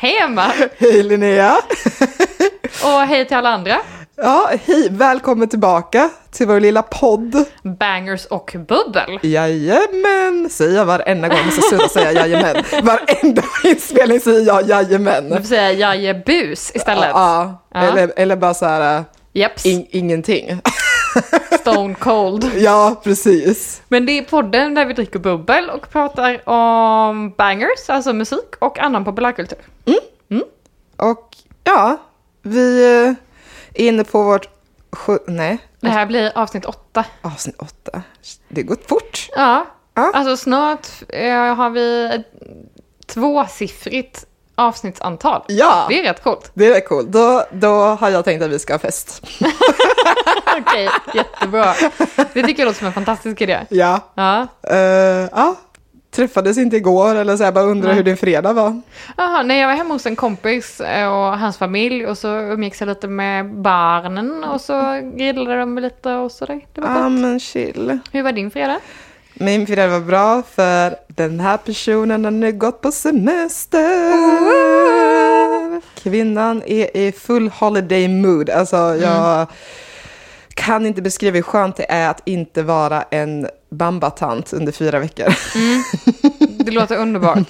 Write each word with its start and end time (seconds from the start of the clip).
Hej 0.00 0.16
Emma! 0.22 0.52
Hej 0.78 1.02
Linnea! 1.02 1.56
Och 2.84 3.00
hej 3.00 3.24
till 3.28 3.36
alla 3.36 3.48
andra. 3.48 3.76
Ja, 4.16 4.50
hej! 4.66 4.88
Välkommen 4.90 5.48
tillbaka 5.48 6.10
till 6.30 6.46
vår 6.46 6.60
lilla 6.60 6.82
podd. 6.82 7.44
Bangers 7.62 8.26
och 8.26 8.56
bubbel. 8.68 9.18
Jajamän, 9.22 10.48
säger 10.50 10.76
jag 10.76 10.84
varenda 10.84 11.28
gång. 11.28 11.36
Jag 11.36 11.46
måste 11.46 11.62
sluta 11.62 11.88
säga 11.88 12.12
jajamän. 12.12 12.64
Varenda 12.82 13.42
inspelning 13.64 14.20
säger 14.20 14.46
jag 14.46 14.64
Du 14.64 14.70
jajamän. 14.70 15.28
får 15.36 15.42
säga 15.44 15.72
jajebus 15.72 16.70
istället. 16.74 17.10
Ja, 17.12 17.64
Ja. 17.74 17.80
Eller, 17.80 18.12
eller 18.16 18.36
bara 18.36 18.54
så 18.54 18.66
här, 18.66 19.04
Jeps, 19.32 19.66
in, 19.66 19.86
ingenting. 19.90 20.60
stone 21.60 21.94
cold. 21.94 22.50
Ja, 22.56 23.00
precis. 23.04 23.82
Men 23.88 24.06
det 24.06 24.12
är 24.18 24.22
podden 24.22 24.74
där 24.74 24.84
vi 24.86 24.94
dricker 24.94 25.18
bubbel 25.18 25.70
och 25.70 25.90
pratar 25.90 26.48
om 26.48 27.30
bangers, 27.30 27.88
alltså 27.88 28.12
musik 28.12 28.54
och 28.58 28.78
annan 28.78 29.04
populärkultur. 29.04 29.58
Och 30.96 31.36
ja, 31.64 31.96
vi 32.42 32.84
eh, 33.04 33.08
är 33.84 33.88
inne 33.88 34.04
på 34.04 34.22
vårt 34.22 34.48
sju, 34.92 35.18
nej, 35.26 35.58
Det 35.80 35.88
här 35.88 36.06
blir 36.06 36.32
avsnitt 36.34 36.64
åtta. 36.64 37.04
avsnitt 37.22 37.56
åtta. 37.58 38.02
Det 38.48 38.62
går 38.62 38.76
fort. 38.86 39.28
Ja, 39.36 39.66
Ja. 39.94 40.10
alltså 40.14 40.36
snart 40.36 40.86
eh, 41.08 41.54
har 41.54 41.70
vi 41.70 42.04
ett 42.14 42.26
tvåsiffrigt 43.06 44.26
avsnittsantal. 44.60 45.42
Ja, 45.48 45.86
Det 45.88 46.00
är 46.00 46.02
rätt 46.02 46.22
coolt. 46.22 46.50
det 46.54 46.66
är 46.66 46.80
coolt. 46.80 47.08
Då, 47.08 47.44
då 47.52 47.68
har 47.82 48.10
jag 48.10 48.24
tänkt 48.24 48.42
att 48.42 48.50
vi 48.50 48.58
ska 48.58 48.72
ha 48.74 48.78
fest. 48.78 49.22
Okej, 50.60 50.88
jättebra. 51.14 51.74
Det 52.32 52.42
tycker 52.42 52.62
jag 52.62 52.66
låter 52.66 52.78
som 52.78 52.86
en 52.86 52.92
fantastisk 52.92 53.40
idé. 53.40 53.58
Ja. 53.68 54.00
Ja. 54.14 54.46
Eh, 54.70 54.76
ja, 55.32 55.56
träffades 56.10 56.58
inte 56.58 56.76
igår 56.76 57.14
eller 57.14 57.36
så 57.36 57.42
jag 57.44 57.54
bara 57.54 57.64
undrar 57.64 57.88
Nej. 57.88 57.96
hur 57.96 58.02
din 58.04 58.16
fredag 58.16 58.52
var. 58.52 58.80
Jaha, 59.16 59.42
nej 59.42 59.60
jag 59.60 59.68
var 59.68 59.74
hemma 59.74 59.94
hos 59.94 60.06
en 60.06 60.16
kompis 60.16 60.80
eh, 60.80 61.08
och 61.08 61.38
hans 61.38 61.58
familj 61.58 62.06
och 62.06 62.18
så 62.18 62.28
umgicks 62.28 62.80
jag 62.80 62.88
lite 62.88 63.08
med 63.08 63.54
barnen 63.54 64.44
och 64.44 64.60
så 64.60 65.00
grillade 65.16 65.58
de 65.58 65.78
lite 65.78 66.14
och 66.14 66.32
sådär. 66.32 66.60
Det 66.74 66.80
var 66.80 66.88
Ja, 66.88 67.02
gott. 67.02 67.12
men 67.12 67.40
chill. 67.40 67.98
Hur 68.12 68.22
var 68.22 68.32
din 68.32 68.50
fredag? 68.50 68.80
Min 69.42 69.66
fredag 69.66 69.88
var 69.88 70.00
bra 70.00 70.42
för 70.42 70.96
den 71.08 71.40
här 71.40 71.56
personen 71.56 72.24
har 72.24 72.30
nu 72.30 72.52
gått 72.52 72.80
på 72.80 72.92
semester. 72.92 73.80
Kvinnan 76.02 76.62
är 76.66 76.96
i 76.96 77.12
full 77.12 77.48
holiday 77.48 78.08
mood. 78.08 78.50
Alltså 78.50 78.76
jag 78.76 79.46
kan 80.54 80.86
inte 80.86 81.02
beskriva 81.02 81.34
hur 81.34 81.42
skönt 81.42 81.76
det 81.76 81.90
är 81.90 82.10
att 82.10 82.22
inte 82.28 82.62
vara 82.62 83.02
en 83.02 83.48
bambatant 83.70 84.52
under 84.52 84.72
fyra 84.72 84.98
veckor. 84.98 85.26
Det 86.64 86.70
låter 86.70 86.96
underbart. 86.96 87.48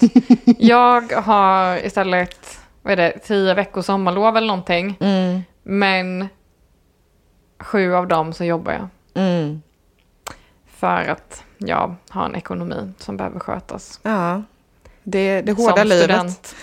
Jag 0.59 1.11
har 1.11 1.85
istället, 1.85 2.59
vad 2.81 2.93
är 2.93 2.97
det, 2.97 3.19
tio 3.19 3.53
veckors 3.53 3.85
sommarlov 3.85 4.37
eller 4.37 4.47
någonting. 4.47 4.97
Mm. 4.99 5.41
Men 5.63 6.27
sju 7.59 7.95
av 7.95 8.07
dem 8.07 8.33
så 8.33 8.43
jobbar 8.43 8.71
jag. 8.71 8.87
Mm. 9.13 9.61
För 10.79 11.07
att 11.07 11.43
jag 11.65 11.95
har 12.09 12.25
en 12.25 12.35
ekonomi 12.35 12.91
som 12.99 13.17
behöver 13.17 13.39
skötas. 13.39 13.99
Ja, 14.03 14.43
det, 15.03 15.41
det 15.41 15.51
hårda 15.51 15.75
som 15.77 15.87
livet. 15.87 16.55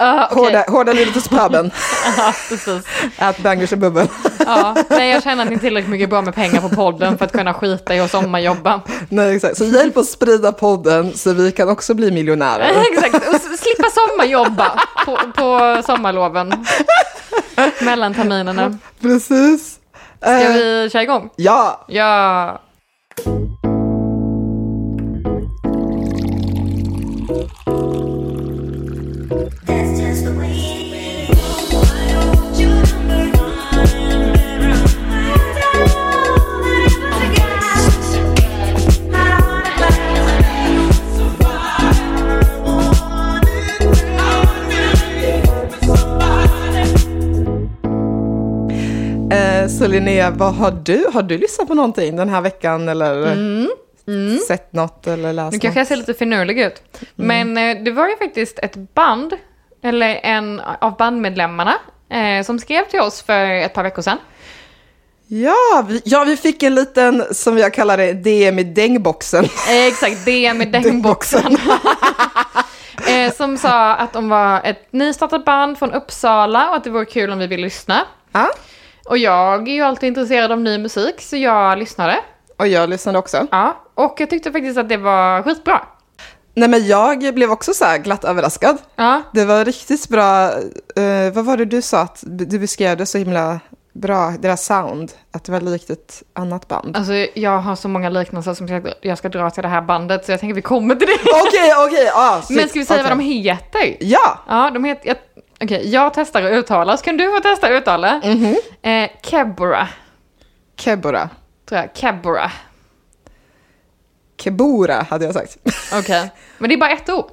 Uh, 0.00 0.24
okay. 0.24 0.26
Hårda, 0.30 0.64
hårda 0.68 0.92
livet 0.92 1.14
hos 1.14 1.28
puben. 1.28 1.70
ja, 2.16 2.34
precis. 2.48 2.84
Ät 3.18 3.38
bangers 3.38 3.72
och 3.72 3.78
bubbel. 3.78 4.08
Ja, 4.46 4.76
nej, 4.90 5.10
jag 5.10 5.22
känner 5.22 5.42
att 5.42 5.48
ni 5.50 5.54
är 5.56 5.60
tillräckligt 5.60 5.90
mycket 5.90 6.10
bra 6.10 6.22
med 6.22 6.34
pengar 6.34 6.60
på 6.60 6.68
podden 6.68 7.18
för 7.18 7.24
att 7.24 7.32
kunna 7.32 7.54
skita 7.54 7.94
i 7.94 8.00
att 8.00 8.10
sommarjobba. 8.10 8.80
Nej, 9.08 9.36
exakt. 9.36 9.56
Så 9.56 9.64
hjälp 9.64 9.96
oss 9.96 10.10
sprida 10.10 10.52
podden 10.52 11.14
så 11.14 11.32
vi 11.32 11.52
kan 11.52 11.68
också 11.68 11.94
bli 11.94 12.10
miljonärer. 12.10 12.84
Exakt, 12.92 13.14
och 13.14 13.40
slippa 13.40 13.88
sommarjobba 13.90 14.80
på, 15.06 15.18
på 15.36 15.82
sommarloven. 15.86 16.66
Mellan 17.80 18.14
terminerna. 18.14 18.78
Precis. 19.00 19.78
Ska 20.20 20.30
Eh, 20.30 20.52
vi 20.52 20.88
köra 20.92 21.02
igång? 21.02 21.30
Ja, 21.36 21.84
Ja. 21.88 22.60
Så 49.68 49.86
Linnea, 49.86 50.30
vad 50.30 50.54
har 50.54 50.70
du? 50.70 51.06
Har 51.12 51.22
du 51.22 51.38
lyssnat 51.38 51.68
på 51.68 51.74
någonting 51.74 52.16
den 52.16 52.28
här 52.28 52.40
veckan 52.40 52.88
eller 52.88 53.36
sett 54.46 54.72
något 54.72 55.06
eller 55.06 55.32
läst 55.32 55.52
Nu 55.52 55.58
kanske 55.58 55.80
jag 55.80 55.84
något? 55.84 55.88
ser 55.88 55.96
lite 55.96 56.14
finurlig 56.14 56.60
ut. 56.60 56.82
Men 57.14 57.56
eh, 57.56 57.82
det 57.84 57.90
var 57.90 58.08
ju 58.08 58.16
faktiskt 58.16 58.58
ett 58.58 58.94
band, 58.94 59.32
eller 59.82 60.20
en 60.22 60.60
av 60.80 60.96
bandmedlemmarna, 60.96 61.74
eh, 62.10 62.44
som 62.44 62.58
skrev 62.58 62.84
till 62.84 63.00
oss 63.00 63.22
för 63.22 63.44
ett 63.50 63.74
par 63.74 63.82
veckor 63.82 64.02
sedan. 64.02 64.18
Ja 65.26 65.84
vi, 65.88 66.02
ja, 66.04 66.24
vi 66.24 66.36
fick 66.36 66.62
en 66.62 66.74
liten, 66.74 67.24
som 67.34 67.58
jag 67.58 67.74
kallar 67.74 67.96
det, 67.96 68.12
DM 68.12 68.58
i 68.58 68.64
dängboxen. 68.64 69.44
Eh, 69.44 69.86
exakt, 69.86 70.24
det 70.24 70.54
med 70.54 70.72
dängboxen. 70.72 71.56
eh, 73.08 73.32
som 73.32 73.58
sa 73.58 73.94
att 73.94 74.12
de 74.12 74.28
var 74.28 74.60
ett 74.64 74.92
nystartat 74.92 75.44
band 75.44 75.78
från 75.78 75.92
Uppsala 75.92 76.70
och 76.70 76.76
att 76.76 76.84
det 76.84 76.90
vore 76.90 77.04
kul 77.04 77.30
om 77.32 77.38
vi 77.38 77.46
vill 77.46 77.60
lyssna. 77.60 78.04
Ja, 78.32 78.50
Och 79.08 79.18
jag 79.18 79.68
är 79.68 79.72
ju 79.72 79.82
alltid 79.82 80.06
intresserad 80.08 80.52
av 80.52 80.60
ny 80.60 80.78
musik, 80.78 81.20
så 81.20 81.36
jag 81.36 81.78
lyssnade. 81.78 82.16
och 82.58 82.66
jag 82.68 82.90
lyssnade 82.90 83.18
också. 83.18 83.46
Ja, 83.50 83.76
och 83.94 84.14
jag 84.20 84.30
tyckte 84.30 84.52
faktiskt 84.52 84.78
att 84.78 84.88
det 84.88 84.96
var 84.96 85.42
skitbra. 85.42 85.80
Nej 86.54 86.68
men 86.68 86.86
jag 86.86 87.34
blev 87.34 87.50
också 87.50 87.72
så 87.74 87.84
här 87.84 87.98
glatt 87.98 88.24
överraskad. 88.24 88.76
Ja, 88.96 89.22
Det 89.32 89.44
var 89.44 89.64
riktigt 89.64 90.08
bra, 90.08 90.44
eh, 90.96 91.32
vad 91.34 91.44
var 91.44 91.56
det 91.56 91.64
du 91.64 91.82
sa 91.82 92.00
att 92.00 92.20
du 92.26 92.58
beskrev 92.58 92.96
det 92.96 93.06
så 93.06 93.18
himla 93.18 93.60
bra, 93.94 94.34
deras 94.38 94.64
sound, 94.66 95.12
att 95.32 95.44
det 95.44 95.52
var 95.52 95.60
likt 95.60 95.90
ett 95.90 96.22
annat 96.34 96.68
band. 96.68 96.96
alltså 96.96 97.12
jag 97.34 97.58
har 97.58 97.76
så 97.76 97.88
många 97.88 98.08
liknelser 98.10 98.54
som 98.54 98.66
jag- 98.68 98.92
jag 99.00 99.18
ska 99.18 99.28
dra 99.28 99.50
till 99.50 99.62
det 99.62 99.68
här 99.68 99.82
bandet, 99.82 100.24
så 100.26 100.32
jag 100.32 100.40
tänker 100.40 100.54
vi 100.54 100.62
kommer 100.62 100.94
till 100.94 101.06
det. 101.08 101.14
Okej, 101.46 101.72
okej, 101.86 102.04
ja. 102.14 102.40
shit, 102.44 102.56
Men 102.56 102.68
ska 102.68 102.78
vi 102.78 102.84
säga 102.84 103.00
okej. 103.00 103.08
vad 103.16 103.18
de 103.18 103.24
heter? 103.24 103.96
Ja, 104.00 104.38
Ja, 104.48 104.70
de 104.74 104.84
heter... 104.84 105.08
Jag, 105.08 105.16
Okej, 105.64 105.88
jag 105.90 106.14
testar 106.14 106.42
att 106.42 106.50
uttala, 106.52 106.96
så 106.96 107.04
kan 107.04 107.16
du 107.16 107.30
få 107.34 107.40
testa 107.40 107.66
att 107.66 107.72
uttala. 107.72 108.20
Mhm. 108.24 108.56
Eh, 108.82 109.10
Kebora, 109.22 109.88
Kebora. 110.76 111.28
tror 111.68 111.80
jag. 111.80 111.90
Kebora. 111.96 112.50
Kebora 114.40 115.06
hade 115.10 115.24
jag 115.24 115.34
sagt. 115.34 115.56
Okej, 115.92 116.30
men 116.58 116.68
det 116.70 116.74
är 116.74 116.78
bara 116.78 116.90
ett 116.90 117.08
ord. 117.10 117.30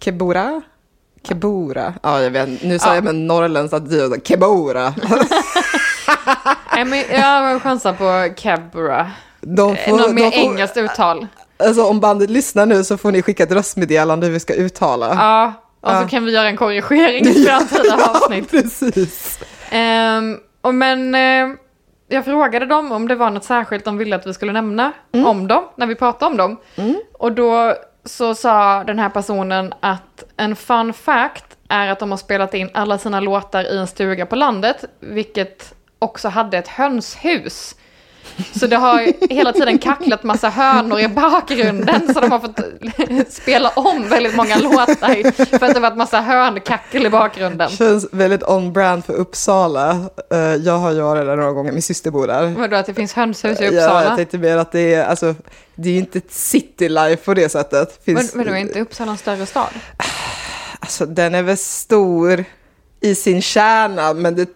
Kebora? 0.00 0.62
Kebora. 1.28 1.94
Ja, 2.02 2.20
jag 2.22 2.30
vet. 2.30 2.62
Nu 2.62 2.78
sa 2.78 2.88
Ja. 2.88 2.94
jag 2.94 3.04
med 3.04 3.14
norrländskt 3.14 3.74
att 3.74 3.90
du 3.90 4.08
sa 4.10 4.16
Kebora. 4.24 4.94
Nej, 6.74 6.84
men 6.84 6.98
jag 7.10 7.62
chansar 7.62 7.92
på 7.92 8.34
Kebora. 8.40 9.10
De 9.40 9.74
Eh, 9.76 9.88
får, 9.90 9.98
Något 9.98 10.12
mer 10.14 10.30
får, 10.30 10.38
engelskt 10.38 10.76
uttal. 10.76 11.26
alltså 11.56 11.84
om 11.84 12.00
bandet 12.00 12.30
lyssnar 12.30 12.66
nu 12.66 12.84
så 12.84 12.96
får 12.96 13.12
ni 13.12 13.22
skicka 13.22 13.42
ett 13.42 13.52
röstmeddelande 13.52 14.26
hur 14.26 14.32
vi 14.34 14.40
ska 14.40 14.54
uttala. 14.54 15.08
Ja, 15.14 15.52
och 15.80 15.90
Ja. 15.92 16.02
så 16.02 16.08
kan 16.08 16.24
vi 16.24 16.32
göra 16.32 16.48
en 16.48 16.56
korrigering 16.56 17.26
i 17.26 17.44
framtida 17.46 17.94
avsnitt. 18.14 18.50
precis. 18.50 19.38
Ehm, 19.70 20.38
och 20.60 20.74
men 20.74 21.14
eh, 21.14 21.48
jag 22.08 22.24
frågade 22.24 22.66
dem 22.66 22.92
om 22.92 23.08
det 23.08 23.14
var 23.14 23.30
något 23.30 23.44
särskilt 23.44 23.84
de 23.84 23.98
ville 23.98 24.16
att 24.16 24.26
vi 24.26 24.34
skulle 24.34 24.52
nämna 24.52 24.92
om 25.12 25.48
dem, 25.48 25.64
när 25.76 25.86
vi 25.86 25.94
pratade 25.94 26.30
om 26.30 26.36
dem. 26.36 26.56
Och 27.12 27.32
då 27.32 27.74
så 28.04 28.34
sa 28.34 28.84
den 28.84 28.98
här 28.98 29.08
personen 29.08 29.74
att 29.80 30.24
en 30.36 30.56
fun 30.56 30.92
fact 30.92 31.44
är 31.68 31.88
att 31.88 31.98
de 31.98 32.10
har 32.10 32.18
spelat 32.18 32.54
in 32.54 32.70
alla 32.74 32.98
sina 32.98 33.20
låtar 33.20 33.62
i 33.64 33.78
en 33.78 33.86
stuga 33.86 34.26
på 34.26 34.36
landet, 34.36 34.84
vilket 35.00 35.74
också 35.98 36.28
hade 36.28 36.58
ett 36.58 36.68
hönshus. 36.68 37.74
Så 38.60 38.66
det 38.66 38.76
har 38.76 39.12
hela 39.34 39.52
tiden 39.52 39.78
kacklat 39.78 40.22
massa 40.22 40.48
hönor 40.48 41.00
i 41.00 41.08
bakgrunden 41.08 42.14
så 42.14 42.20
de 42.20 42.30
har 42.32 42.38
fått 42.38 43.32
spela 43.32 43.68
om 43.68 44.08
väldigt 44.08 44.36
många 44.36 44.58
låtar 44.58 45.32
för 45.58 45.66
att 45.66 45.74
det 45.74 45.80
varit 45.80 45.96
massa 45.96 46.20
hönkackel 46.20 47.06
i 47.06 47.10
bakgrunden. 47.10 47.70
Känns 47.70 48.06
väldigt 48.12 48.42
on-brand 48.42 49.04
för 49.04 49.12
Uppsala. 49.12 49.90
Eh, 50.32 50.38
Jag 50.38 50.78
har 50.78 50.92
ju 50.92 51.00
varit 51.00 51.26
där 51.26 51.36
några 51.36 51.52
gånger, 51.52 51.72
min 51.72 51.82
syster 51.82 52.10
bor 52.10 52.26
där. 52.26 52.46
Vadå 52.46 52.76
att 52.76 52.86
det 52.86 52.94
finns 52.94 53.12
hönshus 53.12 53.60
i 53.60 53.64
Ja, 53.64 53.70
Uppsala? 53.70 54.04
jag 54.04 54.16
tänkte 54.16 54.38
mer 54.38 54.56
att 54.56 54.72
det 54.72 54.94
är, 54.94 55.04
alltså, 55.04 55.34
det 55.74 55.90
är 55.90 55.98
inte 55.98 56.18
ett 56.18 56.32
city 56.32 56.88
life 56.88 57.24
på 57.24 57.34
det 57.34 57.48
sättet. 57.48 58.00
Men, 58.04 58.16
Finns, 58.16 58.34
men 58.34 58.46
då 58.46 58.52
är 58.52 58.56
inte 58.56 58.80
Uppsala 58.80 59.12
en 59.12 59.18
större 59.18 59.46
stad? 59.46 59.68
Alltså 60.80 61.06
den 61.06 61.34
är 61.34 61.42
väl 61.42 61.56
stor 61.56 62.44
i 63.00 63.14
sin 63.14 63.42
kärna, 63.42 64.14
men 64.14 64.34
det, 64.34 64.48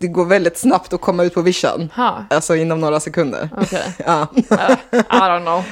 det 0.00 0.06
går 0.08 0.24
väldigt 0.24 0.58
snabbt 0.58 0.92
att 0.92 1.00
komma 1.00 1.22
ut 1.24 1.34
på 1.34 1.40
vision. 1.42 1.90
Ha, 1.96 2.24
Alltså 2.30 2.56
inom 2.56 2.80
några 2.80 3.00
sekunder. 3.00 3.48
okej. 3.58 3.82
Ja. 4.06 4.26
Uh, 4.36 4.76
I 4.92 5.02
don't 5.20 5.40
know. 5.42 5.64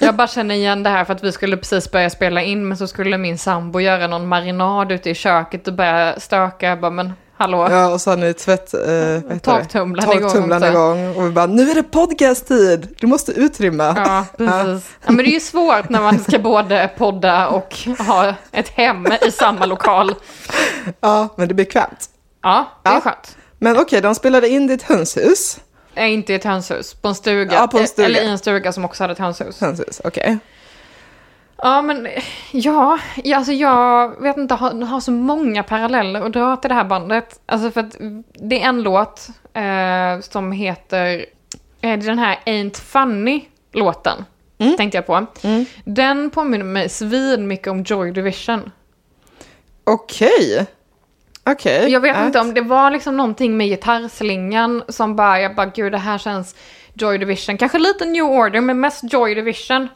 Jag 0.00 0.16
bara 0.16 0.28
känner 0.28 0.54
igen 0.54 0.82
det 0.82 0.90
här 0.90 1.04
för 1.04 1.12
att 1.14 1.24
vi 1.24 1.32
skulle 1.32 1.56
precis 1.56 1.90
börja 1.90 2.10
spela 2.10 2.42
in 2.42 2.68
men 2.68 2.76
så 2.76 2.86
skulle 2.86 3.18
min 3.18 3.38
sambo 3.38 3.80
göra 3.80 4.06
någon 4.06 4.28
marinad 4.28 4.92
ute 4.92 5.10
i 5.10 5.14
köket 5.14 5.68
och 5.68 5.74
börja 5.74 6.20
stöka. 6.20 6.66
Jag 6.68 6.80
bara, 6.80 6.90
men 6.90 7.12
hallå? 7.36 7.66
ja, 7.70 7.88
och 7.92 8.00
så 8.00 8.10
har 8.10 8.16
ni 8.16 8.34
tvätt... 8.34 8.74
Eh, 8.74 9.38
Torktumlaren 9.38 10.12
igång 10.18 10.30
Torktumlaren 10.30 10.72
igång. 10.72 11.16
Och 11.16 11.26
vi 11.26 11.30
bara, 11.30 11.46
nu 11.46 11.70
är 11.70 11.74
det 11.74 11.82
podcast-tid! 11.82 12.88
Du 13.00 13.06
måste 13.06 13.32
utrymma. 13.32 13.84
Ja, 13.96 14.24
precis. 14.38 14.90
Ja, 15.06 15.12
men 15.12 15.16
det 15.16 15.30
är 15.30 15.32
ju 15.34 15.40
svårt 15.40 15.88
när 15.88 16.00
man 16.00 16.18
ska 16.18 16.38
både 16.38 16.90
podda 16.98 17.48
och 17.48 17.74
ha 17.98 18.34
ett 18.52 18.68
hem 18.68 19.06
i 19.26 19.30
samma 19.30 19.66
lokal. 19.66 20.14
Ja, 21.00 21.28
men 21.36 21.48
det 21.48 21.52
är 21.52 21.56
bekvämt. 21.56 22.06
Ja, 22.42 22.68
det 22.82 22.88
är 22.90 22.94
Ja. 22.94 23.00
skönt. 23.00 23.36
Men 23.58 23.76
okej, 23.76 24.00
de 24.00 24.14
spelade 24.14 24.48
in 24.48 24.66
ditt 24.66 24.82
hönshus. 24.82 25.60
Är 25.94 26.06
inte 26.06 26.32
i 26.32 26.36
ett 26.36 26.44
hönshus, 26.44 26.94
på 26.94 27.08
en 27.08 27.14
stuga. 27.14 27.56
Ja, 27.56 27.66
på 27.66 27.78
en 27.78 27.86
stuga. 27.86 28.08
Eller 28.08 28.22
i 28.22 28.26
en 28.26 28.38
stuga 28.38 28.72
som 28.72 28.84
också 28.84 29.02
hade 29.02 29.12
ett 29.12 29.18
hönshus. 29.18 29.60
Hönshus, 29.60 30.00
okej. 30.04 30.38
Ja, 31.62 31.82
men 31.82 32.08
ja, 32.52 32.98
ja, 33.24 33.36
alltså 33.36 33.52
jag 33.52 34.22
vet 34.22 34.36
inte, 34.36 34.54
har, 34.54 34.84
har 34.84 35.00
så 35.00 35.12
många 35.12 35.62
paralleller 35.62 36.20
att 36.20 36.32
dra 36.32 36.56
till 36.56 36.68
det 36.68 36.74
här 36.74 36.84
bandet. 36.84 37.40
Alltså 37.46 37.70
för 37.70 37.80
att 37.80 37.96
det 38.32 38.62
är 38.62 38.68
en 38.68 38.82
låt 38.82 39.28
eh, 39.54 40.20
som 40.20 40.52
heter, 40.52 41.26
är 41.80 41.96
det 41.96 42.06
den 42.06 42.18
här 42.18 42.38
Ain't 42.46 42.80
Funny-låten, 42.80 44.24
tänkte 44.76 44.98
jag 44.98 45.06
på. 45.06 45.26
Den 45.84 46.30
påminner 46.30 46.64
mig 46.64 46.88
svin 46.88 47.46
mycket 47.46 47.68
om 47.68 47.82
Joy 47.82 48.12
Division. 48.12 48.70
Okej. 49.84 50.66
Okej. 51.52 51.90
Jag 51.92 52.00
vet 52.00 52.16
Äh. 52.16 52.26
inte 52.26 52.40
om 52.40 52.54
det 52.54 52.60
var 52.60 52.90
liksom 52.90 53.16
någonting 53.16 53.56
med 53.56 53.66
gitarrslingan 53.68 54.82
som 54.88 55.16
bara, 55.16 55.40
jag 55.40 55.54
bara 55.54 55.66
gud 55.66 55.92
det 55.92 55.98
här 55.98 56.18
känns 56.18 56.54
Joy 56.94 57.18
Division. 57.18 57.56
Kanske 57.58 57.78
lite 57.78 58.04
New 58.04 58.24
Order 58.24 58.60
men 58.60 58.80
mest 58.80 59.12
Joy 59.12 59.34
Division. 59.34 59.88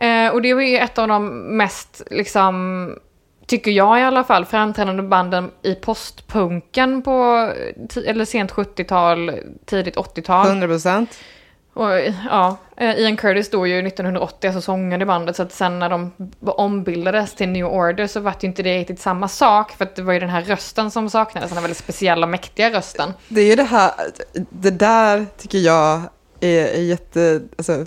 Eh, 0.00 0.32
och 0.32 0.42
det 0.42 0.54
var 0.54 0.62
ju 0.62 0.76
ett 0.76 0.98
av 0.98 1.08
de 1.08 1.26
mest, 1.56 2.02
liksom, 2.10 2.94
tycker 3.46 3.70
jag 3.70 4.00
i 4.00 4.02
alla 4.02 4.24
fall, 4.24 4.44
framträdande 4.44 5.02
banden 5.02 5.50
i 5.62 5.74
postpunken 5.74 7.02
på, 7.02 7.12
eller 8.06 8.24
sent 8.24 8.52
70-tal, 8.52 9.32
tidigt 9.66 9.96
80-tal. 9.96 10.46
100 10.46 10.66
procent. 10.66 11.18
Och 11.78 12.00
ja, 12.30 12.56
eh, 12.76 12.98
Ian 12.98 13.16
Curtis 13.16 13.50
då 13.50 13.66
ju 13.66 13.86
1980, 13.86 14.48
alltså 14.48 14.60
sångade 14.60 15.02
i 15.02 15.06
bandet, 15.06 15.36
så 15.36 15.42
att 15.42 15.52
sen 15.52 15.78
när 15.78 15.88
de 15.88 16.12
ombildades 16.40 17.34
till 17.34 17.48
New 17.48 17.66
Order 17.66 18.06
så 18.06 18.20
var 18.20 18.30
det 18.30 18.42
ju 18.42 18.48
inte 18.48 18.62
det 18.62 18.78
riktigt 18.78 19.00
samma 19.00 19.28
sak, 19.28 19.72
för 19.72 19.84
att 19.84 19.96
det 19.96 20.02
var 20.02 20.12
ju 20.12 20.20
den 20.20 20.28
här 20.28 20.42
rösten 20.42 20.90
som 20.90 21.10
saknades, 21.10 21.50
den 21.50 21.56
här 21.56 21.62
väldigt 21.62 21.78
speciella, 21.78 22.26
mäktiga 22.26 22.70
rösten. 22.70 23.12
Det 23.28 23.40
är 23.40 23.46
ju 23.46 23.54
det 23.54 23.62
här, 23.62 23.90
det 24.50 24.70
där 24.70 25.26
tycker 25.36 25.58
jag 25.58 26.02
är, 26.40 26.66
är 26.66 26.82
jätte, 26.82 27.40
alltså, 27.58 27.86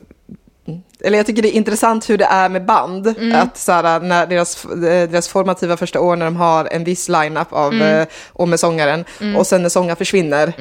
eller 1.03 1.17
jag 1.17 1.25
tycker 1.25 1.41
det 1.41 1.55
är 1.55 1.57
intressant 1.57 2.09
hur 2.09 2.17
det 2.17 2.25
är 2.25 2.49
med 2.49 2.65
band. 2.65 3.07
Att 3.33 3.57
så 3.57 3.71
här, 3.71 3.99
när 3.99 4.25
deras, 4.27 4.67
deras 5.11 5.27
formativa 5.27 5.77
första 5.77 5.99
år 5.99 6.15
när 6.15 6.25
de 6.25 6.35
har 6.35 6.65
en 6.71 6.83
viss 6.83 7.09
line-up 7.09 7.53
av, 7.53 7.73
eh, 7.73 8.07
och 8.29 8.47
med 8.47 8.59
sångaren. 8.59 9.05
Och 9.38 9.47
sen 9.47 9.61
när 9.61 9.69
sångaren 9.69 9.97
försvinner. 9.97 10.53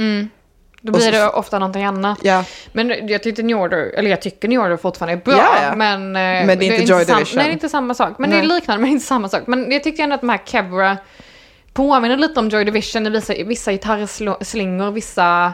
Då 0.83 0.93
blir 0.93 1.03
så- 1.03 1.11
det 1.11 1.29
ofta 1.29 1.59
någonting 1.59 1.85
annat. 1.85 2.19
Ja, 2.23 2.45
Men 2.73 3.09
jag 3.09 3.23
tyckte 3.23 3.43
New 3.43 3.57
Order, 3.57 3.79
eller 3.97 4.11
jag 4.11 4.23
tycker 4.23 4.49
New 4.49 4.61
Order 4.61 4.77
fortfarande 4.77 5.13
är 5.15 5.25
bra, 5.25 5.35
Ja, 5.37 5.63
ja. 5.63 5.77
men... 5.77 6.01
eh, 6.17 6.47
Men 6.47 6.59
det 6.59 6.69
är 6.69 6.73
inte 6.81 6.93
Joy 6.93 7.05
sam- 7.05 7.17
Division. 7.17 7.37
Nej, 7.37 7.45
det 7.45 7.51
är 7.51 7.53
inte 7.53 7.69
samma 7.69 7.95
sak. 7.95 8.19
Men 8.19 8.31
det 8.31 8.37
är 8.37 8.41
Nej. 8.43 8.49
liknande, 8.49 8.81
men 8.83 8.91
inte 8.91 9.07
samma 9.07 9.29
sak. 9.29 9.43
Men 9.47 9.73
jag 9.73 9.83
tyckte 9.85 10.03
ändå 10.03 10.15
att 10.15 10.21
de 10.21 10.31
här 10.31 10.41
Kebra 10.45 10.97
påminner 11.73 12.17
lite 12.17 12.41
om 12.41 12.49
Joy 12.49 12.65
Division 12.65 13.07
i 13.07 13.11
vissa, 13.11 13.35
vissa 13.47 13.73
gitarrslingor, 13.73 14.91
vissa 14.91 15.53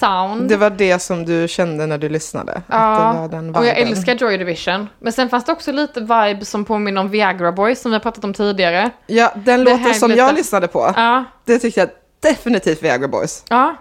sound. 0.00 0.48
det 0.48 0.56
var 0.56 0.70
det 0.70 0.98
som 0.98 1.24
du 1.24 1.48
kände 1.48 1.86
när 1.86 1.98
du 1.98 2.08
lyssnade. 2.08 2.62
Ja, 2.66 3.28
det 3.30 3.38
och 3.58 3.66
jag 3.66 3.78
älskar 3.78 4.14
Joy 4.14 4.36
Division. 4.38 4.88
Men 4.98 5.12
sen 5.12 5.28
fanns 5.28 5.44
det 5.44 5.52
också 5.52 5.72
lite 5.72 6.00
vibes 6.00 6.50
som 6.50 6.64
påminner 6.64 7.00
om 7.00 7.08
Viagra 7.08 7.52
Boys 7.52 7.80
som 7.80 7.90
vi 7.90 7.94
har 7.94 8.00
pratat 8.00 8.24
om 8.24 8.34
tidigare. 8.34 8.90
Ja, 9.06 9.32
den 9.34 9.64
Det 9.64 9.70
låten 9.70 9.94
som 9.94 10.10
lite- 10.10 10.20
jag 10.22 10.34
lyssnade 10.34 10.68
på, 10.68 10.92
Ja, 10.96 11.24
det 11.44 11.58
tyckte 11.58 11.80
jag 11.80 11.88
definitivt 12.20 12.82
Viagra 12.82 13.08
Boys. 13.08 13.44
ja. 13.48 13.76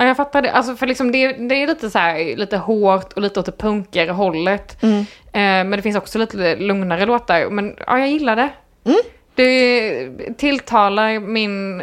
Ja, 0.00 0.06
jag 0.06 0.16
fattar 0.16 0.42
det. 0.42 0.52
Alltså, 0.52 0.76
för 0.76 0.86
liksom 0.86 1.12
det, 1.12 1.32
det 1.32 1.54
är 1.54 1.66
lite 1.66 1.90
så 1.90 1.98
här, 1.98 2.36
lite 2.36 2.56
hårt 2.56 3.12
och 3.12 3.22
lite 3.22 3.40
åt 3.40 3.46
det 3.46 3.52
punkigare 3.52 4.10
hållet. 4.10 4.82
Mm. 4.82 4.98
Eh, 5.00 5.04
men 5.32 5.70
det 5.70 5.82
finns 5.82 5.96
också 5.96 6.18
lite 6.18 6.56
lugnare 6.56 7.06
låtar. 7.06 7.50
Men 7.50 7.76
ja, 7.86 7.98
jag 7.98 8.08
gillar 8.08 8.36
det. 8.36 8.50
Mm. 8.84 8.98
Det 9.34 10.36
tilltalar 10.38 11.20
min 11.20 11.82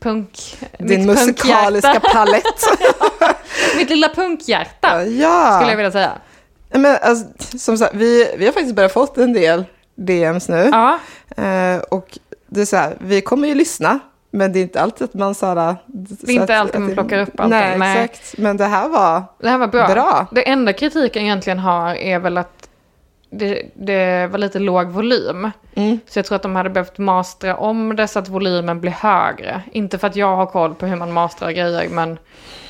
punk... 0.00 0.56
Din 0.78 1.06
musikaliska 1.06 2.00
palett. 2.00 2.44
mitt 3.76 3.90
lilla 3.90 4.08
punkhjärta, 4.08 5.04
ja. 5.04 5.52
skulle 5.56 5.72
jag 5.72 5.76
vilja 5.76 5.92
säga. 5.92 6.12
Men 6.70 6.96
alltså, 7.02 7.26
som 7.58 7.78
sagt, 7.78 7.94
vi, 7.94 8.34
vi 8.38 8.44
har 8.44 8.52
faktiskt 8.52 8.74
börjat 8.74 8.92
fått 8.92 9.18
en 9.18 9.32
del 9.32 9.64
DMs 9.94 10.48
nu. 10.48 10.68
Ja, 10.72 10.98
Eh, 11.36 11.78
och 11.88 12.18
det 12.46 12.60
är 12.60 12.64
så 12.64 12.76
här, 12.76 12.96
vi 13.00 13.20
kommer 13.20 13.48
ju 13.48 13.54
lyssna, 13.54 14.00
men 14.34 14.52
det 14.52 14.58
är 14.58 14.62
inte 14.62 14.80
alltid 14.80 15.04
att 15.04 15.14
man 15.14 15.34
så 15.34 15.46
här... 15.46 15.76
Det 15.86 16.32
är 16.32 16.40
inte 16.40 16.58
alltid 16.58 16.80
man 16.80 16.94
plockar 16.94 17.18
upp 17.22 17.40
allting, 17.40 17.58
Nej, 17.58 17.78
nej. 17.78 18.04
exakt. 18.04 18.38
Men 18.38 18.56
det 18.56 18.64
här 18.64 18.88
var... 18.88 19.22
det 19.38 19.48
här 19.48 19.58
var 19.58 19.66
bra. 19.66 19.86
Bra. 19.86 20.26
Det 20.30 20.48
enda 20.48 20.72
kritiken 20.72 21.22
egentligen 21.22 21.58
har 21.58 21.94
är 21.94 22.18
väl 22.18 22.38
att 22.38 22.68
det, 23.30 23.62
det 23.74 24.26
var 24.26 24.38
lite 24.38 24.58
låg 24.58 24.86
volym. 24.86 25.50
Mm. 25.74 25.98
Så 26.06 26.18
jag 26.18 26.26
tror 26.26 26.36
att 26.36 26.42
de 26.42 26.56
hade 26.56 26.70
behövt 26.70 26.98
mastra 26.98 27.56
om 27.56 27.96
det 27.96 28.08
så 28.08 28.18
att 28.18 28.28
volymen 28.28 28.80
blir 28.80 28.92
högre. 28.92 29.62
Inte 29.72 29.98
för 29.98 30.06
att 30.06 30.16
jag 30.16 30.36
har 30.36 30.46
koll 30.46 30.74
på 30.74 30.86
hur 30.86 30.96
man 30.96 31.12
mastrar 31.12 31.50
grejer, 31.50 31.88
men 31.88 32.18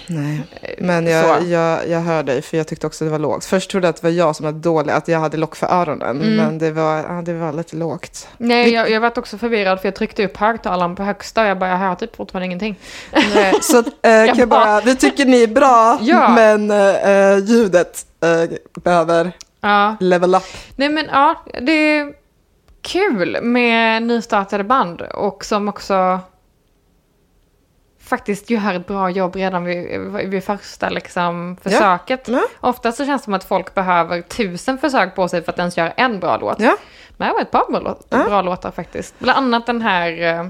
Nej. 0.06 0.40
Men 0.78 1.06
jag, 1.06 1.42
jag, 1.42 1.88
jag 1.88 2.00
hör 2.00 2.22
dig, 2.22 2.42
för 2.42 2.56
jag 2.56 2.66
tyckte 2.66 2.86
också 2.86 3.04
det 3.04 3.10
var 3.10 3.18
lågt. 3.18 3.44
Först 3.44 3.70
trodde 3.70 3.86
jag 3.86 3.90
att 3.90 4.02
det 4.02 4.06
var 4.06 4.14
jag 4.14 4.36
som 4.36 4.44
var 4.44 4.52
dålig, 4.52 4.92
att 4.92 5.08
jag 5.08 5.20
hade 5.20 5.36
lock 5.36 5.56
för 5.56 5.66
öronen. 5.66 6.20
Mm. 6.22 6.36
Men 6.36 6.58
det 6.58 6.70
var, 6.70 6.96
ja, 6.96 7.22
det 7.24 7.32
var 7.34 7.52
lite 7.52 7.76
lågt. 7.76 8.28
nej, 8.38 8.70
jag, 8.72 8.90
jag 8.90 9.00
var 9.00 9.18
också 9.18 9.38
förvirrad 9.38 9.80
för 9.80 9.88
jag 9.88 9.94
tryckte 9.94 10.24
upp 10.24 10.36
högtalaren 10.36 10.96
på 10.96 11.02
högsta 11.02 11.42
och 11.42 11.46
jag 11.48 11.58
bara, 11.58 11.70
jag 11.70 11.76
hör 11.78 11.94
typ 11.94 12.16
fortfarande 12.16 12.46
ingenting. 12.46 12.78
Nej, 13.34 13.54
så 13.62 13.78
eh, 13.78 13.84
kan 14.02 14.36
jag 14.38 14.48
bara- 14.48 14.80
vi 14.80 14.96
tycker 14.96 15.24
ni 15.24 15.42
är 15.42 15.46
bra, 15.46 15.98
Ja. 16.02 16.28
men 16.28 16.70
eh, 16.70 17.38
ljudet 17.44 18.06
eh, 18.20 18.56
behöver 18.82 19.32
Ja, 19.60 19.96
level 20.00 20.34
up. 20.34 20.42
nej 20.76 20.88
men 20.88 21.06
ja, 21.12 21.44
det 21.62 21.72
är 21.72 22.12
kul 22.82 23.38
med 23.42 24.02
nystartade 24.02 24.64
band 24.64 25.02
och 25.02 25.44
som 25.44 25.68
också 25.68 26.20
faktiskt 28.04 28.50
gör 28.50 28.74
ett 28.74 28.86
bra 28.86 29.10
jobb 29.10 29.36
redan 29.36 29.64
vid, 29.64 30.00
vid 30.30 30.44
första 30.44 30.88
liksom, 30.88 31.56
försöket. 31.62 32.28
Ja. 32.28 32.42
Ofta 32.60 32.92
så 32.92 33.04
känns 33.06 33.22
det 33.22 33.24
som 33.24 33.34
att 33.34 33.44
folk 33.44 33.74
behöver 33.74 34.20
tusen 34.22 34.78
försök 34.78 35.14
på 35.14 35.28
sig 35.28 35.42
för 35.44 35.52
att 35.52 35.58
ens 35.58 35.76
göra 35.76 35.90
en 35.90 36.20
bra 36.20 36.36
låt. 36.36 36.60
Ja. 36.60 36.76
Men 37.16 37.28
det 37.28 37.34
var 37.34 37.40
ett 37.40 37.50
par 37.50 37.70
bra, 37.70 37.80
låt, 37.80 38.06
Ja. 38.08 38.24
bra 38.24 38.42
låtar 38.42 38.70
faktiskt. 38.70 39.18
Bland 39.18 39.38
annat 39.38 39.66
den 39.66 39.82
här 39.82 40.08
eh, 40.22 40.40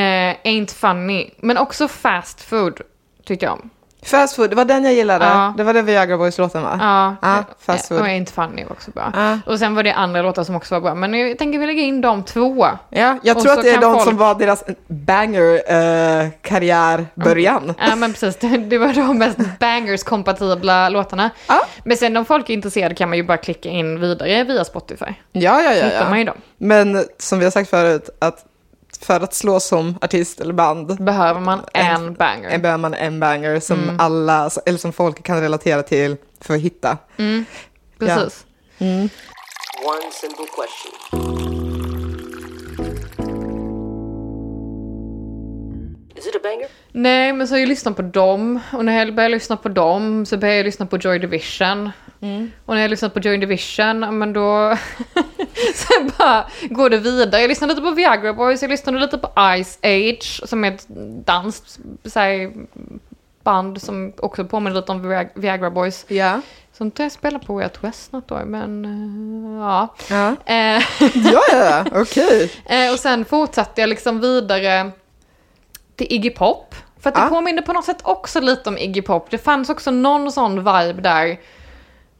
eh, 0.00 0.36
Ain't 0.44 0.74
Funny, 0.74 1.30
men 1.36 1.58
också 1.58 1.88
Fast 1.88 2.40
Food 2.40 2.80
tyckte 3.24 3.44
jag 3.46 3.52
om. 3.52 3.70
Fast 4.04 4.36
food, 4.36 4.50
det 4.50 4.56
var 4.56 4.64
den 4.64 4.84
jag 4.84 4.94
gillade. 4.94 5.24
Ja. 5.24 5.54
Det 5.56 5.64
var 5.64 5.74
den 5.74 5.86
Viagra 5.86 6.16
Boys-låten 6.18 6.62
va? 6.62 6.76
Ja, 6.80 7.16
Ja, 7.22 7.44
Fast 7.60 7.90
eh, 7.90 7.96
Food. 7.96 8.06
och 8.06 8.12
Ain't 8.12 8.32
Funny 8.32 8.64
var 8.64 8.72
också 8.72 8.90
bra. 8.90 9.12
Ja. 9.14 9.38
Och 9.46 9.58
sen 9.58 9.74
var 9.74 9.82
det 9.82 9.92
andra 9.92 10.22
låtar 10.22 10.44
som 10.44 10.54
också 10.56 10.74
var 10.74 10.80
bra, 10.80 10.94
men 10.94 11.14
jag 11.14 11.38
tänker 11.38 11.58
vi 11.58 11.66
lägga 11.66 11.82
in 11.82 12.00
de 12.00 12.22
två. 12.24 12.66
Ja, 12.90 13.18
jag 13.22 13.36
Och 13.36 13.42
tror 13.42 13.52
så 13.54 13.58
att 13.60 13.64
det 13.64 13.70
är 13.70 13.80
de 13.80 13.92
folk- 13.94 14.04
som 14.04 14.16
var 14.16 14.34
deras 14.34 14.64
banger-karriärbörjan. 14.88 17.74
Ja 17.78 17.96
men 17.96 18.12
precis, 18.12 18.36
det, 18.36 18.56
det 18.58 18.78
var 18.78 18.92
de 18.92 19.18
mest 19.18 19.38
bangers-kompatibla 19.60 20.88
låtarna. 20.88 21.30
Ja. 21.48 21.60
Men 21.84 21.96
sen 21.96 22.16
om 22.16 22.24
folk 22.24 22.50
är 22.50 22.54
intresserade 22.54 22.94
kan 22.94 23.08
man 23.08 23.18
ju 23.18 23.24
bara 23.24 23.36
klicka 23.38 23.68
in 23.68 24.00
vidare 24.00 24.44
via 24.44 24.64
Spotify. 24.64 25.04
Ja, 25.32 25.62
ja, 25.62 25.74
ja. 25.74 25.84
Hittar 25.84 26.08
man 26.10 26.18
ju 26.18 26.24
dem. 26.24 26.36
Men 26.58 27.04
som 27.18 27.38
vi 27.38 27.44
har 27.44 27.50
sagt 27.52 27.70
förut, 27.70 28.10
att 28.18 28.44
för 29.04 29.20
att 29.20 29.34
slå 29.34 29.60
som 29.60 29.98
artist 30.02 30.40
eller 30.40 30.52
band 30.54 31.04
Behöver 31.04 31.40
man 31.40 31.60
en 31.74 32.14
banger. 32.14 32.50
en 32.50 32.62
behöver 32.62 32.78
man 32.80 32.94
en 32.94 33.20
banger 33.20 33.60
som 33.60 33.82
Mm. 33.82 34.00
alla, 34.00 34.50
eller 34.66 34.78
som 34.78 34.92
folk 34.92 35.22
kan 35.22 35.40
relatera 35.40 35.82
till 35.82 36.16
för 36.40 36.54
att 36.54 36.60
hitta. 36.60 36.98
Precis. 37.98 38.44
One 38.78 40.10
simple 40.12 40.46
question. 40.56 42.04
Is 46.16 46.26
it 46.26 46.34
a 46.36 46.38
banger? 46.42 46.68
Nej, 46.92 47.32
men 47.32 47.48
så 47.48 47.54
har 47.54 47.58
jag 47.58 47.68
lyssnat 47.68 47.96
på 47.96 48.02
dem. 48.02 48.60
Och 48.72 48.84
när 48.84 48.98
jag 48.98 49.14
börjar 49.14 49.30
lyssna 49.30 49.56
på 49.56 49.68
dem 49.68 50.26
så 50.26 50.36
börjar 50.36 50.54
jag 50.54 50.64
lyssna 50.64 50.86
på 50.86 50.96
Joy 50.96 51.18
Division. 51.18 51.90
Och 52.66 52.74
när 52.74 52.82
jag 52.82 52.90
lyssnat 52.90 53.14
på 53.14 53.20
Joy 53.20 53.36
Division, 53.38 54.02
ja, 54.02 54.10
men 54.10 54.32
då... 54.32 54.76
Sen 55.74 56.10
bara 56.18 56.46
går 56.70 56.90
det 56.90 56.98
vidare. 56.98 57.40
Jag 57.40 57.48
lyssnade 57.48 57.72
lite 57.74 57.82
på 57.82 57.90
Viagra 57.90 58.32
Boys, 58.32 58.62
jag 58.62 58.70
lyssnade 58.70 58.98
lite 58.98 59.18
på 59.18 59.28
Ice 59.64 59.78
Age, 59.82 60.40
som 60.48 60.64
är 60.64 60.72
ett 60.72 60.86
danskt 61.26 61.78
här, 62.14 62.52
band 63.42 63.82
som 63.82 64.12
också 64.18 64.44
påminner 64.44 64.76
lite 64.76 64.92
om 64.92 65.02
Viag- 65.12 65.30
Viagra 65.34 65.70
Boys. 65.70 66.04
Ja. 66.08 66.40
Som 66.72 66.90
jag 66.96 67.12
spelar 67.12 67.38
på 67.38 67.60
i 67.62 67.64
ett 67.64 67.84
West 67.84 68.12
något 68.12 68.30
år, 68.30 68.42
men 68.46 68.84
eh, 68.84 69.60
ja. 69.64 69.94
Ja, 70.10 70.36
Eh, 70.54 70.82
ja, 71.32 71.42
ja. 71.52 71.84
okej. 71.92 72.52
Eh, 72.66 72.92
och 72.92 72.98
sen 72.98 73.24
fortsatte 73.24 73.80
jag 73.80 73.88
liksom 73.88 74.20
vidare 74.20 74.90
till 75.96 76.06
Iggy 76.10 76.30
Pop. 76.30 76.74
För 77.00 77.08
att 77.08 77.14
det 77.14 77.20
Ja. 77.20 77.28
påminner 77.28 77.62
på 77.62 77.72
något 77.72 77.84
sätt 77.84 78.00
också 78.02 78.40
lite 78.40 78.68
om 78.68 78.78
Iggy 78.78 79.02
Pop. 79.02 79.30
Det 79.30 79.38
fanns 79.38 79.70
också 79.70 79.90
någon 79.90 80.32
sån 80.32 80.56
vibe 80.58 81.00
där. 81.02 81.36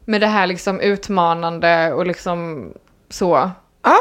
Med 0.05 0.21
det 0.21 0.27
här 0.27 0.47
liksom 0.47 0.79
utmanande 0.79 1.93
och 1.93 2.05
liksom 2.05 2.69
så. 3.09 3.51
Ja, 3.83 3.97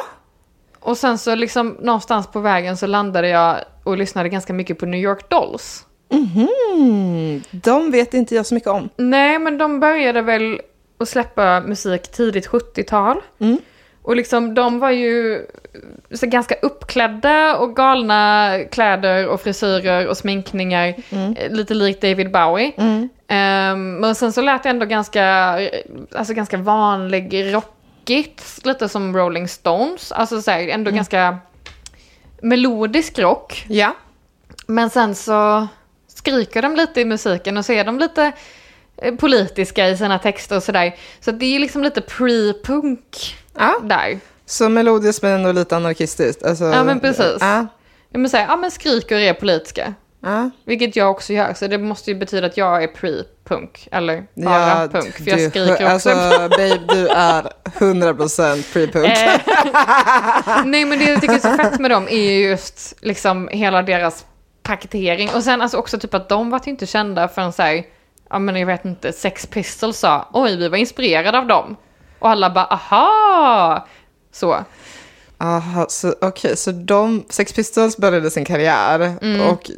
Och 0.81 0.97
sen 0.97 1.19
så 1.19 1.35
liksom 1.35 1.77
någonstans 1.81 2.27
på 2.27 2.41
vägen 2.41 2.77
så 2.77 2.87
landade 2.87 3.29
jag 3.29 3.57
och 3.85 3.97
lyssnade 3.97 4.29
ganska 4.29 4.53
mycket 4.53 4.79
på 4.79 4.87
New 4.87 5.01
York 5.01 5.31
Dolls. 5.31 5.87
mm, 6.11 7.43
de 7.51 7.91
vet 7.91 8.15
inte 8.15 8.35
jag 8.35 8.47
så 8.47 8.55
mycket 8.55 8.71
om. 8.71 8.89
Nej, 8.97 9.39
men 9.39 9.59
de 9.59 9.81
började 9.81 10.23
väl 10.23 10.61
att 10.99 11.09
släppa 11.09 11.61
musik 11.61 12.03
tidigt 12.13 12.49
70-tal. 12.49 13.21
Mm. 13.39 13.59
Och 14.05 14.17
liksom 14.17 14.55
de 14.55 14.79
var 14.79 14.91
ju 14.91 15.47
så 16.15 16.27
ganska 16.27 16.55
uppklädda 16.55 17.57
och 17.57 17.77
galna 17.77 18.59
kläder 18.71 19.29
och 19.29 19.41
frisyrer 19.41 20.07
och 20.07 20.17
sminkningar. 20.17 20.95
eh, 21.37 21.51
Lite 21.53 21.75
likt 21.75 22.01
David 22.03 22.31
Bowie. 22.33 22.73
Mm. 22.77 23.09
Ehm, 23.29 23.97
men 23.97 24.15
sen 24.15 24.33
så 24.33 24.41
lät 24.43 24.63
det 24.63 24.69
ändå 24.69 24.87
ganska, 24.87 25.59
alltså 26.17 26.35
ganska 26.35 26.57
vanlig 26.57 27.55
rockigt. 27.55 28.61
Lite 28.65 28.89
som 28.89 29.17
Rolling 29.17 29.49
Stones. 29.49 30.13
Alltså 30.13 30.43
så 30.43 30.51
här, 30.51 30.69
ändå 30.69 30.91
ganska 30.91 31.39
melodisk 32.43 33.19
rock. 33.19 33.65
Ja. 33.69 33.97
Men 34.67 34.91
sen 34.91 35.15
så 35.15 35.67
skriker 36.09 36.63
de 36.63 36.77
lite 36.77 37.01
i 37.01 37.05
musiken 37.05 37.57
och 37.57 37.65
så 37.65 37.73
är 37.73 37.85
de 37.85 37.99
lite 37.99 38.33
politiska 39.19 39.89
i 39.89 39.97
sina 39.97 40.19
texter 40.19 40.57
och 40.57 40.63
sådär. 40.63 40.97
Så 41.21 41.31
det 41.31 41.57
är 41.57 41.59
liksom 41.59 41.83
lite 41.83 42.01
pre-punk 42.01 43.35
ja. 43.59 43.75
där. 43.83 44.19
Så 44.47 44.69
melodiskt 44.69 45.23
men 45.23 45.33
ändå 45.33 45.53
lite 45.53 45.77
anarkistiskt. 45.77 46.43
Alltså, 46.43 46.65
Ja, 46.65 46.85
men 46.85 47.01
precis. 47.01 47.37
Ja, 47.41 47.67
Jag 48.11 48.19
menar 48.19 48.29
säga, 48.29 48.47
ja 48.49 48.57
men 48.57 48.71
skriker 48.71 49.17
är 49.17 49.35
politiska. 49.35 49.95
ja. 50.23 50.51
Vilket 50.65 50.97
jag 50.97 51.11
också 51.11 51.33
gör, 51.33 51.55
så 51.55 51.67
det 51.67 51.79
måste 51.79 52.11
ju 52.11 52.17
betyda 52.19 52.47
att 52.47 52.57
jag 52.57 52.83
är 52.83 52.87
pre-punk. 52.89 53.89
Eller 53.91 54.27
bara 54.35 54.81
Ja, 54.83 54.89
punk, 54.93 55.15
för 55.15 55.31
jag 55.31 55.51
skriker 55.51 55.73
också. 55.73 55.87
Alltså, 55.87 56.09
babe, 56.49 56.81
du 56.89 57.09
är 57.09 57.53
100% 57.79 58.73
pre-punk. 58.73 59.07
Eh, 59.07 60.65
Nej 60.65 60.85
men 60.85 60.99
det 60.99 61.05
jag 61.05 61.21
tycker 61.21 61.35
är 61.35 61.39
så 61.39 61.57
fett 61.57 61.81
med 61.81 61.91
dem 61.91 62.09
är 62.11 62.31
ju 62.33 62.49
just 62.49 62.95
liksom 63.01 63.49
hela 63.53 63.83
deras 63.83 64.25
paketering. 64.63 65.31
Och 65.35 65.43
sen 65.43 65.63
alltså 65.63 65.77
också 65.77 65.99
typ 65.99 66.15
att 66.15 66.29
de 66.29 66.51
var 66.51 66.61
ju 66.65 66.71
inte 66.71 66.87
kända 66.87 67.29
förrän 67.29 67.53
såhär, 67.53 67.85
ja 68.35 68.39
men 68.39 68.57
jag 68.57 68.67
vet 68.67 68.85
inte, 68.85 69.13
Sex 69.13 69.47
Pistols 69.47 69.99
sa, 69.99 70.29
oj 70.33 70.57
vi 70.57 70.69
var 70.69 70.77
inspirerade 70.79 71.39
av 71.39 71.47
dem. 71.47 71.77
Och 72.19 72.31
alla 72.31 72.51
bara, 72.51 72.65
aha! 72.65 73.87
Så. 74.33 74.57
Aha, 75.39 75.87
så, 75.89 76.15
okej, 76.21 76.57
så 76.57 76.71
de, 76.73 77.25
Sex 77.29 77.53
Pistols 77.53 77.97
började 77.97 78.31
sin 78.31 78.45
karriär 78.45 79.15
och 79.51 79.71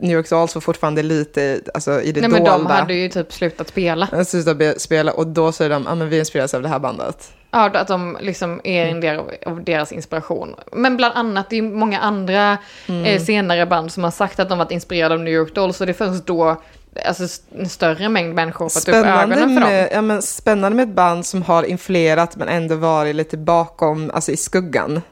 New 0.00 0.12
York 0.16 0.30
Dolls 0.30 0.54
var 0.54 0.60
fortfarande 0.60 1.02
lite 1.02 1.60
alltså, 1.74 2.00
i 2.02 2.12
det 2.12 2.20
Nej 2.20 2.30
men 2.30 2.44
dolda. 2.44 2.58
de 2.58 2.66
hade 2.66 2.94
ju 2.94 3.08
typ 3.08 3.32
slutat 3.32 3.68
spela. 3.68 4.24
Slutade 4.24 4.54
be- 4.54 4.78
spela 4.78 5.12
och 5.12 5.26
då 5.26 5.52
säger 5.52 5.70
de, 5.70 5.84
ja 5.88 5.94
men 5.94 6.08
vi 6.08 6.18
inspireras 6.18 6.54
av 6.54 6.62
det 6.62 6.68
här 6.68 6.78
bandet. 6.78 7.32
Ja, 7.50 7.70
att 7.74 7.88
de 7.88 8.18
liksom 8.20 8.60
är 8.64 8.86
en 8.86 9.00
del 9.00 9.18
av, 9.18 9.30
av 9.46 9.64
deras 9.64 9.92
inspiration. 9.92 10.54
Men 10.72 10.96
bland 10.96 11.14
annat, 11.14 11.50
det 11.50 11.56
är 11.56 11.62
många 11.62 12.00
andra 12.00 12.58
Mm. 12.88 13.04
eh, 13.04 13.22
senare 13.22 13.66
band 13.66 13.92
som 13.92 14.04
har 14.04 14.10
sagt 14.10 14.40
att 14.40 14.48
de 14.48 14.58
varit 14.58 14.70
inspirerade 14.70 15.14
av 15.14 15.20
New 15.20 15.34
York 15.34 15.54
Dolls. 15.54 15.80
Och 15.80 15.86
det 15.86 15.92
är 15.92 15.94
först 16.10 16.26
då 16.26 16.62
alltså, 17.04 17.42
en 17.54 17.68
större 17.68 18.08
mängd 18.08 18.34
människor 18.34 18.68
fått 18.68 18.88
upp 18.88 18.94
ögonen 18.94 19.38
för 19.38 19.44
dem. 19.46 19.54
med, 19.54 19.88
ja, 19.92 20.02
men 20.02 20.22
spännande 20.22 20.76
med 20.76 20.88
ett 20.88 20.94
band 20.94 21.26
som 21.26 21.42
har 21.42 21.62
influerat 21.62 22.36
men 22.36 22.48
ändå 22.48 22.74
varit 22.74 23.16
lite 23.16 23.36
bakom, 23.36 24.10
alltså 24.14 24.32
i 24.32 24.36
skuggan. 24.36 25.02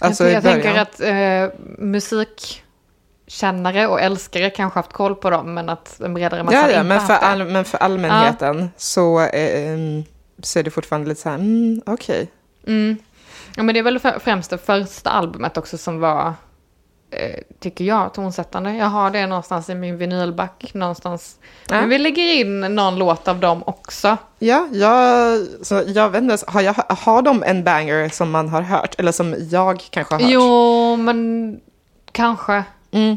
Alltså 0.00 0.24
jag 0.24 0.32
jag 0.32 0.42
tänker 0.42 0.78
att 0.80 1.00
eh, 1.00 1.48
musikkännare 1.78 3.86
och 3.86 4.00
älskare 4.00 4.50
kanske 4.50 4.78
haft 4.78 4.92
koll 4.92 5.14
på 5.14 5.30
dem, 5.30 5.54
men 5.54 5.68
att 5.68 6.00
en 6.00 6.14
bredare 6.14 6.42
massa 6.42 6.56
Ja, 6.56 6.62
ja 6.62 6.68
inte 6.68 6.82
men, 6.84 7.00
för 7.00 7.14
all, 7.14 7.44
men 7.44 7.64
för 7.64 7.78
allmänheten 7.78 8.70
så, 8.76 9.20
eh, 9.20 9.72
em, 9.72 10.04
så 10.42 10.58
är 10.58 10.62
det 10.62 10.70
fortfarande 10.70 11.08
lite 11.08 11.20
så 11.20 11.28
här, 11.28 11.36
mm, 11.36 11.82
okej. 11.86 12.30
Mm. 12.66 12.96
Ja, 13.56 13.62
men 13.62 13.74
det 13.74 13.78
är 13.78 13.82
väl 13.82 13.98
fr- 13.98 14.18
främst 14.18 14.50
det 14.50 14.58
första 14.58 15.10
albumet 15.10 15.56
också 15.56 15.78
som 15.78 16.00
var, 16.00 16.32
tycker 17.60 17.84
jag, 17.84 18.14
tonsättande. 18.14 18.74
Jag 18.74 18.86
har 18.86 19.10
det 19.10 19.26
någonstans 19.26 19.68
i 19.70 19.74
min 19.74 19.96
vinylback 19.98 20.70
någonstans. 20.74 21.36
Ja. 21.68 21.80
Men 21.80 21.88
vi 21.88 21.98
lägger 21.98 22.34
in 22.34 22.60
någon 22.60 22.96
låt 22.96 23.28
av 23.28 23.38
dem 23.40 23.62
också. 23.66 24.16
Ja, 24.38 24.68
jag, 24.72 25.38
så 25.62 25.82
jag 25.86 26.10
vet 26.10 26.22
inte, 26.22 26.38
har, 26.46 26.60
jag, 26.60 26.74
har 26.88 27.22
de 27.22 27.42
en 27.42 27.64
banger 27.64 28.08
som 28.08 28.30
man 28.30 28.48
har 28.48 28.62
hört? 28.62 28.94
Eller 28.98 29.12
som 29.12 29.34
jag 29.50 29.80
kanske 29.90 30.14
har 30.14 30.20
hört? 30.20 30.30
Jo, 30.30 30.96
men 30.96 31.60
kanske. 32.12 32.64
Mm. 32.90 33.16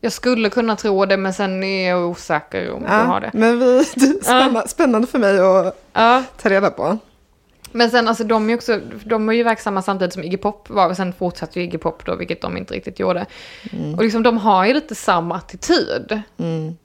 Jag 0.00 0.12
skulle 0.12 0.50
kunna 0.50 0.76
tro 0.76 1.04
det, 1.04 1.16
men 1.16 1.34
sen 1.34 1.62
är 1.64 1.88
jag 1.88 2.00
osäker 2.10 2.70
om 2.72 2.82
jag 2.82 2.90
har 2.90 3.14
Ja, 3.14 3.20
det. 3.20 3.30
men 3.38 3.58
vi, 3.58 3.64
det 3.94 4.06
är 4.06 4.22
spännande, 4.24 4.68
spännande 4.68 5.06
för 5.06 5.18
mig 5.18 5.40
att 5.40 5.76
Ja. 5.92 6.22
ta 6.42 6.48
reda 6.48 6.70
på. 6.70 6.98
Men 7.76 7.90
sen 7.90 8.08
alltså 8.08 8.24
de 8.24 8.44
är 8.44 8.48
ju 8.48 8.54
också, 8.54 8.80
de 9.04 9.26
var 9.26 9.32
ju 9.32 9.42
verksamma 9.42 9.82
samtidigt 9.82 10.14
som 10.14 10.22
Iggy 10.24 10.36
Pop 10.36 10.70
var, 10.70 10.88
och 10.88 10.96
sen 10.96 11.12
fortsatte 11.12 11.60
ju 11.60 11.66
Iggy 11.66 11.78
Pop 11.78 12.06
då, 12.06 12.16
vilket 12.16 12.40
de 12.42 12.56
inte 12.56 12.74
riktigt 12.74 12.98
gjorde. 12.98 13.26
Och 13.96 14.02
liksom 14.04 14.22
de 14.22 14.38
har 14.38 14.64
ju 14.64 14.74
lite 14.74 14.94
samma 14.94 15.36
attityd. 15.36 16.22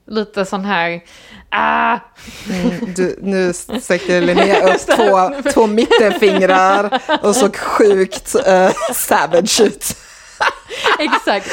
Lite 0.06 0.44
sån 0.44 0.64
här, 0.64 1.00
ah, 1.50 1.98
Mm, 2.50 2.94
du, 2.94 3.18
nu 3.22 3.52
sträcker 3.52 4.20
Linnea 4.20 4.66
upp 4.74 4.80
två, 4.96 5.50
två 5.52 5.66
mittenfingrar 5.66 7.00
och 7.22 7.36
så 7.36 7.50
sjukt 7.50 8.34
uh, 8.34 8.70
savage 8.94 9.60
ut. 9.60 9.96
exakt. 10.98 11.46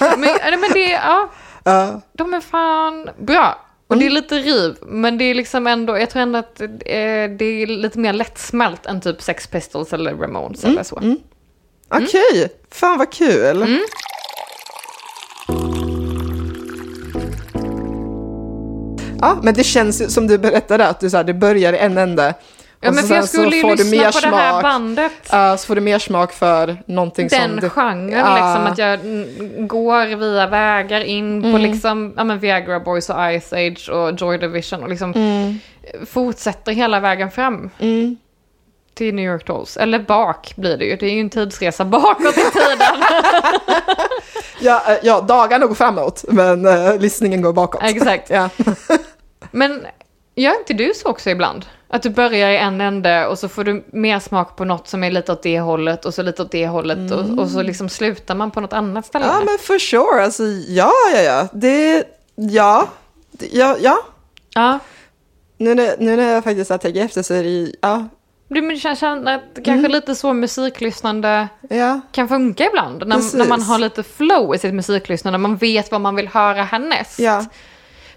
Men, 0.00 0.60
men 0.60 0.70
det, 0.72 0.90
ja, 0.90 1.30
Ja. 1.64 2.00
de 2.12 2.34
är 2.34 2.40
fan 2.40 3.10
bra. 3.18 3.64
Och 3.88 3.96
det 3.98 4.06
är 4.06 4.10
lite 4.10 4.38
riv, 4.38 4.76
men 4.86 5.18
det 5.18 5.24
är 5.24 5.34
liksom 5.34 5.66
ändå, 5.66 5.98
jag 5.98 6.10
tror 6.10 6.22
ändå 6.22 6.38
att 6.38 6.60
eh, 6.60 6.66
det 7.38 7.44
är 7.44 7.66
lite 7.66 7.98
mer 7.98 8.12
lättsmält 8.12 8.86
än 8.86 9.00
typ 9.00 9.22
Sex 9.22 9.46
Pistols 9.46 9.92
eller 9.92 10.14
Ramones 10.14 10.64
eller 10.64 10.82
så. 10.82 10.96
Okej, 11.88 12.48
fan 12.70 12.98
vad 12.98 13.12
kul. 13.12 13.78
Ja, 19.20 19.38
men 19.42 19.54
det 19.54 19.64
känns 19.64 20.14
som 20.14 20.26
du 20.26 20.38
berättade 20.38 20.86
att 20.86 21.00
du, 21.00 21.10
så 21.10 21.16
här, 21.16 21.24
det 21.24 21.34
börjar 21.34 21.72
i 21.72 21.78
en 21.78 21.98
ände. 21.98 22.34
Ja 22.80 22.90
men 22.92 23.02
så 23.02 23.08
för 23.08 23.14
jag 23.14 23.28
skulle 23.28 23.56
ju 23.56 23.62
får 23.62 23.76
du 23.76 23.84
lyssna 23.84 23.96
mer 23.96 24.12
på 24.12 24.20
det 24.20 24.36
här 24.36 24.50
smak. 24.50 24.62
bandet. 24.62 25.12
Ja, 25.30 25.56
så 25.56 25.66
får 25.66 25.74
du 25.74 25.80
mer 25.80 25.98
smak 25.98 26.32
för 26.32 26.76
någonting 26.86 27.30
som... 27.30 27.38
den 27.38 27.70
genren, 27.70 28.10
Ja. 28.10 28.34
liksom 28.34 28.66
att 28.66 28.78
jag 28.78 29.00
mm, 29.00 29.68
går 29.68 30.16
via 30.16 30.46
vägar 30.46 31.00
in 31.00 31.52
på 31.52 31.58
liksom, 31.58 32.14
ja 32.16 32.24
men 32.24 32.38
Viagra 32.38 32.80
Boys 32.80 33.10
och 33.10 33.16
Ice 33.40 33.52
Age 33.52 33.88
och 33.92 34.20
Joy 34.20 34.38
Division 34.38 34.82
och 34.82 34.88
liksom 34.88 35.14
fortsätter 36.06 36.72
hela 36.72 37.00
vägen 37.00 37.30
fram. 37.30 37.70
Till 38.94 39.14
New 39.14 39.24
York 39.24 39.46
Dolls, 39.46 39.76
eller 39.76 39.98
bak 39.98 40.52
blir 40.56 40.76
det 40.76 40.84
ju, 40.84 40.96
det 40.96 41.06
är 41.06 41.10
ju 41.10 41.20
en 41.20 41.30
tidsresa 41.30 41.84
bakåt 41.84 42.38
i 42.38 42.50
tiden. 42.52 43.02
ja, 44.60 44.82
eh, 44.88 44.96
ja, 45.02 45.20
dagarna 45.20 45.66
går 45.66 45.74
framåt, 45.74 46.24
men 46.28 46.66
uh, 46.66 46.98
lyssningen 47.00 47.42
går 47.42 47.52
bakåt. 47.52 47.80
Exakt. 47.84 48.30
Ja. 48.34 48.48
Men 49.50 49.86
gör 50.34 50.58
inte 50.58 50.74
du 50.74 50.92
så 50.94 51.08
också 51.08 51.30
ibland? 51.30 51.66
Att 51.90 52.02
du 52.02 52.10
börjar 52.10 52.50
i 52.50 52.56
en 52.56 52.80
ände 52.80 53.26
och 53.26 53.38
så 53.38 53.48
får 53.48 53.64
du 53.64 53.84
mer 53.92 54.18
smak 54.18 54.56
på 54.56 54.64
något 54.64 54.88
som 54.88 55.04
är 55.04 55.10
lite 55.10 55.32
åt 55.32 55.42
det 55.42 55.60
hållet 55.60 56.04
och 56.04 56.14
så 56.14 56.22
lite 56.22 56.42
åt 56.42 56.50
det 56.50 56.66
hållet 56.66 57.12
och, 57.12 57.38
och 57.38 57.50
så 57.50 57.62
liksom 57.62 57.88
slutar 57.88 58.34
man 58.34 58.50
på 58.50 58.60
något 58.60 58.72
annat 58.72 59.06
ställe. 59.06 59.26
ja, 59.26 59.40
men 59.44 59.58
for 59.58 59.78
sure. 59.78 60.24
Alltså, 60.24 60.42
ja, 60.68 60.92
ja, 61.14 61.20
ja. 61.20 61.48
Det... 61.52 62.04
Ja. 62.34 62.88
Ja, 63.52 63.76
ja. 63.80 63.98
ja. 64.54 64.78
Nu 65.56 65.74
när, 65.74 65.96
nu 65.98 66.16
när 66.16 66.34
jag 66.34 66.44
faktiskt 66.44 66.70
har 66.70 66.78
tänkt 66.78 66.96
efter 66.96 67.22
så 67.22 67.34
är 67.34 67.42
det 67.42 67.72
ja, 67.80 68.08
Du 68.48 68.76
känner 68.76 69.34
att 69.34 69.64
kanske 69.64 69.88
lite 69.88 70.14
så 70.14 70.32
musiklyssnande 70.32 71.48
ja. 71.70 72.00
kan 72.12 72.28
funka 72.28 72.64
ibland. 72.64 73.06
När, 73.06 73.36
när 73.36 73.48
man 73.48 73.62
har 73.62 73.78
lite 73.78 74.02
flow 74.02 74.54
i 74.54 74.58
sitt 74.58 74.74
musiklyssnande, 74.74 75.38
man 75.38 75.56
vet 75.56 75.90
vad 75.90 76.00
man 76.00 76.16
vill 76.16 76.28
höra 76.28 76.62
härnäst. 76.62 77.18
Ja. 77.18 77.44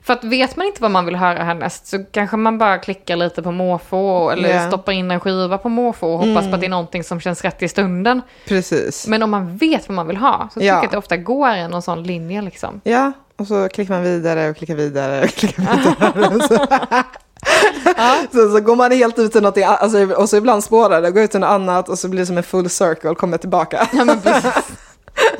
För 0.03 0.13
att 0.13 0.23
vet 0.23 0.55
man 0.55 0.67
inte 0.67 0.81
vad 0.81 0.91
man 0.91 1.05
vill 1.05 1.15
höra 1.15 1.43
härnäst 1.43 1.87
så 1.87 2.03
kanske 2.11 2.37
man 2.37 2.57
bara 2.57 2.77
klickar 2.77 3.15
lite 3.15 3.41
på 3.43 3.51
måfå 3.51 4.29
eller 4.29 4.49
Ja. 4.49 4.55
Mm. 4.55 4.69
stoppar 4.71 4.91
in 4.91 5.11
en 5.11 5.19
skiva 5.19 5.57
på 5.57 5.69
måfå 5.69 6.13
och 6.13 6.19
hoppas 6.19 6.47
på 6.47 6.53
att 6.55 6.59
det 6.59 6.67
är 6.67 6.69
någonting 6.69 7.03
som 7.03 7.19
känns 7.19 7.41
rätt 7.41 7.61
i 7.61 7.67
stunden. 7.67 8.21
Precis. 8.47 9.07
Men 9.07 9.23
om 9.23 9.29
man 9.31 9.57
vet 9.57 9.87
vad 9.89 9.95
man 9.95 10.07
vill 10.07 10.17
ha 10.17 10.49
så 10.53 10.59
tycker 10.59 10.67
Ja. 10.67 10.75
jag 10.75 10.85
att 10.85 10.91
det 10.91 10.97
ofta 10.97 11.17
går 11.17 11.47
en 11.47 11.71
någon 11.71 11.81
sån 11.81 12.03
linje 12.03 12.41
liksom. 12.41 12.81
Ja, 12.83 13.11
och 13.37 13.47
så 13.47 13.69
klickar 13.69 13.93
man 13.93 14.03
vidare 14.03 14.49
och 14.49 14.57
klickar 14.57 14.75
vidare 14.75 15.23
och 15.23 15.29
klickar 15.29 15.63
vidare. 15.63 17.03
Och 18.29 18.33
så, 18.33 18.49
så, 18.51 18.59
går 18.59 18.75
man 18.75 18.91
helt 18.91 19.19
ut 19.19 19.35
i 19.35 19.41
någonting, 19.41 19.63
alltså, 19.63 20.13
och 20.13 20.29
så 20.29 20.37
ibland 20.37 20.63
spårar 20.63 21.01
det, 21.01 21.11
går 21.11 21.23
ut 21.23 21.35
i 21.35 21.39
något 21.39 21.49
annat 21.49 21.89
och 21.89 21.99
så 21.99 22.07
blir 22.07 22.19
det 22.19 22.25
som 22.25 22.37
en 22.37 22.43
full 22.43 22.69
circle, 22.69 23.15
kommer 23.15 23.37
tillbaka. 23.37 23.87
Ja 23.93 24.05
men 24.05 24.21
precis. 24.21 24.53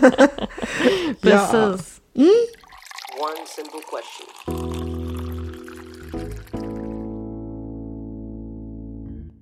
precis. 1.22 2.00
One 3.22 3.46
simple 3.46 3.82
question. 3.90 4.28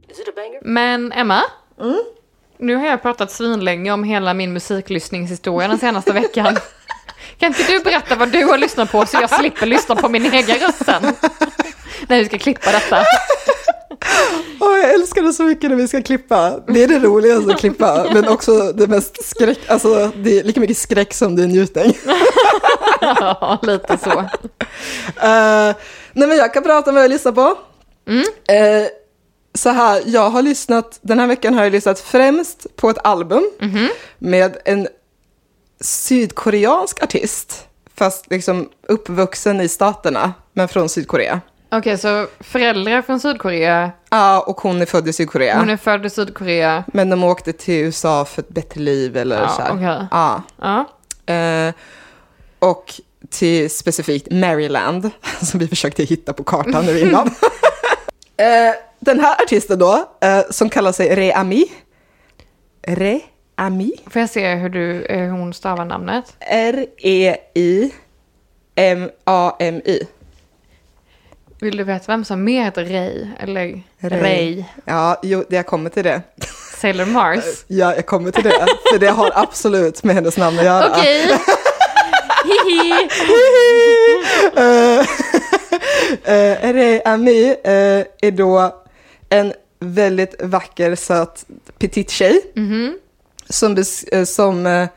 Is 0.09 0.19
it 0.19 0.27
a 0.27 0.31
banger? 0.35 0.59
Men 0.61 1.11
Emma, 1.11 1.41
nu 2.57 2.75
har 2.75 2.87
jag 2.87 3.01
pratat 3.01 3.31
svinlänge 3.31 3.91
om 3.91 4.03
hela 4.03 4.33
min 4.33 4.53
musiklyssningshistoria 4.53 5.67
den 5.67 5.77
senaste 5.79 6.13
veckan. 6.13 6.57
Kan 7.37 7.47
inte 7.47 7.63
du 7.71 7.79
berätta 7.79 8.15
vad 8.15 8.29
du 8.29 8.43
har 8.43 8.57
lyssnat 8.57 8.91
på 8.91 9.05
så 9.05 9.17
jag 9.21 9.29
slipper 9.29 9.65
lyssna 9.65 9.95
på 9.95 10.09
min 10.09 10.25
egen 10.33 10.57
röst 10.59 10.85
sen? 10.85 11.03
När 12.07 12.19
vi 12.19 12.25
ska 12.25 12.37
klippa 12.37 12.71
detta. 12.71 13.03
Åh, 14.59 14.77
jag 14.79 14.93
älskar 14.93 15.21
det 15.23 15.33
så 15.33 15.43
mycket 15.43 15.69
när 15.69 15.77
vi 15.77 15.87
ska 15.87 16.01
klippa. 16.01 16.59
Det 16.67 16.83
är 16.83 16.87
det 16.87 16.99
roligaste 16.99 17.53
att 17.53 17.59
klippa, 17.59 18.05
men 18.13 18.27
också 18.27 18.71
det 18.73 18.87
mest 18.87 19.25
skräck, 19.29 19.59
alltså 19.67 20.11
det 20.15 20.39
är 20.39 20.43
lika 20.43 20.59
mycket 20.59 20.77
skräck 20.77 21.13
som 21.13 21.35
det 21.35 21.43
är 21.43 21.47
njutning. 21.47 21.97
Ja, 23.01 23.59
lite 23.63 23.97
så. 24.03 24.19
Eh, 25.21 25.75
nej 26.13 26.27
men 26.27 26.37
jag 26.37 26.53
kan 26.53 26.63
prata 26.63 26.89
om 26.91 26.95
vad 26.95 27.03
jag 27.03 27.11
lyssnar 27.11 27.31
på. 27.31 27.57
Eh, 28.53 28.87
så 29.53 29.69
här, 29.69 30.01
jag 30.05 30.29
har 30.29 30.41
lyssnat, 30.41 30.99
den 31.01 31.19
här 31.19 31.27
veckan 31.27 31.53
har 31.53 31.63
jag 31.63 31.71
lyssnat 31.71 31.99
främst 31.99 32.75
på 32.75 32.89
ett 32.89 32.97
album 33.03 33.49
med 34.17 34.57
en 34.65 34.87
sydkoreansk 35.81 37.03
artist, 37.03 37.65
fast 37.95 38.29
liksom 38.31 38.69
uppvuxen 38.87 39.61
i 39.61 39.67
staterna, 39.69 40.33
men 40.53 40.67
från 40.67 40.89
Sydkorea. 40.89 41.41
Okej, 41.71 41.97
så 41.97 42.27
föräldrar 42.39 43.01
från 43.01 43.19
Sydkorea, 43.19 43.91
Ja, 44.09 44.43
och 44.47 44.61
hon 44.61 44.81
är 44.81 44.85
född 44.85 45.07
i 45.07 45.13
Sydkorea. 45.13 45.59
hon 45.59 45.69
är 45.69 45.77
född 45.77 46.05
i 46.05 46.09
Sydkorea. 46.09 46.83
Men 46.87 47.09
de 47.09 47.23
åkte 47.23 47.53
till 47.53 47.73
USA 47.73 48.25
för 48.25 48.41
ett 48.41 48.49
bättre 48.49 48.81
liv 48.81 49.17
eller 49.17 49.41
Ja, 49.41 49.47
så 49.47 49.61
här. 49.61 49.71
okej. 49.73 50.07
Ja. 50.11 50.41
Ja. 50.61 50.85
Eh, 51.33 51.73
och 52.59 52.93
till 53.29 53.69
specifikt 53.69 54.27
Maryland, 54.31 55.09
som 55.41 55.59
vi 55.59 55.67
försökte 55.67 56.03
hitta 56.03 56.33
på 56.33 56.43
kartan 56.43 56.85
nu 56.85 56.99
innan. 56.99 57.27
eh, 58.37 58.73
den 58.99 59.19
här 59.19 59.41
artisten 59.43 59.79
då, 59.79 60.05
eh, 60.21 60.41
som 60.49 60.69
kallar 60.69 60.91
sig 60.91 61.15
Re-Ami. 61.15 61.65
Re-Ami. 62.87 63.91
Får 64.07 64.19
jag 64.19 64.29
se 64.29 64.55
hur 64.55 64.69
du, 64.69 65.05
eh, 65.05 65.29
hon 65.29 65.53
stavar 65.53 65.85
namnet? 65.85 66.35
R-E-I-M-A-M-I. 68.79 70.07
Vill 71.61 71.77
du 71.77 71.83
veta 71.83 72.03
vem 72.07 72.25
som 72.25 72.47
heter 72.47 72.85
Ray? 72.85 73.27
Eller 73.39 73.83
Ray. 73.99 74.19
Ray? 74.21 74.63
Ja, 74.85 75.19
jo, 75.23 75.43
jag 75.49 75.65
kommer 75.65 75.89
till 75.89 76.03
det. 76.03 76.21
Sailor 76.81 77.05
Mars? 77.05 77.43
Ja, 77.67 77.95
jag 77.95 78.05
kommer 78.05 78.31
till 78.31 78.43
det. 78.43 78.65
För 78.91 78.99
det 78.99 79.07
har 79.07 79.31
absolut 79.35 80.03
med 80.03 80.15
hennes 80.15 80.37
namn 80.37 80.59
att 80.59 80.65
göra. 80.65 80.89
Okej. 80.97 81.25
Hihi. 82.45 83.09
Eh, 84.55 84.99
eh, 86.33 86.73
Re-Ami 86.73 87.55
eh, 87.63 88.05
är 88.21 88.31
då 88.31 88.81
en 89.29 89.53
väldigt 89.79 90.35
vacker, 90.41 90.95
söt, 90.95 91.45
petit 91.79 92.09
tjej. 92.09 92.41
Som, 93.49 93.77
bes- 93.77 94.05
eh, 94.15 94.23
som 94.23 94.65
eh, 94.65 94.87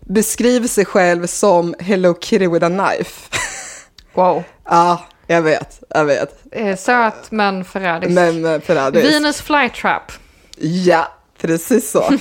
beskriver 0.00 0.68
sig 0.68 0.84
själv 0.84 1.26
som 1.26 1.74
Hello 1.78 2.14
Kitty 2.20 2.48
with 2.48 2.66
a 2.66 2.68
knife. 2.68 3.28
Wow. 4.14 4.42
Ja, 4.64 5.04
jag 5.30 5.42
vet, 5.42 5.80
jag 5.88 6.04
vet. 6.04 6.44
Eh, 6.52 6.76
Söt 6.76 7.30
men 7.30 7.64
förrädisk. 7.64 8.12
Men 8.12 8.44
eh, 8.44 8.60
förrädisk. 8.60 9.06
Venus 9.06 9.40
flytrap. 9.40 10.12
Ja, 10.58 11.08
precis 11.40 11.90
så. 11.90 12.12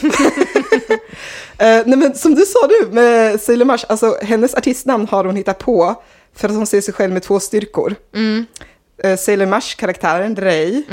Eh, 1.60 1.82
nej 1.86 1.98
men 1.98 2.16
som 2.16 2.36
du 2.36 2.46
sa 2.46 2.60
nu 2.68 2.92
med 2.92 3.42
Sailor 3.42 3.66
Mars, 3.66 3.86
alltså 3.90 4.18
hennes 4.22 4.56
artistnamn 4.56 5.08
har 5.12 5.26
hon 5.26 5.36
hittat 5.36 5.60
på 5.60 6.04
för 6.36 6.50
att 6.50 6.56
hon 6.56 6.68
ser 6.68 6.82
sig 6.82 6.94
själv 6.94 7.14
med 7.14 7.24
två 7.24 7.40
styrkor. 7.40 7.96
Mm. 8.16 8.46
Eh, 9.04 9.18
Sailor 9.18 9.46
Mars-karaktären 9.46 10.36
Rey, 10.36 10.84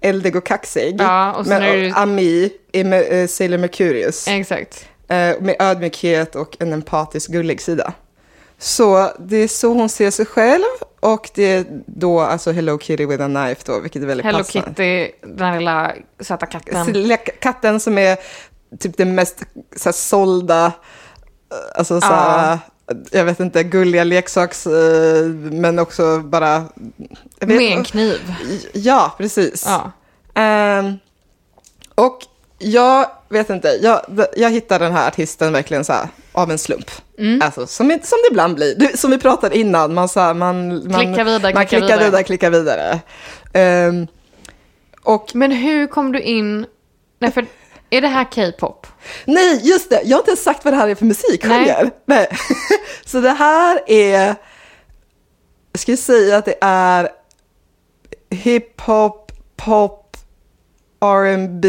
eldig 0.00 0.36
och 0.36 0.46
kaxig. 0.46 0.96
Ja, 0.98 1.32
och 1.32 1.46
men, 1.46 1.62
är 1.62 1.76
det 1.76 1.92
Ami 1.94 2.50
är 2.72 2.84
med, 2.84 3.22
eh, 3.22 3.26
Sailor 3.26 3.58
Mercurius. 3.58 4.28
Exakt. 4.28 4.88
Med 5.40 5.56
ödmjukhet 5.58 6.36
och 6.36 6.56
en 6.60 6.72
empatisk 6.72 7.30
gullig 7.30 7.60
sida. 7.60 7.92
Så 8.58 9.10
det 9.18 9.36
är 9.36 9.48
så 9.48 9.72
hon 9.72 9.88
ser 9.88 10.10
sig 10.10 10.26
själv 10.26 10.62
och 11.00 11.30
det 11.34 11.42
är 11.44 11.64
då 11.86 12.20
alltså 12.20 12.52
Hello 12.52 12.78
Kitty 12.78 13.06
with 13.06 13.22
a 13.22 13.26
knife 13.26 13.62
då, 13.66 13.80
vilket 13.80 14.02
är 14.02 14.06
väldigt 14.06 14.26
Hello 14.26 14.38
passande. 14.38 14.68
Kitty, 14.68 15.10
den 15.22 15.58
lilla 15.58 15.92
söta 16.20 16.46
katten. 16.46 17.16
Katten 17.40 17.80
som 17.80 17.98
är 17.98 18.16
typ 18.78 18.96
den 18.96 19.14
mest 19.14 19.42
så 19.76 19.84
här, 19.88 19.92
sålda, 19.92 20.66
eh, 20.66 20.72
alltså 21.74 22.00
så 22.00 22.06
här, 22.06 22.58
jag 23.10 23.24
vet 23.24 23.40
inte, 23.40 23.62
gulliga 23.62 24.04
leksaks, 24.04 24.66
eh, 24.66 25.26
men 25.28 25.78
också 25.78 26.18
bara... 26.18 26.58
vet- 27.40 27.48
Med 27.48 27.72
en 27.72 27.84
kniv. 27.84 28.34
Ja, 28.72 29.14
precis. 29.18 29.64
Ja. 29.66 29.92
Ehm, 30.40 30.92
och 31.94 32.18
jag 32.58 33.06
vet 33.28 33.50
inte, 33.50 33.68
jag, 33.82 34.00
jag 34.36 34.50
hittade 34.50 34.84
den 34.84 34.94
här 34.94 35.08
artisten 35.08 35.52
verkligen 35.52 35.84
så 35.84 35.92
här 35.92 36.08
av 36.38 36.50
en 36.50 36.58
slump. 36.58 36.90
Mm. 37.18 37.42
Alltså, 37.42 37.66
som, 37.66 37.98
som 38.02 38.18
det 38.22 38.28
ibland 38.30 38.54
blir. 38.54 38.74
Du, 38.74 38.96
som 38.96 39.10
vi 39.10 39.18
pratade 39.18 39.58
innan, 39.58 39.94
man, 39.94 40.08
så 40.08 40.20
här, 40.20 40.34
man, 40.34 40.68
man, 40.68 41.00
Klicka 41.00 41.24
vidare, 41.24 41.54
man 41.54 41.66
klicka 41.66 41.66
klickar 41.66 41.86
vidare. 41.86 42.04
vidare, 42.04 42.22
klickar 42.22 42.50
vidare. 42.50 43.00
Ehm, 43.52 44.06
och 45.02 45.30
Men 45.34 45.52
hur 45.52 45.86
kom 45.86 46.12
du 46.12 46.20
in... 46.20 46.66
Nej, 47.18 47.32
för 47.32 47.46
är 47.90 48.00
det 48.00 48.08
här 48.08 48.24
K-pop? 48.24 48.86
Nej, 49.24 49.60
just 49.62 49.90
det. 49.90 50.00
Jag 50.04 50.16
har 50.16 50.20
inte 50.20 50.30
ens 50.30 50.42
sagt 50.42 50.64
vad 50.64 50.74
det 50.74 50.78
här 50.78 50.88
är 50.88 50.94
för 50.94 51.04
musikgenre. 51.04 51.56
Nej. 51.56 51.90
Nej. 52.04 52.28
Så 53.04 53.20
det 53.20 53.30
här 53.32 53.80
är, 53.86 54.34
jag 55.72 55.80
skulle 55.80 55.96
säga 55.96 56.36
att 56.36 56.44
det 56.44 56.58
är 56.60 57.08
hiphop, 58.30 59.32
pop, 59.56 60.16
R&B 61.00 61.68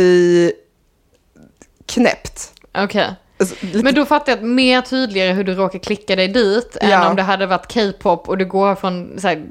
knäppt. 1.86 2.54
Okej. 2.78 3.16
Alltså, 3.40 3.56
lite- 3.66 3.84
Men 3.84 3.96
då 3.96 4.06
fattar 4.06 4.32
jag 4.32 4.38
att 4.40 4.46
mer 4.46 4.82
tydligare 4.82 5.34
hur 5.34 5.44
du 5.44 5.54
råkar 5.56 5.80
klicka 5.80 6.16
dig 6.16 6.28
dit 6.28 6.78
än 6.82 6.90
Ja. 6.90 7.10
om 7.10 7.16
det 7.16 7.22
hade 7.22 7.46
varit 7.46 7.74
K-pop 7.74 8.30
och 8.30 8.38
du 8.38 8.46
går 8.46 8.76
från 8.76 9.20
så 9.20 9.28
här, 9.28 9.44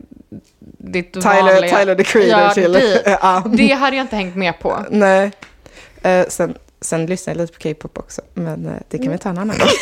ditt 0.78 1.12
Tyler, 1.12 1.42
vanliga... 1.42 1.78
Tyler 1.78 1.94
the 1.94 2.04
Creator 2.04 2.40
ja, 2.40 2.54
till... 2.54 2.72
Det, 2.72 3.02
ja. 3.22 3.44
det 3.46 3.72
hade 3.72 3.96
jag 3.96 4.04
inte 4.04 4.16
hängt 4.16 4.36
med 4.36 4.58
på. 4.60 4.84
Nej. 4.90 5.30
Eh, 6.02 6.26
sen, 6.28 6.54
sen 6.80 7.06
lyssnar 7.06 7.34
jag 7.34 7.40
lite 7.40 7.52
på 7.52 7.58
K-pop 7.62 7.98
också, 7.98 8.22
men 8.34 8.66
eh, 8.66 8.72
det 8.88 8.98
kan 8.98 9.12
vi 9.12 9.18
ta 9.18 9.28
en 9.28 9.38
annan 9.38 9.58
gång. 9.58 9.68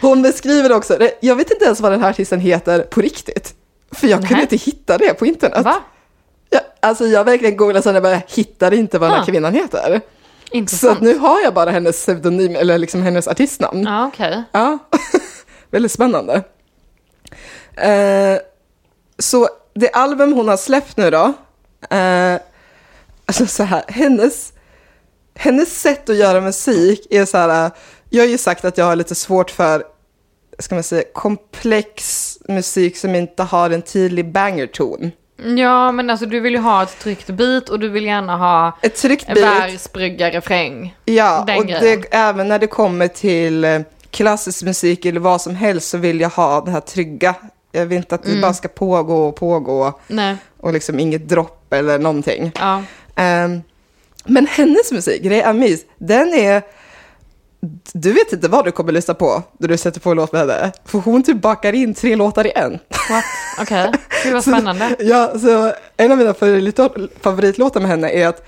Hon 0.00 0.22
beskriver 0.22 0.72
också, 0.72 0.98
jag 1.20 1.36
vet 1.36 1.50
inte 1.50 1.64
ens 1.64 1.80
vad 1.80 1.92
den 1.92 2.02
här 2.02 2.10
artisten 2.10 2.40
heter 2.40 2.80
på 2.82 3.00
riktigt. 3.00 3.54
För 3.92 4.06
jag 4.06 4.18
kunde 4.18 4.34
Nej. 4.34 4.42
inte 4.42 4.56
hitta 4.56 4.98
det 4.98 5.14
på 5.14 5.26
internet. 5.26 5.64
Va? 5.64 5.80
Jag, 6.50 6.60
alltså 6.80 7.04
jag 7.06 7.24
verkligen 7.24 7.56
googlade 7.56 7.82
sen 7.82 7.96
och 7.96 8.02
bara 8.02 8.20
hittade 8.28 8.76
inte 8.76 8.98
vad 8.98 9.08
den 9.10 9.14
här 9.16 9.22
Ah. 9.22 9.26
kvinnan 9.26 9.54
heter. 9.54 10.00
Så 10.50 10.56
Intressant. 10.56 10.96
att 10.96 11.02
nu 11.02 11.18
har 11.18 11.40
jag 11.40 11.54
bara 11.54 11.70
hennes 11.70 12.02
pseudonym, 12.02 12.56
eller 12.56 12.78
liksom 12.78 13.02
hennes 13.02 13.28
artistnamn. 13.28 13.82
Ja, 13.82 14.06
okej. 14.06 14.42
Ja, 14.52 14.78
väldigt 15.70 15.92
spännande. 15.92 16.42
Eh, 17.76 18.38
så 19.18 19.48
det 19.74 19.90
album 19.90 20.32
hon 20.32 20.48
har 20.48 20.56
släppt 20.56 20.96
nu 20.96 21.10
då, 21.10 21.32
eh, 21.90 22.40
alltså 23.26 23.46
så 23.46 23.62
här, 23.62 23.84
hennes, 23.88 24.52
hennes 25.34 25.80
sätt 25.80 26.08
att 26.10 26.16
göra 26.16 26.40
musik 26.40 27.06
är 27.10 27.24
så 27.24 27.38
här, 27.38 27.70
jag 28.10 28.22
har 28.22 28.28
ju 28.28 28.38
sagt 28.38 28.64
att 28.64 28.78
jag 28.78 28.84
har 28.84 28.96
lite 28.96 29.14
svårt 29.14 29.50
för, 29.50 29.84
ska 30.58 30.74
man 30.74 30.84
säga, 30.84 31.04
komplex 31.14 32.38
musik 32.48 32.96
som 32.96 33.14
inte 33.14 33.42
har 33.42 33.70
en 33.70 33.82
tydlig 33.82 34.32
bangerton. 34.32 35.12
Ja, 35.56 35.92
men 35.92 36.10
alltså 36.10 36.26
du 36.26 36.40
vill 36.40 36.52
ju 36.54 36.58
ha 36.60 36.82
ett 36.82 36.98
tryggt 36.98 37.26
beat 37.30 37.68
och 37.68 37.78
du 37.80 37.88
vill 37.88 38.04
gärna 38.04 38.36
ha 38.36 38.78
Ett 38.82 38.96
tryggt 38.96 39.24
en 39.28 39.34
beat, 39.34 39.62
vers, 39.74 39.92
brygga, 39.92 40.30
refräng. 40.30 40.96
Ja, 41.04 41.44
Den 41.46 41.58
och 41.58 41.66
det, 41.66 42.04
även 42.14 42.48
när 42.48 42.58
det 42.58 42.66
kommer 42.66 43.08
till 43.08 43.64
eh, 43.64 43.80
klassisk 44.10 44.62
musik 44.62 45.04
eller 45.06 45.20
vad 45.20 45.40
som 45.40 45.54
helst 45.54 45.88
så 45.88 45.98
vill 45.98 46.20
jag 46.20 46.30
ha 46.30 46.60
det 46.60 46.70
här 46.70 46.80
trygga. 46.80 47.34
Jag 47.72 47.86
vill 47.86 47.98
inte 47.98 48.14
att 48.14 48.22
det 48.22 48.28
Mm. 48.28 48.40
bara 48.40 48.54
ska 48.54 48.68
pågå 48.68 49.28
och 49.28 49.36
pågå 49.36 50.00
Nej, 50.06 50.36
och 50.60 50.72
liksom 50.72 50.98
inget 51.00 51.28
dropp 51.28 51.72
eller 51.72 51.98
någonting. 51.98 52.52
ja. 52.60 52.82
Ehm, 53.16 53.62
men 54.24 54.46
hennes 54.46 54.92
musik, 54.92 55.24
Ray 55.26 55.42
Amis, 55.42 55.84
den 55.98 56.34
är... 56.34 56.62
Du 57.92 58.12
vet 58.12 58.32
inte 58.32 58.48
vad 58.48 58.64
du 58.64 58.72
kommer 58.72 58.92
lyssna 58.92 59.14
på 59.14 59.42
när 59.58 59.68
du 59.68 59.76
sätter 59.76 60.00
på 60.00 60.10
en 60.10 60.16
låt 60.16 60.32
med 60.32 60.40
henne. 60.40 60.72
För 60.84 60.98
hon 60.98 61.22
typ 61.22 61.40
bakar 61.42 61.72
in 61.72 61.94
tre 61.94 62.16
låtar 62.16 62.46
i 62.46 62.52
en. 62.54 62.78
Okej, 63.60 63.92
det 64.24 64.32
var 64.34 64.40
spännande. 64.40 64.96
Ja, 64.98 65.38
så 65.38 65.72
en 65.96 66.12
av 66.12 66.18
mina 66.18 66.32
favorit- 66.32 67.08
favoritlåtar 67.20 67.80
med 67.80 67.90
henne 67.90 68.10
är 68.10 68.28
att 68.28 68.46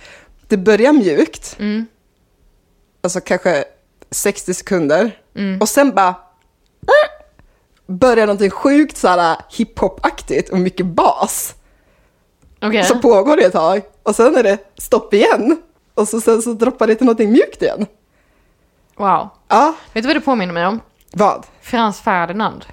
det 0.48 0.56
börjar 0.56 0.92
mjukt. 0.92 1.56
Mm. 1.58 1.86
Alltså 3.02 3.20
kanske 3.20 3.64
60 4.10 4.54
sekunder. 4.54 5.10
Och 5.60 5.68
sen 5.68 5.94
bara 5.94 6.14
börjar 7.86 8.26
någonting 8.26 8.50
sjukt 8.50 8.96
såhär 8.96 9.36
hiphop-aktigt 9.50 10.50
och 10.50 10.58
mycket 10.58 10.86
bas. 10.86 11.54
Okej. 12.62 12.84
Så 12.84 12.98
pågår 12.98 13.36
det 13.36 13.42
ett 13.44 13.52
tag. 13.52 13.82
Och 14.02 14.14
sen 14.14 14.36
är 14.36 14.42
det 14.42 14.58
stopp 14.78 15.14
igen. 15.14 15.62
Och 15.94 16.08
så, 16.08 16.20
sen 16.20 16.42
så 16.42 16.52
droppar 16.52 16.86
det 16.86 16.94
till 16.94 17.06
någonting 17.06 17.32
mjukt 17.32 17.62
igen. 17.62 17.86
Wow. 18.96 19.28
Ja, 19.48 19.74
Vet 19.92 20.02
du 20.02 20.06
vad 20.06 20.16
det 20.16 20.20
påminner 20.20 20.52
mig 20.54 20.66
om? 20.66 20.80
vad? 21.12 21.46
Frans 21.62 22.00
Ferdinand. 22.00 22.64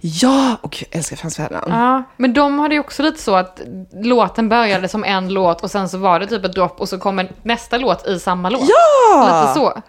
Ja, 0.00 0.56
och 0.62 0.76
jag 0.82 0.96
älskar 0.98 1.16
Frans 1.16 1.36
Ferdinand. 1.36 1.72
Ja, 1.72 2.02
men 2.16 2.32
de 2.32 2.58
hade 2.58 2.74
ju 2.74 2.80
också 2.80 3.02
lite 3.02 3.22
så 3.22 3.34
att 3.34 3.60
låten 3.92 4.48
började 4.48 4.88
som 4.88 5.04
en 5.04 5.28
låt 5.32 5.62
och 5.62 5.70
sen 5.70 5.88
så 5.88 5.98
var 5.98 6.20
det 6.20 6.26
typ 6.26 6.44
ett 6.44 6.54
dropp 6.54 6.80
och 6.80 6.88
så 6.88 6.98
kom 6.98 7.18
en 7.18 7.28
nästa 7.42 7.78
låt 7.78 8.06
i 8.06 8.20
samma 8.20 8.50
låt. 8.50 8.62
Ja! 8.68 9.42
Lite 9.42 9.60
så. 9.60 9.82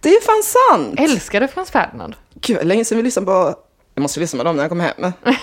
Det 0.00 0.08
är 0.08 0.20
fan 0.20 0.42
sant! 0.42 1.00
Älskade 1.00 1.48
Frans 1.48 1.70
Ferdinand. 1.70 2.16
Gud, 2.34 2.66
länge 2.66 2.84
sedan 2.84 2.96
vi 2.96 3.02
lyssnade 3.02 3.26
på... 3.26 3.54
Jag 3.94 4.02
måste 4.02 4.20
lyssna 4.20 4.38
på 4.38 4.44
dem 4.44 4.56
när 4.56 4.62
jag 4.62 4.70
kommer 4.70 4.84
hem. 4.84 5.12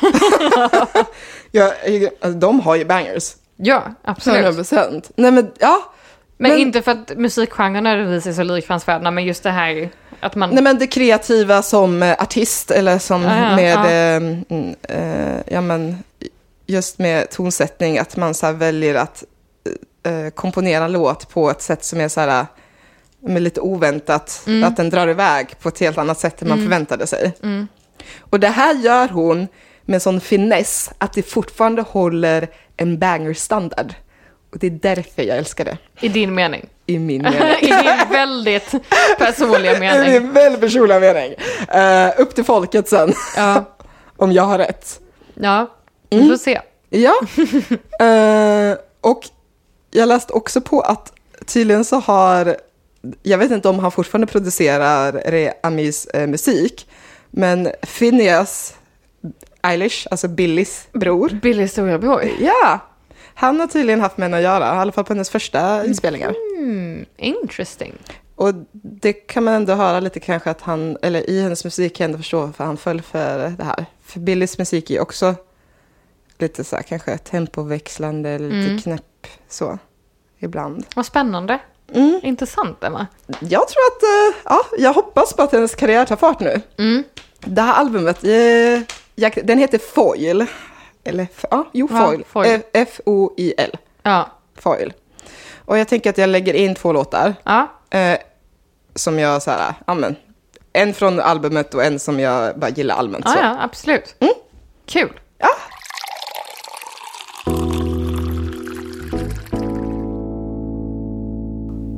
jag, 1.51 1.73
alltså, 2.21 2.39
de 2.39 2.59
har 2.59 2.75
ju 2.75 2.85
bangers. 2.85 3.35
Ja, 3.55 3.83
absolut. 4.03 4.37
100 4.37 4.53
procent. 4.53 5.11
Nej 5.15 5.31
men, 5.31 5.51
ja. 5.59 5.91
Men, 6.37 6.57
inte 6.57 6.81
för 6.81 6.91
att 6.91 7.17
musikgenren 7.17 7.83
nödvändigtvis 7.83 8.33
är 8.33 8.43
så 8.43 8.43
lik 8.43 8.67
Frans 8.67 8.83
Ferdinand, 8.83 9.15
men 9.15 9.25
just 9.25 9.43
det 9.43 9.51
här 9.51 9.89
att 10.21 10.35
man... 10.35 10.49
Nej 10.49 10.63
men 10.63 10.79
det 10.79 10.87
kreativa 10.87 11.61
som 11.61 12.03
eh, 12.03 12.15
artist 12.19 12.71
eller 12.71 12.99
som 12.99 13.21
Ja, 13.21 13.55
med, 13.55 13.75
ja. 13.75 13.89
eh, 13.89 14.15
mm, 14.15 14.75
eh, 14.81 15.41
ja 15.47 15.61
men, 15.61 15.97
just 16.67 16.99
med 16.99 17.29
tonsättning, 17.29 17.97
att 17.97 18.17
man 18.17 18.33
så 18.33 18.51
väljer 18.51 18.95
att 18.95 19.23
eh, 20.05 20.29
komponera 20.29 20.85
en 20.85 20.91
låt 20.91 21.29
på 21.29 21.51
ett 21.51 21.61
sätt 21.61 21.83
som 21.83 22.01
är 22.01 22.07
så 22.07 22.21
här, 22.21 22.45
med 23.23 23.41
lite 23.41 23.61
oväntat, 23.61 24.43
Mm. 24.47 24.63
att 24.63 24.77
den 24.77 24.89
drar 24.89 25.07
iväg 25.07 25.59
på 25.61 25.69
ett 25.69 25.79
helt 25.79 25.97
annat 25.97 26.19
sätt 26.19 26.41
än 26.41 26.49
man 26.49 26.57
förväntade 26.57 27.07
sig. 27.07 27.33
Mm. 27.43 27.67
Och 28.19 28.39
det 28.39 28.47
här 28.47 28.75
gör 28.75 29.07
hon 29.07 29.47
med 29.85 30.01
sån 30.01 30.21
finess 30.21 30.89
att 30.97 31.13
det 31.13 31.23
fortfarande 31.23 31.81
håller 31.81 32.47
en 32.77 32.99
banger-standard. 32.99 33.93
Och 34.51 34.59
det 34.59 34.67
är 34.67 34.71
därför 34.71 35.23
jag 35.23 35.37
älskar 35.37 35.65
det, 35.65 35.77
I 36.01 36.09
din 36.09 36.33
mening. 36.35 36.69
i 36.95 36.99
min 36.99 37.21
mening. 37.21 37.41
I 37.61 37.67
din 37.67 38.09
väldigt 38.11 38.71
personliga 39.17 39.77
I 39.77 39.79
mening. 39.79 40.11
min 40.23 40.33
väldigt 40.33 40.61
personliga 40.61 40.99
mening. 40.99 41.33
Eh, 41.69 42.11
upp 42.21 42.35
till 42.35 42.43
folket 42.43 42.89
sen, 42.89 43.13
Ja, 43.35 43.63
om 44.17 44.31
jag 44.31 44.43
har 44.43 44.57
rätt. 44.57 44.99
ja. 45.35 45.67
vi 46.09 46.17
Mm. 46.17 46.29
får 46.29 46.37
se. 46.37 46.61
Ja, 46.89 47.13
Eh, 48.05 48.77
och 49.01 49.21
jag 49.91 50.07
läste 50.07 50.33
också 50.33 50.61
på 50.61 50.81
att 50.81 51.13
tydligen 51.45 51.85
så 51.85 51.99
har, 51.99 52.55
jag 53.23 53.37
vet 53.37 53.51
inte 53.51 53.69
om 53.69 53.79
han 53.79 53.91
fortfarande 53.91 54.27
producerar 54.27 55.11
Re 55.11 55.53
Amis 55.63 56.05
eh, 56.05 56.27
musik, 56.27 56.87
men 57.29 57.69
Phineas 57.97 58.73
Eilish, 59.63 60.07
alltså 60.11 60.27
Billys 60.27 60.87
bror, 60.93 61.29
Billy 61.41 61.67
storebror. 61.67 62.23
ja, 62.39 62.79
han 63.33 63.59
har 63.59 63.67
tydligen 63.67 64.01
haft 64.01 64.17
med 64.17 64.25
henne 64.25 64.37
att 64.37 64.43
göra, 64.43 64.65
i 64.75 64.77
alla 64.77 64.91
fall 64.91 65.03
på 65.03 65.13
hennes 65.13 65.29
första 65.29 65.85
inspelningar. 65.85 66.35
Mm, 66.57 67.05
interesting. 67.17 67.93
Och 68.35 68.53
det 68.71 69.13
kan 69.13 69.43
man 69.43 69.53
ändå 69.53 69.73
höra 69.73 69.99
lite 69.99 70.19
kanske 70.19 70.49
att 70.51 70.61
han, 70.61 70.97
eller 71.01 71.29
i 71.29 71.41
hennes 71.41 71.63
musik 71.63 71.95
kan 71.95 72.03
jag 72.03 72.09
ändå 72.09 72.17
förstå 72.17 72.51
för 72.57 72.63
han 72.63 72.77
föll 72.77 73.01
för 73.01 73.49
det 73.57 73.63
här. 73.63 73.85
För 74.05 74.19
Billys 74.19 74.57
musik 74.57 74.89
är 74.89 74.93
ju 74.93 74.99
också 74.99 75.35
lite 76.37 76.63
så 76.63 76.75
här 76.75 76.83
kanske 76.83 77.17
tempoväxlande, 77.17 78.39
lite 78.39 78.55
Mm. 78.55 78.81
knäpp 78.81 79.27
så 79.49 79.77
ibland. 80.39 80.85
Vad 80.95 81.05
spännande. 81.05 81.59
Mm. 81.93 82.19
Intressant, 82.23 82.83
Emma. 82.83 83.07
Jag 83.27 83.67
tror 83.67 83.81
att, 83.87 84.03
eh, 84.03 84.39
ja, 84.43 84.61
jag 84.77 84.93
hoppas 84.93 85.33
på 85.33 85.41
att 85.43 85.51
hennes 85.51 85.75
karriär 85.75 86.05
tar 86.05 86.15
fart 86.15 86.39
nu. 86.39 86.61
Mm. 86.77 87.03
Det 87.39 87.61
här 87.61 87.73
albumet, 87.73 88.23
eh, 88.23 89.41
den 89.43 89.57
heter 89.57 89.77
Foil. 89.77 90.45
Eller, 91.03 91.27
ja, 91.51 91.67
jo, 91.71 91.87
Foil. 91.87 92.23
Foil. 92.27 92.61
F-O-I-L. 92.73 93.77
Ja. 94.03 94.29
Foil. 94.55 94.93
Och 95.65 95.77
jag 95.77 95.87
tänker 95.87 96.09
att 96.09 96.17
jag 96.17 96.29
lägger 96.29 96.53
in 96.53 96.75
två 96.75 96.93
låtar. 96.93 97.35
Ja. 97.43 97.67
Eh, 97.89 98.17
som 98.95 99.19
jag 99.19 99.41
så 99.41 99.51
här, 99.51 99.73
ja 99.87 99.93
men, 99.93 100.15
en 100.73 100.93
från 100.93 101.19
albumet 101.19 101.73
och 101.73 101.83
en 101.83 101.99
som 101.99 102.19
jag 102.19 102.59
bara 102.59 102.69
gillar 102.69 102.95
allmänt. 102.95 103.25
Ja, 103.27 103.31
så. 103.31 103.39
ja, 103.39 103.57
absolut. 103.61 104.15
Kul. 104.85 105.19
Ja. 105.37 105.49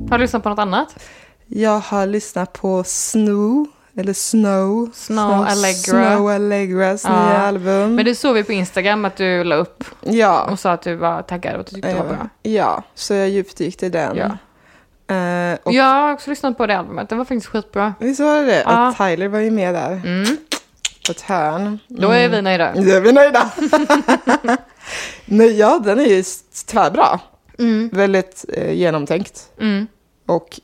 Har 0.09 0.17
du 0.17 0.23
lyssnat 0.23 0.43
på 0.43 0.49
något 0.49 0.59
annat? 0.59 0.95
Jag 1.47 1.79
har 1.79 2.07
lyssnat 2.07 2.53
på 2.53 2.83
Snow, 2.83 3.67
eller 3.97 4.13
Snow. 4.13 4.89
Snow 4.93 5.31
Allegra. 5.45 5.73
Snow 5.73 6.29
Allegras 6.29 7.03
Ja. 7.03 7.25
nya 7.25 7.37
album. 7.37 7.95
Men 7.95 8.05
det 8.05 8.15
såg 8.15 8.35
vi 8.35 8.43
på 8.43 8.51
Instagram 8.53 9.05
att 9.05 9.15
du 9.15 9.43
la 9.43 9.55
upp 9.55 9.83
ja. 10.01 10.43
och 10.51 10.59
sa 10.59 10.71
att 10.71 10.81
du 10.81 10.95
var 10.95 11.21
taggad 11.21 11.53
och 11.55 11.59
att 11.61 11.67
du 11.67 11.75
tyckte 11.75 11.89
det 11.89 11.95
var 11.99 12.05
bra. 12.05 12.29
ja, 12.43 12.83
så 12.95 13.13
jag 13.13 13.29
djupdykte 13.29 13.85
i 13.85 13.89
den. 13.89 14.17
Ja. 14.17 14.37
Eh, 15.15 15.57
och 15.63 15.73
Jag 15.73 15.83
har 15.83 16.13
också 16.13 16.29
lyssnat 16.29 16.57
på 16.57 16.67
det 16.67 16.77
albumet, 16.77 17.09
det 17.09 17.15
var 17.15 17.25
faktiskt 17.25 17.47
skitbra. 17.47 17.93
Visst 17.99 18.19
var 18.19 18.35
det 18.35 18.45
det? 18.45 18.63
Ja. 18.65 18.89
Och 18.89 18.97
Tyler 18.97 19.27
var 19.27 19.39
ju 19.39 19.51
med 19.51 19.73
där. 19.73 19.91
Mm. 19.91 20.37
På 21.05 21.11
ett 21.11 21.21
hörn. 21.21 21.79
Då 21.87 22.09
är 22.09 22.29
vi 22.29 22.41
nöjda. 22.41 22.73
Då 22.75 22.81
är 22.81 23.01
vi 23.01 23.11
nöjda. 23.11 23.49
Nej, 25.25 25.57
ja, 25.59 25.79
den 25.83 25.99
är 25.99 26.05
ju 26.05 26.23
tvärbra. 26.67 27.19
Mm. 27.59 27.89
Väldigt 27.93 28.45
eh, 28.53 28.71
genomtänkt. 28.73 29.49
Mm. 29.59 29.87
Och, 30.25 30.59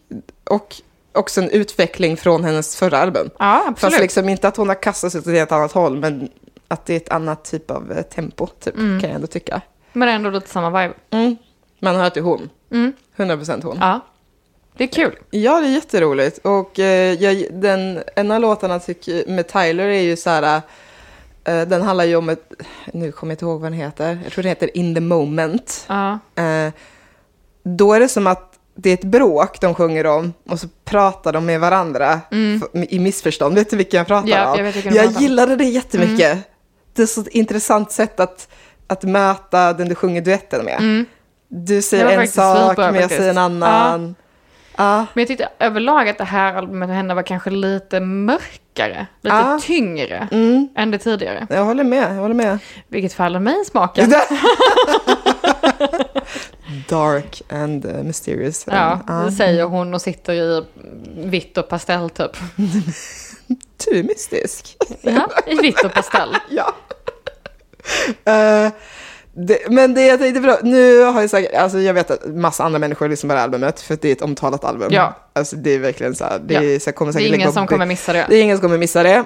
och 0.50 0.76
också 1.12 1.42
en 1.42 1.50
utveckling 1.50 2.18
från 2.18 2.44
hennes 2.44 2.76
förra 2.76 2.98
album. 2.98 3.30
Ja, 3.40 3.62
Fast 3.66 3.84
absolut. 3.84 4.02
liksom 4.02 4.30
inte 4.30 4.48
att 4.48 4.58
hon 4.58 4.68
har 4.68 4.82
kastat 4.82 5.12
sig 5.12 5.20
åt 5.20 5.28
ett 5.28 5.34
helt 5.34 5.52
annat 5.52 5.72
håll, 5.72 5.98
men 6.00 6.30
att 6.68 6.86
det 6.86 6.94
är 6.94 6.98
ett 6.98 7.10
annat 7.10 7.44
typ 7.44 7.72
av 7.72 7.92
eh, 7.92 8.02
tempo, 8.02 8.48
typ, 8.48 8.76
Mm. 8.78 9.00
kan 9.02 9.10
jag 9.10 9.16
ändå 9.16 9.28
tycka. 9.28 9.62
Men 9.94 10.10
ändå 10.10 10.30
lite 10.30 10.50
samma 10.50 10.70
vibe. 10.82 10.94
Mm. 11.10 11.36
Man 11.80 11.96
hör 11.96 12.04
att 12.04 12.14
det 12.14 12.20
är 12.20 12.24
hon. 12.24 12.50
Mm. 12.72 12.94
100% 13.18 13.64
hon. 13.64 13.78
Ja. 13.82 14.00
Det 14.78 14.84
är 14.84 14.88
kul. 14.88 15.16
Ja, 15.30 15.60
det 15.60 15.68
är 15.68 15.72
jätteroligt. 15.72 16.38
Och 16.38 16.80
eh, 16.80 17.14
jag, 17.14 17.46
den, 17.52 18.04
en 18.16 18.32
av 18.32 18.42
låtarna 18.42 18.80
tycker, 18.80 19.28
med 19.28 19.48
Tyler 19.48 19.84
är 19.88 20.02
ju 20.02 20.16
så 20.18 20.30
här... 20.30 20.62
Eh, 21.44 21.62
den 21.62 21.82
handlar 21.82 22.06
ju 22.06 22.16
om 22.16 22.30
ett... 22.30 22.54
Nu 22.94 23.12
kommer 23.12 23.32
jag 23.32 23.36
inte 23.36 23.46
ihåg 23.46 23.62
vad 23.62 23.72
den 23.72 23.80
heter. 23.80 24.20
Jag 24.24 24.32
tror 24.34 24.44
den 24.44 24.50
heter 24.50 24.78
In 24.78 24.96
the 24.96 25.02
Moment. 25.02 25.86
Ja. 25.88 26.20
Eh, 26.36 26.74
då 27.64 27.94
är 27.94 28.00
det 28.00 28.08
som 28.10 28.28
att 28.28 28.49
det 28.82 28.90
är 28.90 28.94
ett 28.94 29.04
bråk 29.04 29.62
de 29.62 29.76
sjunger 29.76 30.06
om 30.06 30.34
och 30.50 30.60
så 30.60 30.68
pratar 30.86 31.34
de 31.34 31.46
med 31.46 31.60
varandra 31.60 32.20
f- 32.32 32.84
i 32.90 33.00
missförstånd. 33.00 33.56
Vet 33.56 33.70
du 33.70 33.78
vilken 33.78 33.98
jag 33.98 34.08
pratar 34.08 34.28
Mm. 34.28 34.40
Ja, 34.40 34.52
om? 34.52 34.66
jag 34.66 34.76
jag 34.76 34.84
pratar 35.06 35.22
gillade 35.22 35.56
det 35.56 35.64
jättemycket. 35.66 36.38
Det 36.94 37.02
är 37.02 37.06
så 37.06 37.22
ett 37.22 37.28
intressant 37.28 37.92
sätt 37.92 38.20
att, 38.20 38.48
att 38.88 39.04
möta 39.04 39.74
den 39.74 39.90
du 39.90 39.96
sjunger 39.96 40.22
duetten 40.22 40.66
med. 40.66 40.78
Mm. 40.80 41.06
Du 41.48 41.82
säger 41.82 42.20
en 42.20 42.28
sak, 42.28 42.78
men 42.78 42.96
jag 42.96 43.10
säger 43.12 43.30
en 43.30 43.38
annan. 43.38 44.16
Ja. 44.76 44.98
Men 45.14 45.22
jag 45.22 45.28
tyckte 45.28 45.50
överlag 45.60 46.10
att 46.10 46.18
det 46.18 46.24
här 46.24 46.54
albumet 46.54 46.90
med 46.90 46.98
henne 46.98 47.14
var 47.14 47.24
kanske 47.24 47.50
lite 47.50 48.00
mörkare, 48.00 49.08
lite 49.22 49.36
Ja. 49.36 49.60
tyngre 49.64 50.28
Mm. 50.32 50.68
än 50.76 50.92
det 50.92 50.98
tidigare. 50.98 51.48
Jag 51.50 51.66
håller 51.66 51.84
med, 51.84 52.16
jag 52.16 52.22
håller 52.22 52.36
med. 52.36 52.60
Vilket 52.88 53.14
faller 53.14 53.40
mig 53.40 53.62
i 53.62 53.66
smaken. 53.66 54.14
Dark 56.90 57.42
and 57.50 57.86
uh, 57.86 58.04
mysterious. 58.04 58.66
Ja, 58.68 59.00
det 59.26 59.32
säger 59.32 59.64
hon 59.64 59.94
och 59.94 60.02
sitter 60.02 60.34
i 60.34 60.66
vitt 61.16 61.58
och 61.58 61.70
pastell 61.70 62.10
typ. 62.10 62.32
Du 63.86 64.00
är 64.00 64.04
mystisk. 64.04 64.78
Ja, 65.02 65.30
i 65.48 65.56
vitt 65.56 65.86
och 65.86 65.94
pastell. 65.94 66.36
ja. 66.50 66.76
Eh, 68.34 68.72
det, 69.34 69.58
men 69.70 69.94
det 69.94 70.02
jag 70.08 70.20
tänkte 70.20 70.42
bra, 70.42 70.58
nu 70.64 71.04
har 71.04 71.22
jag 71.22 71.30
sagt, 71.30 71.54
alltså 71.54 71.80
jag 71.80 71.94
vet 71.94 72.12
att 72.12 72.26
massa 72.26 72.64
andra 72.64 72.80
människor 72.80 73.10
lyssnar 73.10 73.28
på 73.28 73.34
det 73.34 73.40
här 73.40 73.44
albumet 73.44 73.82
för 73.82 73.94
att 73.94 74.02
det 74.02 74.08
är 74.08 74.12
ett 74.12 74.22
omtalat 74.22 74.64
album. 74.64 74.88
Ja. 74.92 75.16
Alltså 75.34 75.56
det 75.56 75.72
är 75.72 75.80
verkligen 75.80 76.16
så 76.16 76.24
här, 76.24 76.40
det, 76.40 76.54
Ja. 76.54 76.64
är, 76.64 76.80
så 76.80 76.92
kommer 76.92 77.12
Det 77.12 77.14
säkert 77.14 77.32
är 77.32 77.36
ingen 77.36 77.54
som 77.54 77.68
kommer 77.68 77.86
missa 77.86 78.14
det. 78.14 78.26
Det 78.30 78.36
är 78.36 78.42
ingen 78.42 78.58
som 78.58 78.62
kommer 78.62 78.78
missa 78.78 79.04
det. 79.04 79.26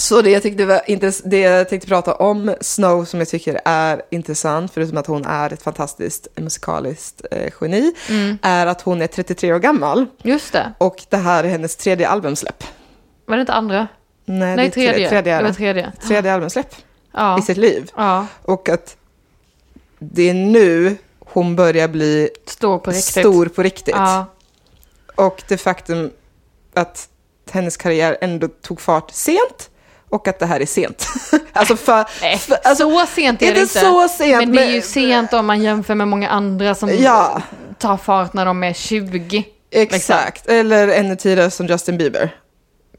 Så 0.00 0.22
det 0.22 0.30
jag, 0.30 0.42
tyckte 0.42 0.66
var 0.66 0.80
intress- 0.86 1.22
det 1.24 1.40
jag 1.40 1.68
tänkte 1.68 1.88
prata 1.88 2.14
om 2.14 2.54
Snow 2.60 3.04
som 3.04 3.18
jag 3.20 3.28
tycker 3.28 3.60
är 3.64 4.02
intressant, 4.10 4.72
förutom 4.72 4.98
att 4.98 5.06
hon 5.06 5.24
är 5.24 5.52
ett 5.52 5.62
fantastiskt 5.62 6.28
musikaliskt 6.36 7.22
eh, 7.30 7.52
geni, 7.60 7.94
Mm. 8.08 8.38
är 8.42 8.66
att 8.66 8.82
hon 8.82 9.02
är 9.02 9.06
33 9.06 9.52
år 9.52 9.58
gammal 9.58 10.06
Just 10.22 10.52
det. 10.52 10.72
och 10.78 11.02
det 11.08 11.16
här 11.16 11.44
är 11.44 11.48
hennes 11.48 11.76
tredje 11.76 12.08
albumsläpp. 12.08 12.64
Var 13.26 13.36
det 13.36 13.40
inte 13.40 13.52
andra? 13.52 13.88
Nej, 14.24 14.38
Nej, 14.38 14.56
det 14.56 14.62
är 14.62 14.70
tre- 14.70 14.88
tredje. 14.90 15.08
tredje, 15.08 15.36
det 15.36 15.42
var 15.44 15.52
tredje. 15.52 15.92
tredje 16.08 16.34
albumsläpp 16.34 16.74
Ja. 17.12 17.38
i 17.38 17.42
sitt 17.42 17.56
liv. 17.56 17.90
ja. 17.96 18.26
Och 18.42 18.68
att 18.68 18.96
det 19.98 20.30
är 20.30 20.34
nu 20.34 20.96
hon 21.18 21.56
börjar 21.56 21.88
bli 21.88 22.30
Stor 22.46 22.78
på 22.78 22.90
riktigt. 22.90 23.04
stor 23.20 23.46
på 23.46 23.62
riktigt. 23.62 23.94
Ja. 23.96 24.26
Och 25.14 25.42
det 25.48 25.56
faktum 25.56 26.10
att 26.74 27.08
hennes 27.50 27.76
karriär 27.76 28.16
ändå 28.20 28.48
tog 28.48 28.80
fart 28.80 29.10
sent 29.10 29.69
och 30.10 30.28
att 30.28 30.38
det 30.38 30.46
här 30.46 30.60
är 30.60 30.66
sent. 30.66 31.06
alltså 31.52 31.76
för, 31.76 32.04
för 32.38 32.56
alltså, 32.64 32.90
så 32.90 33.06
sent 33.06 33.42
är 33.42 33.54
det 33.54 33.60
inte. 33.60 33.78
så 33.80 34.08
sent, 34.08 34.38
Men 34.38 34.52
det 34.56 34.62
är 34.62 34.66
ju 34.66 34.72
men- 34.72 34.82
sent 34.82 35.32
om 35.32 35.46
man 35.46 35.62
jämför 35.62 35.94
med 35.94 36.08
många 36.08 36.28
andra 36.28 36.74
som 36.74 36.90
Ja. 36.98 37.42
tar 37.78 37.96
fart 37.96 38.32
när 38.32 38.44
de 38.46 38.62
är 38.64 38.72
20. 38.72 39.44
exakt, 39.70 40.46
eller 40.46 40.88
ännu 40.88 41.16
tidigare 41.16 41.50
som 41.50 41.66
Justin 41.66 41.98
Bieber. 41.98 42.30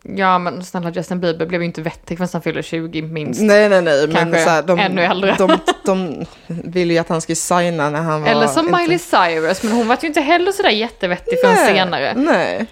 Ja, 0.04 0.40
men 0.40 0.64
snälla 0.66 0.90
Justin 0.92 1.20
Bieber 1.20 1.46
blev 1.46 1.62
ju 1.62 1.68
inte 1.68 1.82
vettig 1.82 2.18
förrän 2.18 2.30
han 2.34 2.42
fyller 2.42 2.62
20 2.62 3.02
minst. 3.02 3.42
Nej, 3.42 3.70
nej, 3.70 3.82
nej. 3.82 4.08
Men 4.08 4.16
Kanske 4.16 4.44
så 4.44 4.50
här, 4.50 4.62
de, 4.64 4.80
ännu 4.80 5.04
äldre. 5.04 5.36
De, 5.38 5.58
de 5.86 6.26
ville 6.48 6.94
ju 6.94 7.00
att 7.00 7.10
han 7.10 7.22
skulle 7.22 7.36
signa 7.36 7.90
när 7.90 8.02
han 8.02 8.22
var... 8.22 8.30
Eller 8.30 8.48
som 8.48 8.68
inte- 8.68 8.80
Miley 8.82 9.00
Cyrus, 9.00 9.64
men 9.64 9.72
hon 9.74 9.88
var 9.88 9.98
ju 10.02 10.08
inte 10.08 10.22
heller 10.22 10.52
sådär 10.52 10.70
jättevettig 10.70 11.40
förrän 11.42 11.56
Nej, 11.56 11.76
senare. 11.76 12.14
Nej. 12.18 12.66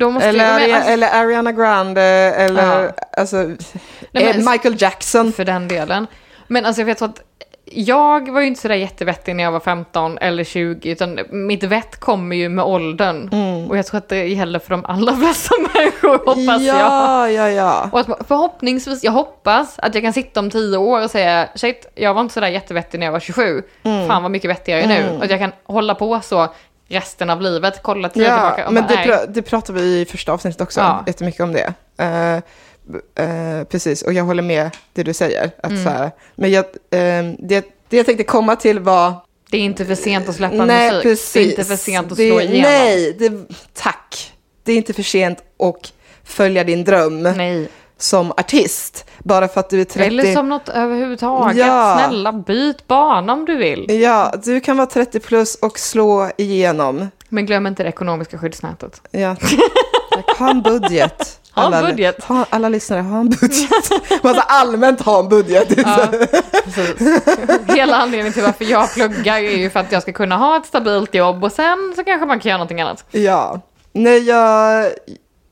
Eller, 0.00 0.44
men, 0.44 0.60
Ari- 0.60 0.74
alltså, 0.74 0.90
eller 0.90 1.08
Ariana 1.24 1.52
Grande, 1.52 2.02
eller 2.02 2.82
Ja. 2.84 2.90
alltså, 3.16 3.36
Nej, 3.36 3.56
eh, 4.12 4.36
men- 4.36 4.44
Michael 4.52 4.74
Jackson. 4.82 5.32
för 5.32 5.44
den 5.44 5.68
delen. 5.68 6.06
Men 6.46 6.66
alltså 6.66 6.80
jag 6.80 6.86
vet 6.86 6.98
så 6.98 7.04
att 7.04 7.20
jag 7.72 8.30
var 8.32 8.40
ju 8.40 8.46
inte 8.46 8.60
sådär 8.60 8.74
jättevettig 8.74 9.36
när 9.36 9.44
jag 9.44 9.52
var 9.52 9.60
15 9.60 10.18
eller 10.18 10.44
20, 10.44 10.90
utan 10.90 11.18
mitt 11.30 11.62
vett 11.64 12.00
kommer 12.00 12.36
ju 12.36 12.48
med 12.48 12.64
åldern. 12.64 13.28
Och 13.70 13.78
jag 13.78 13.86
tror 13.86 13.98
att 13.98 14.08
det 14.08 14.26
gäller 14.26 14.58
för 14.58 14.70
de 14.70 14.84
allra 14.84 15.16
flesta 15.16 15.54
människor, 15.74 16.18
hoppas 16.18 16.62
jag. 16.62 16.76
ja, 16.80 17.30
ja, 17.30 17.48
ja. 17.50 17.88
Och 17.92 18.00
att 18.00 18.06
förhoppningsvis, 18.28 19.04
jag 19.04 19.12
hoppas 19.12 19.78
att 19.78 19.94
jag 19.94 20.04
kan 20.04 20.12
sitta 20.12 20.40
om 20.40 20.50
tio 20.50 20.76
år 20.76 21.02
och 21.04 21.10
säga 21.10 21.48
shit, 21.54 21.86
jag 21.94 22.14
var 22.14 22.20
inte 22.20 22.34
sådär 22.34 22.48
jättevettig 22.48 22.98
när 23.00 23.06
jag 23.06 23.12
var 23.12 23.20
27. 23.20 23.62
Mm. 23.82 24.08
Fan 24.08 24.22
vad 24.22 24.30
mycket 24.30 24.50
vettigare 24.50 24.80
jag 24.80 24.90
är 24.90 25.02
nu. 25.10 25.16
Och 25.18 25.24
att 25.24 25.30
jag 25.30 25.40
kan 25.40 25.52
hålla 25.64 25.94
på 25.94 26.20
så 26.22 26.48
resten 26.88 27.30
av 27.30 27.42
livet, 27.42 27.80
kolla 27.82 28.08
tio 28.08 28.22
Ja, 28.28 28.50
tillbaka 28.54 28.70
men 28.70 28.86
det, 28.86 28.94
pra- 28.94 29.26
det 29.28 29.42
pratade 29.42 29.80
vi 29.80 30.00
i 30.00 30.04
första 30.04 30.32
avsnittet 30.32 30.60
också, 30.60 30.80
Ja. 30.80 31.04
jättemycket 31.06 31.40
om 31.40 31.52
det. 31.52 31.74
B- 32.88 33.22
eh, 33.22 33.64
precis, 33.64 34.02
och 34.02 34.12
jag 34.12 34.24
håller 34.24 34.42
med 34.42 34.70
det 34.92 35.02
du 35.02 35.14
säger. 35.14 35.50
Att 35.62 35.70
Mm. 35.70 35.84
så 35.84 35.90
här, 35.90 36.10
men 36.34 36.50
jag, 36.50 36.64
eh, 36.64 37.24
det, 37.38 37.64
det 37.88 37.96
jag 37.96 38.06
tänkte 38.06 38.24
komma 38.24 38.56
till 38.56 38.78
var... 38.80 39.14
Det 39.50 39.56
är 39.56 39.60
inte 39.60 39.84
för 39.84 39.94
sent 39.94 40.28
att 40.28 40.34
släppa 40.36 40.64
nej, 40.64 40.90
musik. 40.90 41.02
precis. 41.02 41.32
Det 41.32 41.40
är 41.40 41.44
inte 41.50 41.64
för 41.64 41.76
sent 41.76 42.12
att 42.12 42.18
Det- 42.18 42.28
slå 42.30 42.40
igenom. 42.40 42.60
Nej, 42.62 43.16
det, 43.18 43.32
tack. 43.74 44.32
Det 44.64 44.72
är 44.72 44.76
inte 44.76 44.92
för 44.92 45.02
sent 45.02 45.38
att 45.58 45.92
följa 46.24 46.64
din 46.64 46.84
dröm 46.84 47.22
Nej. 47.22 47.68
Som 47.98 48.30
artist. 48.32 49.04
Bara 49.18 49.48
för 49.48 49.60
att 49.60 49.70
du 49.70 49.80
är 49.80 49.84
30. 49.84 50.06
Eller 50.06 50.34
som 50.34 50.48
något 50.48 50.68
överhuvudtaget. 50.68 51.56
Ja. 51.56 52.00
Snälla, 52.06 52.32
byt 52.32 52.86
bana 52.86 53.32
om 53.32 53.44
du 53.44 53.56
vill. 53.56 54.00
Ja, 54.02 54.32
du 54.44 54.60
kan 54.60 54.76
vara 54.76 54.86
30 54.86 55.20
plus 55.20 55.54
och 55.54 55.78
slå 55.78 56.30
igenom. 56.38 57.08
Men 57.28 57.46
glöm 57.46 57.66
inte 57.66 57.82
det 57.82 57.88
ekonomiska 57.88 58.38
skyddsnätet. 58.38 59.00
Ja. 59.10 59.36
Ha 60.38 60.50
en 60.50 60.62
budget. 60.62 61.40
Ha 61.54 61.66
en 61.66 61.74
Alla- 61.74 61.86
budget. 61.88 62.24
Ha, 62.24 62.46
alla 62.50 62.68
lyssnare, 62.68 63.00
ha 63.00 63.18
en 63.20 63.28
budget. 63.28 63.90
Man 64.22 64.34
ska 64.34 64.42
allmänt 64.42 65.00
ha 65.02 65.20
en 65.20 65.28
budget. 65.28 65.68
Ja. 65.76 66.08
Hela 67.74 67.96
anledningen 67.96 68.32
till 68.32 68.42
varför 68.42 68.64
jag 68.64 68.92
pluggar 68.94 69.36
är 69.36 69.56
ju 69.56 69.70
för 69.70 69.80
att 69.80 69.92
jag 69.92 70.02
ska 70.02 70.12
kunna 70.12 70.36
ha 70.36 70.56
ett 70.56 70.66
stabilt 70.66 71.14
jobb 71.14 71.44
och 71.44 71.52
sen 71.52 71.92
så 71.96 72.04
kanske 72.04 72.26
man 72.26 72.40
kan 72.40 72.48
göra 72.48 72.58
någonting 72.58 72.80
annat. 72.80 73.04
Ja. 73.10 73.60
Nej, 73.92 74.18
jag... 74.28 74.86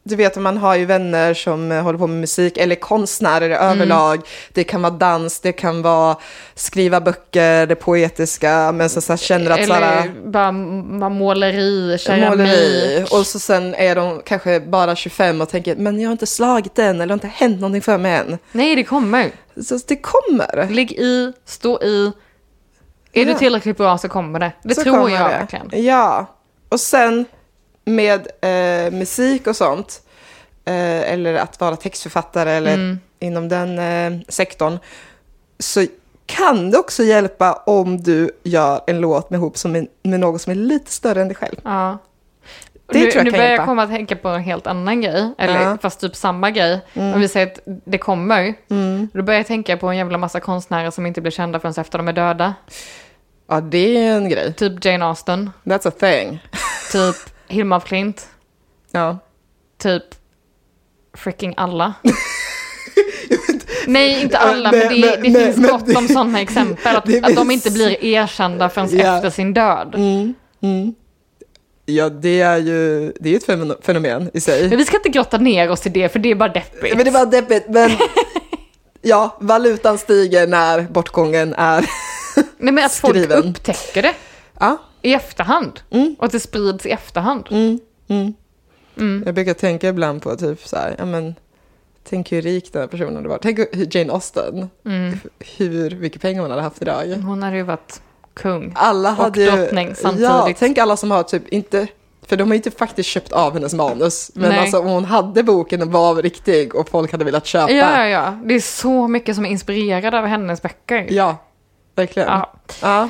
Du 0.06 0.16
vet, 0.16 0.36
man 0.36 0.56
har 0.58 0.74
ju 0.76 0.84
vänner 0.84 1.34
som 1.34 1.72
eh, 1.72 1.82
håller 1.82 1.98
på 1.98 2.06
med 2.06 2.20
musik, 2.20 2.56
eller 2.58 2.74
konstnärer 2.76 3.50
Mm. 3.50 3.60
överlag. 3.70 4.20
Det 4.52 4.64
kan 4.64 4.82
vara 4.82 4.92
dans, 4.92 5.40
det 5.40 5.52
kan 5.52 5.82
vara 5.82 6.16
skriva 6.54 7.00
böcker, 7.00 7.66
det 7.66 7.74
poetiska, 7.74 8.72
men 8.72 8.90
så, 8.90 9.00
så 9.00 9.16
känner 9.16 9.50
att 9.50 9.58
Eller 9.58 10.10
bara 10.30 10.48
m- 10.48 10.98
måleri, 11.12 11.98
keramik. 11.98 12.28
måleri. 12.28 13.04
Och 13.10 13.26
så 13.26 13.38
sen 13.38 13.74
är 13.74 13.94
de 13.94 14.22
kanske 14.24 14.60
bara 14.60 14.96
25 14.96 15.40
och 15.40 15.48
tänker, 15.48 15.76
men 15.76 16.00
jag 16.00 16.08
har 16.08 16.12
inte 16.12 16.26
slagit 16.26 16.78
än, 16.78 16.88
eller 17.00 17.06
det 17.06 17.12
har 17.12 17.16
inte 17.16 17.28
hänt 17.28 17.60
någonting 17.60 17.82
för 17.82 17.98
mig 17.98 18.12
än. 18.14 18.38
Nej, 18.52 18.76
det 18.76 18.84
kommer. 18.84 19.30
Så 19.64 19.78
det 19.88 19.96
kommer. 19.96 20.68
Ligg 20.70 20.92
i, 20.92 21.32
stå 21.44 21.82
i. 21.82 22.12
Är 23.12 23.20
Ja. 23.26 23.32
du 23.32 23.38
tillräckligt 23.38 23.76
bra 23.76 23.98
så 23.98 24.08
kommer 24.08 24.38
det. 24.38 24.52
Det 24.62 24.74
Så 24.74 24.82
tror 24.82 25.10
jag 25.10 25.30
det. 25.30 25.36
verkligen. 25.38 25.84
Ja, 25.84 26.26
och 26.68 26.80
sen 26.80 27.24
med 27.84 28.26
eh, 28.40 28.92
musik 28.92 29.46
och 29.46 29.56
sånt, 29.56 30.02
eh, 30.64 31.12
eller 31.12 31.34
att 31.34 31.60
vara 31.60 31.76
textförfattare 31.76 32.50
eller 32.52 32.74
Mm. 32.74 32.98
inom 33.18 33.48
den 33.48 33.78
eh, 33.78 34.20
sektorn, 34.28 34.78
så 35.58 35.86
kan 36.26 36.70
det 36.70 36.78
också 36.78 37.02
hjälpa 37.02 37.52
om 37.52 38.02
du 38.02 38.30
gör 38.42 38.80
en 38.86 39.00
låt 39.00 39.30
med, 39.30 39.38
ihop 39.38 39.56
som 39.58 39.76
är, 39.76 39.86
med 40.02 40.20
någon 40.20 40.38
som 40.38 40.50
är 40.50 40.54
lite 40.54 40.92
större 40.92 41.20
än 41.22 41.28
dig 41.28 41.36
själv. 41.36 41.56
Ja. 41.64 41.98
Det 42.86 42.98
nu, 43.00 43.04
tror 43.10 43.16
jag 43.16 43.24
nu 43.24 43.30
börjar 43.30 43.50
jag 43.50 43.64
komma 43.66 43.82
att 43.82 43.90
tänka 43.90 44.16
på 44.16 44.28
en 44.28 44.40
helt 44.42 44.66
annan 44.66 45.00
grej, 45.00 45.32
eller 45.38 45.60
Ja. 45.62 45.78
fast 45.82 46.00
typ 46.00 46.16
samma 46.16 46.50
grej. 46.50 46.80
Om 46.94 47.20
vi 47.20 47.28
säger 47.28 47.46
att 47.46 47.58
det 47.64 47.98
kommer, 47.98 48.54
Mm. 48.70 49.08
då 49.14 49.22
börjar 49.22 49.38
jag 49.40 49.46
tänka 49.46 49.76
på 49.76 49.88
en 49.88 49.96
jävla 49.96 50.18
massa 50.18 50.40
konstnärer 50.40 50.90
som 50.90 51.06
inte 51.06 51.20
blir 51.20 51.30
kända 51.32 51.60
förrän 51.60 51.74
efter 51.78 51.98
de 51.98 52.08
är 52.08 52.12
döda. 52.12 52.54
Ja, 53.48 53.60
det 53.60 53.96
är 54.06 54.16
en 54.16 54.28
grej. 54.28 54.52
Typ 54.54 54.84
Jane 54.84 55.04
Austen, 55.04 55.50
That's 55.64 55.88
a 55.88 55.92
thing. 56.00 56.42
typ 56.92 57.16
Hilma 57.48 57.76
af 57.76 57.84
Klint, 57.84 58.28
Ja. 58.92 59.18
typ 59.78 60.02
freaking 61.16 61.54
alla. 61.56 61.94
Nej, 63.86 64.22
inte 64.22 64.38
alla, 64.38 64.70
men, 64.70 64.78
Men- 64.80 64.88
det, 64.88 65.00
men- 65.00 65.22
det 65.22 65.30
men- 65.30 65.42
finns 65.42 65.56
men- 65.56 65.70
gott 65.70 65.96
om 65.96 66.08
sådana 66.08 66.40
exempel. 66.40 66.96
Att, 66.96 67.14
att 67.24 67.36
de 67.36 67.50
inte 67.50 67.70
blir 67.70 68.04
erkända 68.04 68.68
förrän 68.68 68.98
Ja. 68.98 69.16
efter 69.16 69.30
sin 69.30 69.54
död. 69.54 69.94
Mm. 69.96 70.34
Mm. 70.62 70.94
Ja, 71.86 72.08
det 72.08 72.40
är 72.40 72.56
ju 72.58 73.12
det 73.20 73.32
är 73.32 73.36
ett 73.36 73.84
fenomen 73.84 74.30
i 74.34 74.40
sig. 74.40 74.68
Men 74.68 74.78
vi 74.78 74.84
ska 74.84 74.96
inte 74.96 75.08
grotta 75.08 75.38
ner 75.38 75.70
oss 75.70 75.86
i 75.86 75.88
det, 75.88 76.08
för 76.08 76.18
det 76.18 76.30
är 76.30 76.34
bara 76.34 76.48
deppigt. 76.48 76.96
Men 76.96 77.04
det 77.04 77.10
var 77.10 77.26
deppigt, 77.26 77.68
men 77.68 77.90
ja, 79.02 79.36
valutan 79.40 79.98
stiger 79.98 80.46
när 80.46 80.82
bortgången 80.82 81.54
är... 81.54 81.80
Nej, 82.58 82.72
men 82.72 82.84
att 82.84 82.92
folk 82.94 83.16
skriven. 83.16 83.44
upptäcker 83.44 84.02
det 84.02 84.14
ja. 84.60 84.78
I 85.04 85.14
efterhand. 85.14 85.80
Mm. 85.90 86.14
Och 86.18 86.24
att 86.24 86.32
det 86.32 86.40
sprids 86.40 86.86
i 86.86 86.90
efterhand. 86.90 87.48
Mm, 87.50 87.78
mm. 88.08 88.34
Mm. 88.96 89.22
Jag 89.26 89.34
brukar 89.34 89.54
tänka 89.54 89.88
ibland 89.88 90.22
på 90.22 90.36
typ 90.36 90.68
så 90.68 90.76
här, 90.76 90.94
ja 90.98 91.04
men, 91.04 91.34
tänk 92.08 92.32
hur 92.32 92.42
rik 92.42 92.72
den 92.72 92.80
här 92.82 92.88
personen 92.88 93.28
var. 93.28 93.38
Tänk 93.42 93.58
hur 93.58 93.96
Jane 93.96 94.12
Austen, 94.12 94.70
Mm. 94.84 95.18
hur 95.56 95.90
mycket 95.96 96.22
pengar 96.22 96.42
hon 96.42 96.50
hade 96.50 96.62
haft 96.62 96.82
idag. 96.82 97.06
Hon 97.06 97.42
hade 97.42 97.56
ju 97.56 97.62
varit 97.62 98.00
kung. 98.34 98.72
Alla 98.76 99.10
Och 99.10 99.16
hade 99.16 99.40
ju... 99.40 99.50
drottning 99.50 99.94
samtidigt. 99.94 100.28
Ja, 100.30 100.48
tänk 100.58 100.78
alla 100.78 100.96
som 100.96 101.10
har 101.10 101.22
typ 101.22 101.48
inte... 101.48 101.86
För 102.26 102.36
de 102.36 102.48
har 102.48 102.54
inte 102.54 102.70
faktiskt 102.70 103.08
köpt 103.08 103.32
av 103.32 103.52
hennes 103.54 103.74
manus. 103.74 104.30
Men 104.34 104.50
Nej. 104.50 104.58
alltså 104.58 104.78
om 104.78 104.86
hon 104.86 105.04
hade 105.04 105.42
boken 105.42 105.82
och 105.82 105.88
var 105.92 106.14
riktig 106.22 106.74
och 106.74 106.88
folk 106.88 107.12
hade 107.12 107.24
velat 107.24 107.46
köpa. 107.46 107.72
Ja, 107.72 107.98
ja, 107.98 108.06
ja. 108.08 108.38
Det 108.44 108.54
är 108.54 108.60
så 108.60 109.08
mycket 109.08 109.34
som 109.36 109.44
är 109.46 109.50
inspirerad 109.50 110.14
av 110.14 110.26
hennes 110.26 110.62
böcker. 110.62 111.06
Ja, 111.10 111.36
verkligen. 111.94 112.28
Ja. 112.28 112.52
Ja. 112.82 113.08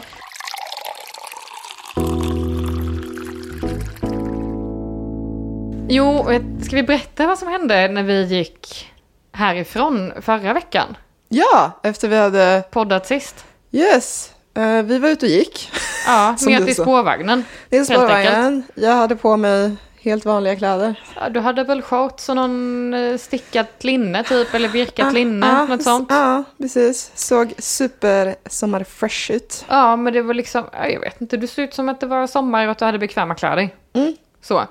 Jo, 5.89 6.27
ska 6.63 6.77
vi 6.77 6.83
berätta 6.83 7.27
vad 7.27 7.39
som 7.39 7.49
hände 7.49 7.89
när 7.89 8.03
vi 8.03 8.25
gick 8.25 8.93
härifrån 9.33 10.13
förra 10.21 10.53
veckan? 10.53 10.97
ja, 11.29 11.81
efter 11.83 12.09
vi 12.09 12.17
hade... 12.17 12.65
Poddat 12.71 13.07
sist. 13.07 13.45
Yes, 13.73 14.33
eh, 14.55 14.83
vi 14.83 14.99
var 14.99 15.09
ute 15.09 15.27
och 15.27 15.33
gick. 15.33 15.71
Ja, 16.07 16.37
du 16.47 16.65
till 16.65 16.75
spårvagnen. 16.75 17.45
Är 17.71 17.77
Helt 17.77 17.89
spårvagnen. 17.89 18.63
Jag 18.75 18.93
hade 18.93 19.17
på 19.17 19.37
mig 19.37 19.77
helt 20.01 20.25
vanliga 20.25 20.57
kläder. 20.57 20.95
Ja, 21.17 21.29
du 21.29 21.41
hade 21.41 21.65
väl 21.65 21.83
shorts 21.83 22.29
och 22.29 22.37
någon 22.37 22.95
eh, 22.95 23.19
stickat 23.19 23.85
linne 23.85 24.25
typ, 24.25 24.55
eller 24.55 24.69
virkat 24.69 25.07
Ah, 25.07 25.11
linne, 25.11 25.61
ah, 25.61 25.65
något 25.67 25.83
sånt. 25.83 26.07
Ja, 26.11 26.45
precis. 26.59 27.11
Såg 27.15 27.53
super 27.59 28.35
sommarfresh 28.47 29.31
ut. 29.31 29.65
Ja, 29.69 29.97
men 29.97 30.13
det 30.13 30.23
var 30.23 30.35
liksom, 30.35 30.65
ja, 30.73 30.89
jag 30.89 31.01
vet 31.01 31.21
inte, 31.21 31.37
du 31.37 31.47
såg 31.47 31.65
ut 31.65 31.75
som 31.75 31.89
att 31.89 32.01
det 32.01 32.07
var 32.07 32.27
sommar 32.27 32.65
och 32.65 32.71
att 32.71 32.79
du 32.79 32.85
hade 32.85 32.99
bekväma 32.99 33.35
kläder. 33.35 33.71
Mm. 33.93 34.17
Så. 34.43 34.67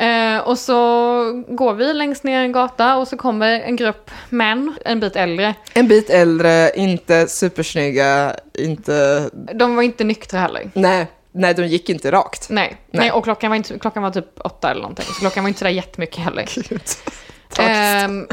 Eh, 0.00 0.38
och 0.38 0.58
så 0.58 0.74
går 1.48 1.74
vi 1.74 1.92
längst 1.92 2.24
ner 2.24 2.40
en 2.40 2.52
gata 2.52 2.96
och 2.96 3.08
så 3.08 3.16
kommer 3.16 3.60
en 3.60 3.76
grupp 3.76 4.10
män, 4.28 4.74
en 4.84 5.00
bit 5.00 5.16
äldre. 5.16 5.54
En 5.74 5.88
bit 5.88 6.10
äldre, 6.10 6.70
inte 6.74 7.26
supersnygga, 7.26 8.36
inte... 8.54 9.30
De 9.54 9.76
var 9.76 9.82
inte 9.82 10.04
nyktra 10.04 10.40
heller. 10.40 10.70
Nej, 10.74 11.06
nej, 11.32 11.54
de 11.54 11.66
gick 11.66 11.90
inte 11.90 12.12
rakt. 12.12 12.50
Nej, 12.50 12.68
nej. 12.68 13.00
Nej. 13.00 13.12
och 13.12 13.24
klockan 13.24 13.50
var, 13.50 13.56
inte, 13.56 13.78
klockan 13.78 14.02
var 14.02 14.10
typ 14.10 14.40
åtta 14.40 14.70
eller 14.70 14.80
någonting. 14.80 15.04
Så 15.04 15.20
klockan 15.20 15.44
var 15.44 15.48
inte 15.48 15.58
sådär 15.58 15.70
jättemycket 15.70 16.24
heller. 16.24 16.48
Gud. 16.68 16.82
Ehm, 17.58 18.26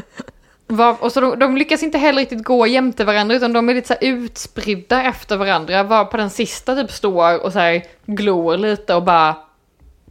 var, 0.68 0.96
och 1.00 1.12
så 1.12 1.22
de, 1.22 1.40
de 1.40 1.58
lyckas 1.58 1.84
inte 1.84 1.98
heller 1.98 2.20
riktigt 2.20 2.44
gå 2.44 2.68
jämte 2.68 3.04
varandra 3.06 3.36
utan 3.36 3.54
de 3.54 3.70
är 3.70 3.74
lite 3.74 3.88
så 3.88 3.96
utspridda 4.02 5.04
efter 5.04 5.38
varandra. 5.38 5.84
Var 5.84 6.06
på 6.06 6.18
den 6.18 6.30
sista 6.30 6.76
typ 6.76 6.92
står 6.92 7.44
och 7.44 7.54
så 7.54 7.60
här 7.60 7.84
glor 8.06 8.58
lite 8.58 8.96
och 8.96 9.04
bara 9.04 9.36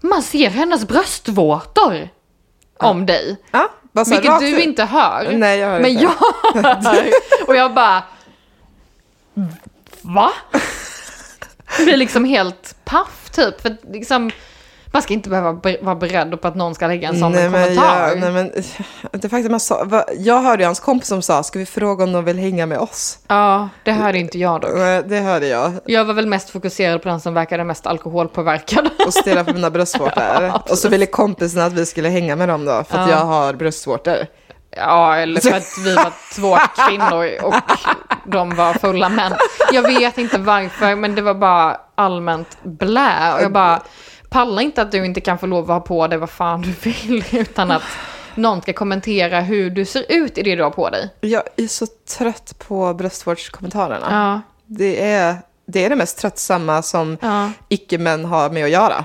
Man 0.08 0.22
ser 0.22 0.50
hennes 0.50 0.88
bröstvårtor 0.88 2.08
om 2.78 3.06
dig. 3.06 3.36
Ja, 3.50 3.68
så 4.04 4.14
här 4.14 4.20
Vilket 4.20 4.40
du 4.40 4.60
inte 4.62 4.84
hör. 4.84 5.32
Nej, 5.32 5.58
jag 5.58 5.68
hör 5.68 5.80
Men 5.80 5.90
inte. 5.90 6.02
jag 6.04 6.64
hör. 6.64 7.10
Och 7.46 7.56
jag 7.56 7.74
bara 7.74 8.02
Va? 10.02 10.32
Jag 11.78 11.86
blir 11.86 11.96
liksom 11.96 12.24
helt 12.24 12.76
paff 12.84 13.30
typ. 13.32 13.60
För 13.60 13.76
liksom, 13.92 14.30
man 14.96 15.02
ska 15.02 15.14
inte 15.14 15.28
behöva 15.28 15.52
be- 15.52 15.78
vara 15.82 15.94
beredd 15.94 16.40
på 16.40 16.48
att 16.48 16.54
någon 16.54 16.74
ska 16.74 16.86
lägga 16.86 17.08
en 17.08 17.18
sån 17.20 17.32
nej, 17.32 17.48
men 17.50 17.62
kommentar. 17.62 18.08
jag, 18.08 18.20
nej, 18.20 18.32
men 18.32 18.50
det 19.20 19.28
faktum 19.28 19.50
man 19.50 19.60
sa, 19.60 19.84
va- 19.84 20.04
jag 20.18 20.40
hörde 20.42 20.64
hans 20.64 20.80
kompis 20.80 21.08
som 21.08 21.22
sa, 21.22 21.42
ska 21.42 21.58
vi 21.58 21.66
fråga 21.66 22.04
om 22.04 22.12
de 22.12 22.24
vill 22.24 22.38
hänga 22.38 22.66
med 22.66 22.78
oss? 22.78 23.18
Ja, 23.28 23.68
det 23.84 23.92
hörde 23.92 24.18
inte 24.18 24.38
jag 24.38 24.60
då. 24.60 24.66
Eh, 24.68 25.02
Det 25.06 25.20
hörde 25.20 25.46
jag. 25.46 25.72
Jag 25.86 26.04
var 26.04 26.14
väl 26.14 26.26
mest 26.26 26.50
fokuserad 26.50 27.02
på 27.02 27.08
den 27.08 27.20
som 27.20 27.34
verkade 27.34 27.64
mest 27.64 27.86
alkoholpåverkad. 27.86 28.88
Och 29.06 29.14
stirra 29.14 29.44
på 29.44 29.52
mina 29.52 29.70
bröstvårtor. 29.70 30.52
och 30.70 30.78
så 30.78 30.88
ville 30.88 31.06
kompisen 31.06 31.62
att 31.62 31.72
vi 31.72 31.86
skulle 31.86 32.08
hänga 32.08 32.36
med 32.36 32.48
dem 32.48 32.64
då, 32.64 32.84
för 32.88 32.98
att 32.98 33.08
Ja. 33.10 33.16
jag 33.18 33.24
har 33.24 33.52
bröstvårtor. 33.52 34.16
Ja, 34.76 35.16
eller 35.16 35.40
för 35.40 35.56
att 35.56 35.78
vi 35.84 35.94
var 35.94 36.12
två 36.34 36.56
kvinnor 36.86 37.30
och 37.42 37.54
de 38.32 38.54
var 38.56 38.72
fulla 38.74 39.08
män. 39.08 39.32
Jag 39.72 39.82
vet 39.82 40.18
inte 40.18 40.38
varför, 40.38 40.94
men 40.96 41.14
det 41.14 41.22
var 41.22 41.34
bara 41.34 41.76
allmänt 41.94 42.58
blä. 42.62 43.34
Och 43.34 43.42
jag 43.42 43.52
bara 43.52 43.82
pallar 44.28 44.62
inte 44.62 44.82
att 44.82 44.92
du 44.92 45.06
inte 45.06 45.20
kan 45.20 45.38
få 45.38 45.46
lov 45.46 45.70
att 45.70 45.76
ha 45.76 45.80
på 45.80 46.06
dig 46.06 46.18
vad 46.18 46.30
fan 46.30 46.62
du 46.62 46.72
vill 46.90 47.24
utan 47.32 47.70
att 47.70 47.82
någon 48.34 48.62
ska 48.62 48.72
kommentera 48.72 49.40
hur 49.40 49.70
du 49.70 49.84
ser 49.84 50.04
ut 50.08 50.38
i 50.38 50.42
det 50.42 50.56
du 50.56 50.62
har 50.62 50.70
på 50.70 50.90
dig. 50.90 51.10
Jag 51.20 51.42
är 51.56 51.66
så 51.66 51.86
trött 52.18 52.54
på 52.58 52.94
bröstvårdskommentarerna. 52.94 54.06
Ja, 54.10 54.40
Det, 54.66 55.10
är, 55.10 55.36
det 55.66 55.84
är 55.84 55.90
det 55.90 55.96
mest 55.96 56.18
tröttsamma 56.18 56.82
som 56.82 57.18
ja. 57.20 57.50
icke-män 57.68 58.24
har 58.24 58.50
med 58.50 58.64
att 58.64 58.70
göra. 58.70 59.04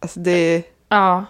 Alltså 0.00 0.20
det, 0.20 0.62
Ja, 0.88 1.24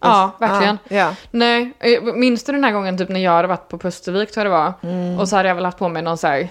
ja 0.00 0.30
verkligen. 0.40 0.78
Ja, 0.88 0.96
ja. 0.96 1.14
Nej, 1.30 1.72
minns 2.14 2.44
du 2.44 2.52
den 2.52 2.64
här 2.64 2.72
gången 2.72 2.98
typ 2.98 3.08
när 3.08 3.20
jag 3.20 3.32
hade 3.32 3.48
varit 3.48 3.68
på 3.68 3.78
Pustervik 3.78 4.32
tror 4.32 4.46
jag 4.46 4.52
det 4.52 4.58
var? 4.58 4.72
Mm. 4.82 5.18
Och 5.18 5.28
så 5.28 5.36
hade 5.36 5.48
jag 5.48 5.54
väl 5.54 5.64
haft 5.64 5.78
på 5.78 5.88
mig 5.88 6.02
någon 6.02 6.18
så 6.18 6.26
här 6.26 6.48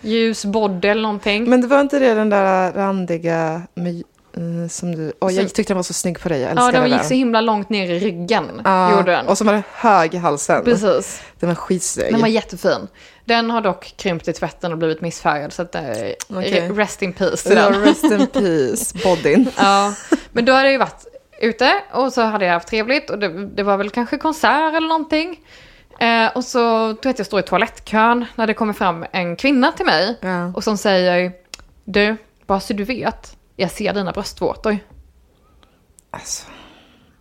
ljus 0.00 0.44
body 0.44 0.88
eller 0.88 1.02
någonting. 1.02 1.50
Men 1.50 1.60
det 1.60 1.66
var 1.66 1.80
inte 1.80 1.98
det 1.98 2.14
den 2.14 2.30
där 2.30 2.72
randiga 2.72 3.62
med, 3.74 4.02
eh, 4.36 4.68
som 4.68 4.96
du... 4.96 5.12
Åh, 5.20 5.32
jag 5.34 5.54
tyckte 5.54 5.72
den 5.72 5.76
var 5.76 5.82
så 5.82 5.92
snygg 5.94 6.20
på 6.20 6.28
dig. 6.28 6.40
Jag 6.40 6.48
ja, 6.48 6.50
älskar 6.52 6.72
den 6.72 6.82
det 6.82 6.88
gick 6.88 6.98
där. 6.98 7.08
så 7.08 7.14
himla 7.14 7.40
långt 7.40 7.68
ner 7.70 7.90
i 7.90 7.98
ryggen. 7.98 8.60
Ja, 8.64 8.96
Gjorde 8.96 9.10
den. 9.12 9.26
Och 9.28 9.38
så 9.38 9.44
var 9.44 9.52
det 9.52 9.62
hög 9.72 10.14
i 10.14 10.16
halsen. 10.16 10.64
Precis. 10.64 11.22
Den 11.38 11.48
var 11.48 11.56
skitsnygg. 11.56 12.12
Den 12.12 12.20
var 12.20 12.28
jättefin. 12.28 12.88
Den 13.24 13.50
har 13.50 13.60
dock 13.60 13.94
krympt 13.96 14.28
i 14.28 14.32
tvätten 14.32 14.72
och 14.72 14.78
blivit 14.78 15.00
missfärgad 15.00 15.52
så 15.52 15.62
att 15.62 15.74
eh, 15.74 15.82
Okej. 16.28 16.68
rest 16.68 17.02
in 17.02 17.12
peace 17.12 17.48
till 17.48 17.56
Ja, 17.58 17.70
den. 17.70 17.82
rest 17.82 18.04
in 18.04 18.26
peace, 18.26 18.98
bodyn. 19.04 19.48
Ja, 19.56 19.92
men 20.32 20.44
då 20.44 20.52
hade 20.52 20.64
jag 20.64 20.72
ju 20.72 20.78
varit 20.78 21.06
ute 21.40 21.72
och 21.92 22.12
så 22.12 22.22
hade 22.22 22.44
jag 22.46 22.52
haft 22.52 22.68
trevligt 22.68 23.10
och 23.10 23.18
det, 23.18 23.46
det 23.46 23.62
var 23.62 23.76
väl 23.76 23.90
kanske 23.90 24.18
konsert 24.18 24.74
eller 24.74 24.88
någonting. 24.88 25.40
Eh, 26.00 26.26
och 26.36 26.44
så 26.44 26.58
tror 26.88 26.98
jag 27.02 27.10
att 27.10 27.18
jag 27.18 27.26
står 27.26 27.40
i 27.40 27.42
toalettkön 27.42 28.24
när 28.34 28.46
det 28.46 28.54
kommer 28.54 28.72
fram 28.72 29.04
en 29.12 29.36
kvinna 29.36 29.72
till 29.72 29.86
mig 29.86 30.18
Ja. 30.20 30.52
och 30.54 30.64
som 30.64 30.76
säger 30.78 31.32
Du, 31.84 32.16
bara 32.46 32.60
så 32.60 32.72
du 32.72 32.84
vet, 32.84 33.35
jag 33.56 33.70
ser 33.70 33.92
dina 33.94 34.12
bröstvårtor. 34.12 34.78
Alltså, 36.10 36.46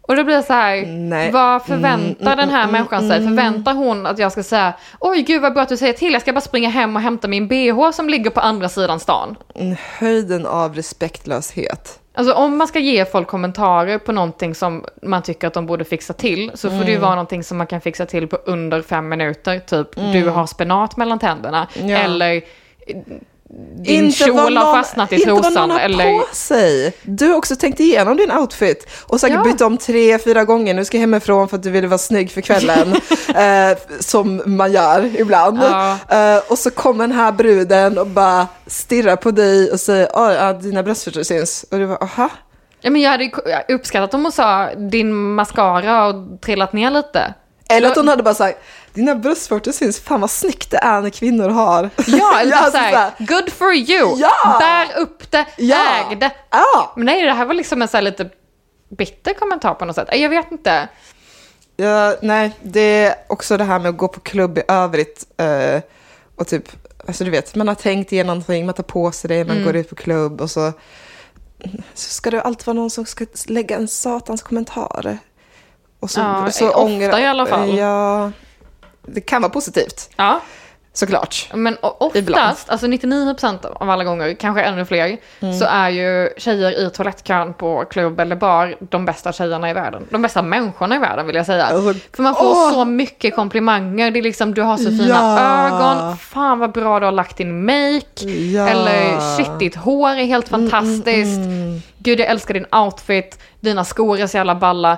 Och 0.02 0.16
då 0.16 0.24
blir 0.24 0.36
jag 0.36 0.44
så 0.46 0.54
här, 0.54 0.86
Nej. 0.86 1.32
vad 1.32 1.64
förväntar 1.66 2.26
Mm, 2.34 2.38
den 2.38 2.50
här 2.50 2.64
mm, 2.64 2.72
människan 2.72 3.00
mm, 3.04 3.10
sig? 3.12 3.18
mm. 3.22 3.30
Förväntar 3.38 3.74
hon 3.74 4.06
att 4.06 4.20
jag 4.20 4.32
ska 4.32 4.44
säga, 4.44 4.74
oj 5.00 5.22
gud 5.22 5.42
vad 5.42 5.54
bra 5.54 5.62
att 5.64 5.70
du 5.70 5.78
säger 5.78 5.94
till, 5.94 6.14
jag 6.14 6.22
ska 6.22 6.34
bara 6.34 6.42
springa 6.42 6.70
hem 6.70 6.96
och 6.96 7.02
hämta 7.02 7.28
min 7.28 7.48
bh 7.48 7.92
som 7.92 8.10
ligger 8.10 8.30
på 8.30 8.40
andra 8.40 8.70
sidan 8.70 9.00
stan. 9.00 9.36
mm, 9.56 9.76
höjden 9.98 10.46
av 10.46 10.76
respektlöshet. 10.76 12.00
Alltså 12.18 12.34
om 12.34 12.58
man 12.58 12.68
ska 12.68 12.80
ge 12.80 13.06
folk 13.06 13.28
kommentarer 13.28 13.98
på 13.98 14.12
någonting 14.12 14.56
som 14.56 14.86
man 15.02 15.22
tycker 15.22 15.48
att 15.48 15.54
de 15.54 15.66
borde 15.66 15.84
fixa 15.86 16.14
till 16.14 16.52
så 16.56 16.70
får 16.70 16.76
det 16.78 16.82
Mm. 16.82 16.94
ju 16.94 16.98
vara 16.98 17.12
någonting 17.12 17.44
som 17.44 17.58
man 17.58 17.68
kan 17.68 17.82
fixa 17.82 18.06
till 18.06 18.28
på 18.28 18.36
under 18.46 18.82
fem 18.82 19.10
minuter. 19.10 19.60
Typ 19.60 19.96
du 19.96 20.30
har 20.30 20.46
spenat 20.48 20.98
mellan 20.98 21.20
tänderna 21.20 21.68
Mm. 21.76 21.90
Ja. 21.90 21.98
eller 21.98 22.42
din 23.86 24.12
kjol 24.12 24.58
har 24.58 24.74
fastnat 24.76 25.12
i 25.12 25.16
inte 25.16 25.32
vad 25.32 25.44
trosan. 25.44 25.54
någon 25.70 25.72
har 25.72 25.80
Eller, 25.80 26.20
på 26.20 26.26
sig. 26.36 26.94
Du 27.04 27.28
har 27.30 27.36
också 27.38 27.56
tänkt 27.56 27.80
igenom 27.80 28.18
din 28.18 28.32
outfit 28.32 28.88
och 29.08 29.20
säkert 29.20 29.36
Ja. 29.46 29.52
bytt 29.52 29.62
om 29.62 29.78
tre, 29.78 30.20
fyra 30.20 30.44
gånger. 30.44 30.74
Nu 30.74 30.86
ska 30.86 30.98
jag 30.98 31.02
hemifrån 31.02 31.50
för 31.50 31.58
att 31.58 31.64
du 31.64 31.72
ville 31.72 31.88
vara 31.88 31.98
snygg 31.98 32.32
för 32.32 32.42
kvällen. 32.42 32.94
eh, 33.36 33.78
som 34.00 34.42
man 34.46 34.72
gör 34.72 35.12
ibland. 35.22 35.60
Ja. 35.64 35.98
Eh, 36.10 36.42
och 36.48 36.58
så 36.60 36.72
kommer 36.72 37.08
den 37.08 37.12
här 37.18 37.32
bruden 37.32 37.98
och 37.98 38.08
bara 38.08 38.48
stirrar 38.68 39.16
på 39.16 39.32
dig 39.32 39.72
och 39.72 39.80
säger 39.80 40.10
"Oj, 40.14 40.34
ja, 40.34 40.54
dina 40.54 40.84
bröstvårtor 40.84 41.24
syns. 41.24 41.66
Och 41.72 41.78
du 41.80 41.88
bara, 41.88 41.98
aha. 41.98 42.30
ja, 42.82 42.90
men 42.90 43.02
jag 43.02 43.12
hade 43.12 43.32
uppskattat 43.68 44.14
om 44.14 44.24
hon 44.24 44.32
sa 44.32 44.70
din 44.76 45.14
mascara 45.14 45.92
har 45.92 46.40
trillat 46.40 46.74
ner 46.74 46.92
lite. 46.92 47.34
Eller 47.70 47.90
att 47.90 47.96
hon 47.96 48.08
hade 48.08 48.24
bara 48.24 48.34
sagt, 48.34 48.60
dina 48.94 49.16
bröstvårtor 49.16 49.72
syns, 49.72 50.00
fan 50.00 50.22
vad 50.22 50.30
snyggt 50.32 50.72
det 50.72 50.78
är 50.78 51.02
när 51.02 51.10
kvinnor 51.10 51.50
har. 51.50 51.90
Ja, 52.08 52.40
eller 52.40 52.52
typ 52.56 52.62
alltså 52.62 52.78
såhär, 52.78 52.92
såhär, 52.92 53.12
good 53.20 53.50
for 53.54 53.74
you, 53.74 54.14
Ja! 54.18 54.58
bär 54.60 55.00
upp 55.02 55.32
det, 55.32 55.46
Ja! 55.58 56.06
äg 56.10 56.16
det. 56.16 56.32
Ja. 56.52 56.94
Men 56.96 57.06
nej, 57.06 57.26
det 57.26 57.34
här 57.34 57.46
var 57.46 57.54
liksom 57.54 57.82
en 57.82 57.88
så 57.88 57.98
här 57.98 58.02
lite 58.02 58.30
bitter 58.90 59.34
kommentar 59.34 59.74
på 59.74 59.86
något 59.86 59.96
sätt. 59.96 60.08
Jag 60.12 60.30
vet 60.30 60.52
inte. 60.52 60.88
Ja, 61.78 62.16
nej, 62.22 62.52
det 62.62 63.06
är 63.06 63.16
också 63.28 63.58
det 63.58 63.64
här 63.64 63.80
med 63.80 63.90
att 63.90 63.98
gå 63.98 64.08
på 64.08 64.20
klubb 64.20 64.58
i 64.58 64.64
övrigt. 64.68 65.26
Eh, 65.38 65.82
och 66.36 66.48
typ, 66.48 66.64
alltså 67.08 67.24
du 67.24 67.30
vet, 67.32 67.56
man 67.56 67.68
har 67.68 67.76
tänkt 67.76 68.12
igenom 68.12 68.28
någonting, 68.38 68.66
man 68.66 68.76
tar 68.76 68.84
på 68.84 69.12
sig 69.12 69.28
det, 69.28 69.46
man 69.46 69.64
går 69.64 69.76
ut 69.76 69.90
på 69.90 69.96
klubb 69.96 70.42
och 70.42 70.52
så, 70.52 70.74
så 71.94 72.10
ska 72.10 72.32
det 72.32 72.42
alltid 72.42 72.68
vara 72.68 72.74
någon 72.76 72.90
som 72.90 73.06
ska 73.06 73.26
lägga 73.48 73.76
en 73.76 73.88
satans 73.88 74.42
kommentar. 74.44 75.18
Och 76.06 76.12
så, 76.12 76.20
Ja, 76.20 76.48
så 76.52 76.68
ofta 76.68 76.80
ångrar- 76.80 77.20
i 77.20 77.26
alla 77.26 77.46
fall. 77.46 77.78
Ja, 77.78 78.32
det 79.08 79.22
kan 79.22 79.42
vara 79.42 79.52
positivt, 79.52 80.10
Ja, 80.16 80.40
såklart. 80.94 81.50
men 81.54 81.78
oftast, 81.82 82.16
Ibland. 82.16 82.58
alltså 82.68 82.88
99% 82.88 83.66
av 83.66 83.90
alla 83.90 84.04
gånger, 84.04 84.34
kanske 84.34 84.62
ännu 84.64 84.86
fler, 84.86 85.18
Mm. 85.40 85.60
så 85.60 85.66
är 85.66 85.90
ju 85.90 86.30
tjejer 86.38 86.88
i 86.88 86.90
toalettkön 86.90 87.54
på 87.54 87.86
klubb 87.90 88.20
eller 88.20 88.36
bar 88.36 88.76
de 88.80 89.06
bästa 89.06 89.32
tjejerna 89.34 89.70
i 89.70 89.74
världen. 89.74 90.08
De 90.10 90.22
bästa 90.22 90.42
människorna 90.42 90.96
i 90.96 91.00
världen 91.00 91.28
vill 91.28 91.36
jag 91.36 91.46
säga. 91.46 91.66
Alltså, 91.66 91.94
För 92.16 92.24
man 92.24 92.36
får 92.36 92.46
åh! 92.46 92.72
så 92.74 92.86
mycket 92.86 93.36
komplimanger. 93.36 94.12
Det 94.12 94.20
är 94.20 94.24
liksom, 94.24 94.54
du 94.54 94.62
har 94.62 94.78
så 94.78 94.84
fina 94.90 95.08
Ja. 95.08 95.68
ögon, 95.68 96.18
fan 96.18 96.60
vad 96.60 96.72
bra 96.72 97.00
du 97.00 97.06
har 97.06 97.12
lagt 97.12 97.38
din 97.38 97.66
make. 97.66 98.26
Ja. 98.30 98.68
Eller 98.68 99.38
shit, 99.38 99.60
ditt 99.60 99.76
hår 99.76 100.10
är 100.10 100.26
helt 100.26 100.50
fantastiskt. 100.50 101.38
mm. 101.38 101.82
Gud, 102.06 102.20
jag 102.20 102.28
älskar 102.28 102.54
din 102.54 102.66
outfit. 102.72 103.40
Dina 103.60 103.86
skor 103.86 104.20
är 104.20 104.28
så 104.28 104.38
jävla 104.38 104.56
balla. 104.56 104.98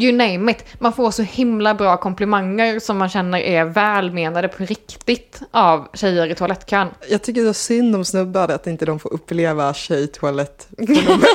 You 0.00 0.12
name 0.12 0.52
it. 0.52 0.64
Man 0.78 0.92
får 0.92 1.10
så 1.10 1.22
himla 1.22 1.74
bra 1.74 1.96
komplimanger 1.96 2.80
som 2.80 2.98
man 2.98 3.08
känner 3.08 3.38
är 3.38 3.64
välmenade 3.64 4.48
på 4.48 4.64
riktigt 4.64 5.40
av 5.50 5.88
tjejer 5.94 6.26
i 6.26 6.34
toalettkön. 6.34 6.88
Jag 7.08 7.22
tycker 7.22 7.42
det 7.42 7.48
är 7.48 7.52
synd 7.52 7.96
om 7.96 8.04
snubbar 8.04 8.48
att 8.48 8.66
inte 8.66 8.86
de 8.86 8.98
får 8.98 9.12
uppleva 9.12 9.74
tjejtoalett. 9.74 10.68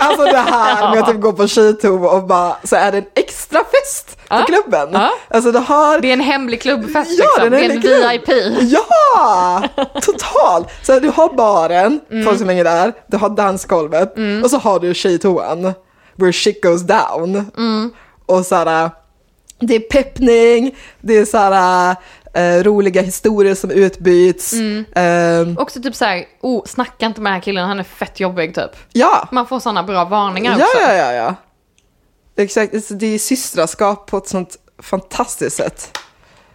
alltså 0.01 0.25
det 0.25 0.37
här 0.37 0.95
med 0.95 1.03
att 1.03 1.09
typ 1.09 1.21
gå 1.21 1.33
på 1.33 1.47
tjejtoa 1.47 2.11
och 2.11 2.27
bara 2.27 2.57
så 2.63 2.75
är 2.75 2.91
det 2.91 2.97
en 2.97 3.05
extra 3.15 3.59
fest 3.59 4.17
på 4.39 4.45
klubben. 4.45 4.89
Ja. 4.93 5.09
Alltså 5.29 5.51
det 5.51 5.59
har... 5.59 5.99
Det 5.99 6.07
är 6.09 6.13
en 6.13 6.19
hemlig 6.19 6.61
klubbfest 6.61 7.11
Ja, 7.19 7.25
liksom. 7.25 7.51
det 7.51 7.57
är 7.65 7.79
Det 7.79 7.93
är 7.93 7.97
en 7.97 8.53
en. 8.53 8.55
VIP. 8.59 8.71
Ja, 8.73 9.63
total. 10.01 10.65
Så 10.83 10.99
du 10.99 11.09
har 11.09 11.33
baren, 11.33 11.99
Mm. 12.11 12.25
folk 12.25 12.37
som 12.39 12.49
hänger 12.49 12.63
där, 12.63 12.93
du 13.07 13.17
har 13.17 13.29
dansgolvet 13.29 14.13
och 14.43 14.49
så 14.49 14.57
har 14.57 14.79
du 14.79 14.93
tjejtoan, 14.93 15.73
where 16.15 16.33
shit 16.33 16.63
goes 16.63 16.81
down. 16.81 17.51
Mm. 17.57 17.91
Och 18.25 18.45
såhär, 18.45 18.89
det 19.59 19.75
är 19.75 19.79
peppning, 19.79 20.75
det 21.01 21.17
är 21.17 21.25
såhär 21.25 21.95
eh, 22.33 22.63
roliga 22.63 23.01
historier 23.01 23.55
som 23.55 23.71
utbyts. 23.71 24.53
Mm. 24.53 24.85
Ehm, 24.95 25.57
Också 25.57 25.81
typ 25.81 25.95
såhär, 25.95 26.25
oh, 26.41 26.63
snacka 26.65 27.05
inte 27.05 27.21
med 27.21 27.29
den 27.29 27.33
här 27.35 27.41
killen, 27.41 27.67
han 27.67 27.79
är 27.79 27.83
fett 27.83 28.19
jobbig 28.19 28.55
typ. 28.55 28.71
ja, 28.93 29.27
Man 29.31 29.47
får 29.47 29.59
sådana 29.59 29.83
bra 29.83 30.05
varningar 30.05 30.55
ja, 30.59 30.65
också. 30.65 30.77
ja, 30.81 30.93
ja, 30.93 31.13
ja. 31.13 31.35
Exakt, 32.35 32.73
Alltså, 32.75 32.93
det 32.93 33.05
är 33.15 33.19
systraskap 33.19 34.07
på 34.07 34.17
ett 34.17 34.27
sånt 34.27 34.57
fantastiskt 34.79 35.57
sätt. 35.57 35.97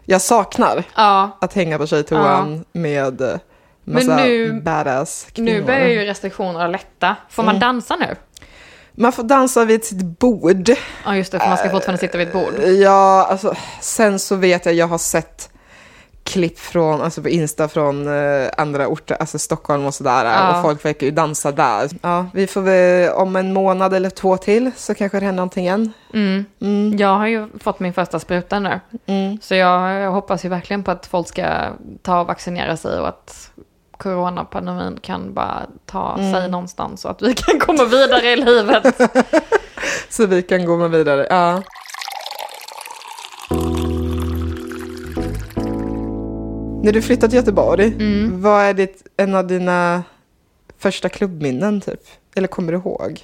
Jag 0.04 0.20
saknar 0.22 0.84
Ja, 0.96 1.38
att 1.40 1.52
hänga 1.52 1.78
på 1.78 1.86
tjejtoan 1.86 2.64
med 2.72 3.20
eh, 3.20 3.36
Men 3.84 3.94
massa 4.06 4.16
nu- 4.24 4.60
badass 4.60 5.26
kvinnor. 5.32 5.50
nu 5.52 5.62
börjar 5.62 5.88
ju 5.88 6.04
restriktionerna 6.04 6.66
lätta. 6.68 7.16
Får 7.30 7.42
Mm. 7.42 7.54
man 7.54 7.60
dansa 7.60 7.96
nu? 7.96 8.16
Man 8.98 9.12
får 9.12 9.22
dansa 9.22 9.64
vid 9.64 9.84
sitt 9.84 10.02
bord. 10.18 10.70
Ja 11.04 11.16
just 11.16 11.32
det, 11.32 11.38
för 11.40 11.48
man 11.48 11.56
ska 11.58 11.70
fortfarande 11.70 12.00
sitta 12.00 12.18
vid 12.18 12.26
ett 12.26 12.32
bord. 12.32 12.54
Ja, 12.62 13.26
alltså, 13.30 13.54
sen 13.80 14.18
så 14.18 14.36
vet 14.36 14.66
jag, 14.66 14.74
jag 14.74 14.86
har 14.86 14.98
sett 14.98 15.50
klipp 16.26 16.58
från, 16.58 17.00
alltså 17.02 17.22
på 17.22 17.28
Insta 17.28 17.68
från 17.68 18.08
eh, 18.08 18.48
andra 18.56 18.86
orter, 18.88 19.16
alltså 19.20 19.38
Stockholm 19.38 19.86
och 19.86 19.94
sådär. 19.94 20.24
Ja. 20.24 20.56
Och 20.56 20.62
folk 20.62 20.84
verkar 20.84 21.06
ju 21.06 21.10
dansa 21.12 21.52
där. 21.52 21.88
Ja, 22.02 22.26
vi 22.34 22.46
får 22.46 22.60
väl, 22.60 23.10
om 23.12 23.36
en 23.36 23.52
månad 23.52 23.94
eller 23.94 24.10
två 24.10 24.36
till 24.36 24.70
så 24.76 24.94
kanske 24.94 25.18
det 25.20 25.24
händer 25.26 25.36
någonting 25.36 25.64
igen. 25.64 25.92
Mm. 26.14 26.44
Mm, 26.60 26.96
Jag 26.98 27.16
har 27.16 27.26
ju 27.26 27.48
fått 27.60 27.80
min 27.80 27.92
första 27.92 28.18
spruta 28.20 28.58
nu. 28.58 28.80
mm. 29.06 29.38
Så 29.42 29.54
jag, 29.54 30.00
jag 30.00 30.10
hoppas 30.10 30.44
ju 30.44 30.48
verkligen 30.48 30.82
på 30.82 30.90
att 30.90 31.06
folk 31.06 31.28
ska 31.28 31.46
ta 32.02 32.20
och 32.20 32.26
vaccinera 32.26 32.76
sig 32.76 33.00
och 33.00 33.08
att 33.08 33.50
coronapandemin 33.96 34.98
kan 35.02 35.34
bara 35.34 35.62
ta 35.86 36.14
Mm. 36.18 36.32
sig 36.32 36.48
någonstans 36.50 37.04
och 37.04 37.10
att 37.10 37.22
vi 37.22 37.34
kan 37.34 37.60
komma 37.60 37.84
vidare 37.84 38.30
i 38.30 38.36
livet. 38.36 39.00
Så 40.08 40.26
vi 40.26 40.42
kan 40.42 40.64
gå 40.66 40.76
med 40.76 40.90
vidare. 40.90 41.26
Ja. 41.30 41.62
När 46.87 46.92
du 46.92 47.03
flyttade 47.03 47.31
till 47.31 47.37
Göteborg, 47.37 47.87
Mm. 47.87 48.42
vad 48.42 48.62
är 48.64 48.75
ditt, 48.75 49.07
en 49.16 49.35
av 49.35 49.46
dina 49.46 50.03
första 50.79 51.09
klubbminnen 51.09 51.81
typ? 51.81 52.01
Eller 52.35 52.49
kommer 52.49 52.72
du 52.72 52.79
ihåg? 52.79 53.20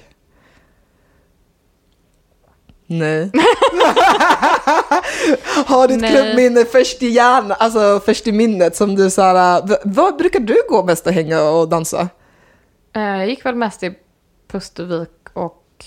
Nej. 2.87 3.31
Har 5.65 5.87
ditt 5.87 6.01
Nej. 6.01 6.11
klubbminne 6.11 6.65
först 6.65 7.03
i 7.03 7.07
hjärnan, 7.07 7.55
alltså 7.59 8.01
först 8.05 8.27
i 8.27 8.31
minnet 8.31 8.75
som 8.75 8.95
du 8.95 9.09
såhär, 9.09 9.63
vad 9.85 10.17
brukar 10.17 10.39
du 10.39 10.55
gå 10.69 10.83
mest 10.83 11.07
och 11.07 11.13
hänga 11.13 11.41
och 11.41 11.69
dansa? 11.69 12.09
Eh, 12.95 13.01
Jag 13.01 13.29
gick 13.29 13.45
väl 13.45 13.55
mest 13.55 13.83
i 13.83 13.93
Pustervik 14.47 15.09
och 15.33 15.85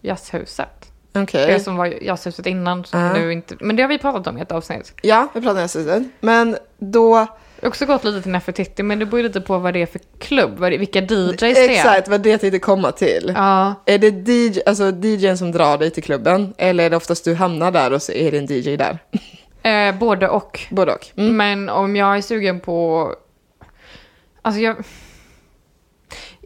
Jazzhuset. 0.00 0.79
Okej. 1.12 1.46
Det 1.46 1.60
som 1.60 1.76
var 1.76 1.86
Jazzhuset 1.86 2.46
innan, 2.46 2.84
som 2.84 3.00
Ja. 3.00 3.12
nu 3.12 3.32
inte... 3.32 3.56
Men 3.60 3.76
det 3.76 3.82
har 3.82 3.88
vi 3.88 3.98
pratat 3.98 4.26
om 4.26 4.38
i 4.38 4.40
ett 4.40 4.52
avsnitt. 4.52 4.92
Ja, 5.02 5.28
vi 5.34 5.40
pratar 5.40 5.60
nästa 5.60 5.82
stund. 5.82 6.10
Men 6.20 6.56
då, 6.78 7.16
Jag 7.16 7.62
har 7.62 7.68
också 7.68 7.86
gått 7.86 8.04
lite 8.04 8.22
till 8.22 8.30
Nefertiti, 8.32 8.82
men 8.82 8.98
det 8.98 9.06
beror 9.06 9.22
lite 9.22 9.40
på 9.40 9.58
vad 9.58 9.74
det 9.74 9.82
är 9.82 9.86
för 9.86 10.00
klubb, 10.18 10.58
vad 10.58 10.72
det, 10.72 10.78
vilka 10.78 11.00
DJs 11.00 11.38
det 11.40 11.46
är. 11.46 11.70
exakt 11.70 12.08
vad 12.08 12.20
det 12.20 12.30
jag 12.30 12.40
tänkte 12.40 12.58
komma 12.58 12.92
till. 12.92 13.32
Ja, 13.36 13.74
Är 13.86 13.98
det 13.98 14.28
DJ, 14.28 14.60
alltså 14.66 14.90
DJn 14.90 15.38
som 15.38 15.52
drar 15.52 15.78
dig 15.78 15.90
till 15.90 16.02
klubben? 16.02 16.54
Eller 16.58 16.84
är 16.84 16.90
det 16.90 16.96
oftast 16.96 17.24
du 17.24 17.34
hamnar 17.34 17.70
där 17.70 17.92
och 17.92 18.02
så 18.02 18.12
är 18.12 18.30
det 18.30 18.38
en 18.38 18.46
DJ 18.46 18.76
där? 18.76 18.98
eh, 19.62 19.98
både 19.98 20.28
och. 20.28 20.60
Både 20.70 20.92
och. 20.94 21.06
Mm. 21.16 21.36
Men 21.36 21.68
om 21.68 21.96
jag 21.96 22.16
är 22.16 22.22
sugen 22.22 22.60
på... 22.60 23.08
Alltså 24.42 24.60
jag... 24.60 24.76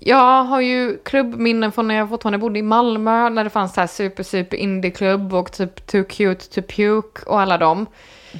Jag 0.06 0.44
har 0.44 0.60
ju 0.60 0.98
klubbminnen 1.04 1.72
från 1.72 1.88
när 1.88 1.94
jag 1.94 2.08
fortfarande 2.08 2.38
bodde 2.38 2.58
i 2.58 2.62
Malmö, 2.62 3.28
när 3.30 3.44
det 3.44 3.50
fanns 3.50 3.74
så 3.74 3.80
här 3.80 3.86
super, 3.88 4.22
super 4.22 4.56
indieklubb 4.56 5.34
och 5.34 5.52
typ 5.52 5.86
Too 5.86 6.04
Cute 6.04 6.44
To 6.60 6.62
Puke 6.76 7.22
och 7.26 7.40
alla 7.40 7.58
dem. 7.58 7.86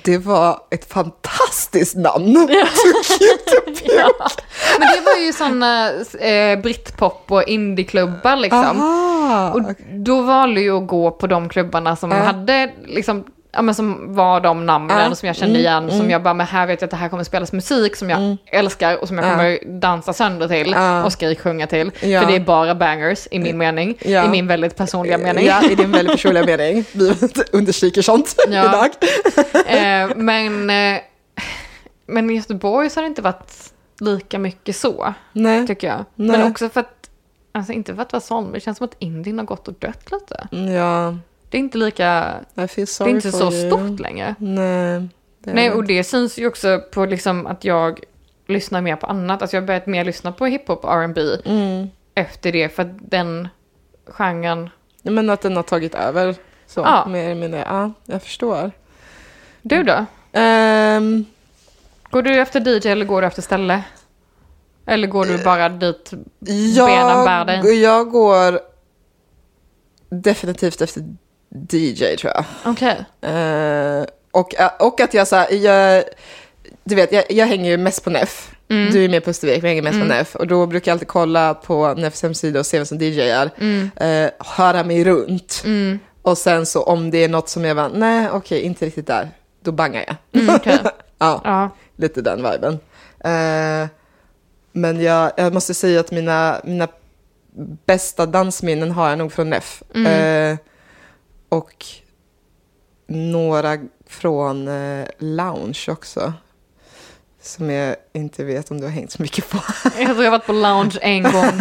Det 0.05 0.19
var 0.19 0.61
ett 0.71 0.93
fantastiskt 0.93 1.97
namn. 1.97 2.35
Too 2.47 2.47
cute 3.19 3.51
to 3.51 3.65
puke. 3.67 3.95
Ja. 3.99 4.11
Men 4.79 4.89
det 4.89 5.01
var 5.01 5.25
ju 5.27 5.33
sådana 5.33 5.91
eh, 6.21 6.59
britpop 6.63 7.25
och 7.33 7.43
indieklubbar 7.43 8.37
liksom. 8.37 8.81
Aha. 8.81 9.51
Och 9.53 9.63
då 9.93 10.23
valde 10.23 10.61
jag 10.61 10.83
att 10.83 10.89
gå 10.89 11.11
på 11.11 11.27
de 11.27 11.49
klubbarna 11.49 11.97
som 11.97 12.11
Ja. 12.11 12.17
hade 12.17 12.71
liksom 12.87 13.25
Ja, 13.57 13.63
men 13.63 13.75
som 13.75 14.15
var 14.15 14.41
de 14.41 14.67
namnen 14.67 14.99
Ja. 15.09 15.15
som 15.15 15.27
jag 15.27 15.37
kände 15.37 15.59
Mm, 15.61 15.61
igen, 15.87 15.99
som 16.01 16.11
jag 16.11 16.23
bara, 16.23 16.35
men 16.35 16.47
här 16.47 16.67
vet 16.67 16.81
jag 16.81 16.87
att 16.87 16.91
det 16.91 16.97
här 16.97 17.09
kommer 17.09 17.25
spelas 17.25 17.53
musik 17.53 17.97
som 17.97 18.11
jag 18.11 18.37
älskar 18.47 18.97
och 19.03 19.09
som 19.09 19.19
jag 19.19 19.27
Ja. 19.27 19.31
kommer 19.31 19.59
dansa 19.81 20.13
sönder 20.13 20.49
till 20.49 20.71
Ja. 20.73 21.05
och 21.05 21.13
skriksjunga 21.13 21.67
till. 21.67 21.91
Ja. 22.01 22.21
För 22.21 22.29
det 22.31 22.37
är 22.37 22.41
bara 22.41 22.75
bangers 22.75 23.29
i 23.31 23.39
min 23.39 23.59
mening, 23.59 23.99
Ja. 24.01 24.25
i 24.25 24.29
min 24.29 24.47
väldigt 24.47 24.77
personliga 24.77 25.19
mening. 25.19 25.47
Ja, 25.47 25.63
i 25.71 25.75
din 25.75 25.93
väldigt 25.93 26.13
personliga 26.13 26.45
mening. 26.47 26.85
Vi 26.93 27.15
understryker 27.53 28.03
sånt 28.03 28.35
Ja. 28.49 28.65
idag. 28.69 28.91
Eh, 29.67 30.17
men, 30.17 30.71
eh, 30.71 31.01
men 32.07 32.31
i 32.31 32.35
Göteborg 32.35 32.91
så 32.91 32.99
har 33.01 33.03
det 33.03 33.09
inte 33.09 33.23
varit 33.23 33.53
lika 34.01 34.39
mycket 34.39 34.77
så, 34.77 35.15
Nej. 35.33 35.67
tycker 35.67 35.87
jag. 35.87 36.05
Nej. 36.15 36.39
Men 36.39 36.51
också 36.51 36.69
för 36.69 36.81
att, 36.81 37.11
alltså 37.53 37.73
inte 37.73 37.95
för 37.95 38.03
att 38.03 38.13
vara 38.13 38.21
sån, 38.21 38.45
men 38.45 38.53
det 38.53 38.61
känns 38.61 38.79
som 38.79 38.85
att 38.85 38.97
Indien 38.99 39.39
har 39.39 39.47
gått 39.47 39.69
och 39.69 39.75
dött 39.75 40.11
lite. 40.13 40.49
Ja, 40.73 41.15
Det 41.55 41.59
är 41.59 41.61
inte 41.61 41.79
lika, 41.79 42.35
det 42.55 42.63
är 42.79 43.09
inte 43.09 43.33
så 43.33 43.53
you. 43.53 43.67
stort 43.71 44.01
längre. 44.01 44.35
Nej. 44.39 45.09
Nej, 45.41 45.71
och 45.71 45.85
det 45.85 46.05
syns 46.05 46.39
ju 46.39 46.47
också 46.47 46.81
på 46.93 47.05
liksom 47.07 47.47
att 47.47 47.65
jag 47.65 48.01
lyssnar 48.47 48.81
mer 48.81 48.97
på 48.97 49.07
annat. 49.07 49.43
Alltså 49.43 49.57
jag 49.57 49.63
har 49.63 49.67
börjat 49.67 49.87
mer 49.87 50.05
lyssna 50.05 50.33
på 50.33 50.47
hiphop 50.47 50.85
och 50.85 50.93
R&B 50.93 51.21
Mm. 51.45 51.89
efter 52.15 52.53
det, 52.53 52.69
för 52.69 52.83
att 52.83 52.89
den 53.11 53.49
genren... 54.07 54.71
Men 55.03 55.31
att 55.31 55.41
den 55.41 55.57
har 55.57 55.63
tagit 55.63 55.95
över. 55.95 56.35
Så, 56.67 56.81
Ja. 56.81 57.07
mer 57.09 57.25
eller 57.25 57.41
mindre. 57.41 57.65
Ja, 57.69 57.93
jag 58.05 58.23
förstår. 58.23 58.71
Du 59.63 59.83
då? 59.83 60.05
Ehm, 60.33 61.25
Går 62.11 62.23
du 62.23 62.41
efter 62.41 62.61
DJ 62.69 62.89
eller 62.89 63.05
går 63.05 63.21
du 63.21 63.27
efter 63.27 63.43
ställe? 63.43 63.83
Eller 64.87 65.07
går 65.09 65.25
du 65.27 65.45
bara 65.45 65.69
dit 65.69 66.13
jag, 66.77 66.89
benen 66.89 67.25
bär 67.25 67.45
dig? 67.45 67.83
jag 67.83 68.11
går 68.11 68.61
definitivt 70.09 70.81
efter 70.81 71.03
DJ 71.71 72.17
tror 72.17 72.33
jag. 72.35 72.45
Okej. 72.65 73.05
Eh, 73.21 74.05
och, 74.31 74.55
och 74.81 75.01
att 75.01 75.15
jag 75.15 75.29
så 75.29 75.37
här, 75.37 75.53
jag, 75.53 76.05
du 76.85 76.95
vet, 76.95 77.13
jag, 77.13 77.25
jag 77.29 77.47
hänger 77.47 77.71
ju 77.71 77.77
mest 77.77 78.05
på 78.05 78.11
NEF. 78.11 78.51
Mm. 78.69 78.93
Du 78.93 79.05
är 79.05 79.09
med 79.09 79.25
på 79.25 79.31
Östervik, 79.31 79.57
jag 79.65 79.69
hänger 79.69 79.83
mest 79.83 80.01
på 80.01 80.07
NEF. 80.07 80.37
Och 80.37 80.47
då 80.47 80.67
brukar 80.67 80.91
jag 80.91 80.95
alltid 80.95 81.09
kolla 81.09 81.55
på 81.55 81.95
NEFs 81.95 82.23
hemsida 82.23 82.61
och 82.61 82.67
se 82.67 82.79
vem 82.79 82.87
som 82.87 82.99
DJar. 82.99 83.51
Mm. 83.61 83.91
Eh, 83.97 84.31
höra 84.39 84.85
mig 84.85 85.05
runt. 85.05 85.65
Och 86.23 86.39
sen 86.39 86.67
så 86.67 86.83
om 86.83 87.11
det 87.11 87.19
är 87.25 87.29
något 87.29 87.49
som 87.49 87.65
jag 87.65 87.77
bara, 87.77 87.89
nej 87.89 88.29
okej, 88.33 88.61
inte 88.61 88.87
riktigt 88.87 89.07
där. 89.07 89.31
Då 89.63 89.73
bangar 89.73 90.05
jag. 90.07 90.43
Mm, 90.43 90.55
okej. 90.57 90.79
Ja, 91.19 91.41
Ja. 91.45 91.71
lite 91.97 92.23
den 92.23 92.37
viben. 92.51 92.79
Eh, 93.25 93.89
men 94.73 95.01
jag, 95.03 95.33
jag 95.37 95.55
måste 95.55 95.75
säga 95.75 96.01
att 96.01 96.11
mina, 96.11 96.61
mina 96.65 96.89
bästa 97.87 98.27
dansminnen 98.27 98.91
har 98.91 99.09
jag 99.09 99.19
nog 99.19 99.33
från 99.33 99.51
NEF. 99.51 99.83
Eh, 99.95 100.57
och 101.55 101.87
några 103.07 103.79
från 104.07 104.69
eh, 104.69 105.07
lounge 105.19 105.85
också. 105.89 106.33
Som 107.43 107.71
jag 107.71 107.97
inte 108.13 108.45
vet 108.45 108.71
om 108.71 108.81
du 108.81 108.87
har 108.87 108.91
hängt 108.91 109.13
så 109.13 109.23
mycket 109.23 109.51
på. 109.51 109.59
Jag 109.85 110.07
tror 110.07 110.25
jag 110.25 110.31
har 110.31 110.39
varit 110.39 110.47
på 110.47 110.53
lounge 110.53 110.99
en 111.03 111.23
gång 111.23 111.61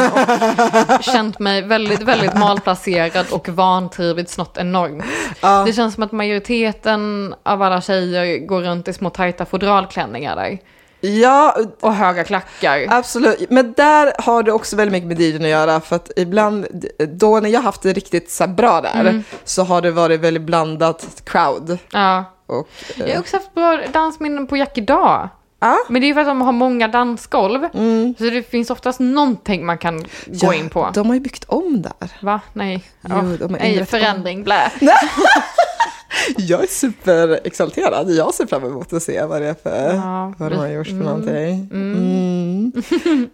och 0.98 1.04
känt 1.04 1.40
mig 1.40 1.62
väldigt, 1.62 2.02
väldigt 2.02 2.34
malplacerad 2.34 3.26
och 3.32 3.50
vantrivits 3.50 4.38
något 4.38 4.58
enormt. 4.58 5.06
Ja. 5.42 5.64
Det 5.66 5.74
känns 5.74 5.94
som 5.94 6.04
att 6.04 6.12
majoriteten 6.12 7.36
av 7.44 7.62
alla 7.62 7.82
tjejer 7.82 8.38
går 8.38 8.62
runt 8.62 8.88
i 8.88 8.94
små 8.94 9.10
tajta 9.10 9.46
fodralklänningar 9.46 10.36
där. 10.36 10.60
Ja, 11.04 11.58
Och 11.80 11.94
höga 11.94 12.24
klackar. 12.24 12.86
absolut. 12.90 13.50
Men 13.50 13.74
där 13.74 14.14
har 14.22 14.44
det 14.44 14.52
också 14.52 14.76
väldigt 14.76 14.92
mycket 14.92 15.08
med 15.08 15.20
DJn 15.20 15.42
att 15.44 15.48
göra. 15.50 15.80
För 15.82 15.96
att 15.96 16.12
ibland, 16.16 16.68
då 17.10 17.40
när 17.40 17.50
jag 17.50 17.62
haft 17.62 17.82
det 17.82 17.94
riktigt 17.94 18.32
så 18.32 18.48
bra 18.48 18.82
där, 18.82 19.24
så 19.44 19.64
har 19.64 19.82
det 19.82 19.92
varit 19.92 20.20
väldigt 20.20 20.44
blandat 20.44 21.22
crowd. 21.26 21.78
Ja. 21.92 22.24
Och, 22.46 22.70
Jag 22.96 23.08
eh, 23.08 23.14
har 23.14 23.22
också 23.22 23.38
haft 23.38 23.54
bra 23.54 23.80
dansminnen 23.94 24.48
på 24.48 24.58
Jack 24.58 24.78
idag. 24.78 25.30
ja. 25.60 25.78
Men 25.90 26.02
det 26.02 26.06
är 26.06 26.08
ju 26.08 26.14
för 26.14 26.22
att 26.22 26.28
de 26.28 26.42
har 26.42 26.52
många 26.52 26.88
dansgolv. 26.88 27.64
Mm. 27.74 28.16
Så 28.18 28.24
det 28.24 28.50
finns 28.52 28.70
oftast 28.70 29.00
någonting 29.00 29.66
man 29.66 29.78
kan 29.78 30.06
gå 30.26 30.54
in 30.54 30.70
på. 30.70 30.92
De 30.94 31.08
har 31.08 31.14
ju 31.14 31.20
byggt 31.20 31.44
om 31.48 31.82
där. 31.82 32.12
Va? 32.22 32.40
Nej. 32.54 32.84
Jo, 33.02 33.10
de 33.40 33.44
har 33.54 33.60
nej, 33.60 33.86
förändring, 33.86 34.44
blä. 34.44 34.72
Jag 36.38 36.64
är 36.64 36.68
superexalterad. 36.68 38.12
Jag 38.12 38.34
ser 38.34 38.46
fram 38.46 38.66
emot 38.66 38.94
att 38.94 39.04
se 39.04 39.24
vad 39.24 39.42
det 39.42 39.48
är 39.48 39.54
för, 39.64 39.94
Ja, 39.94 40.34
vad 40.38 40.52
de 40.52 40.56
har 40.56 40.68
gjort 40.68 40.88
för 40.88 40.94
mm, 40.94 41.06
någonting. 41.06 41.70
Mm. 41.74 42.72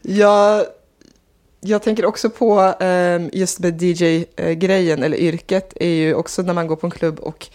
jag, 0.01 0.65
jag 1.59 1.83
tänker 1.83 2.05
också 2.05 2.29
på 2.29 2.73
ehm, 2.79 3.29
just 3.33 3.59
med 3.59 3.81
DJ-grejen, 3.81 5.03
eller 5.03 5.17
yrket, 5.17 5.73
är 5.75 5.89
ju 5.89 6.13
också 6.13 6.41
när 6.41 6.53
man 6.53 6.67
går 6.67 6.75
på 6.75 6.87
en 6.87 6.91
klubb 6.91 7.19
och 7.19 7.47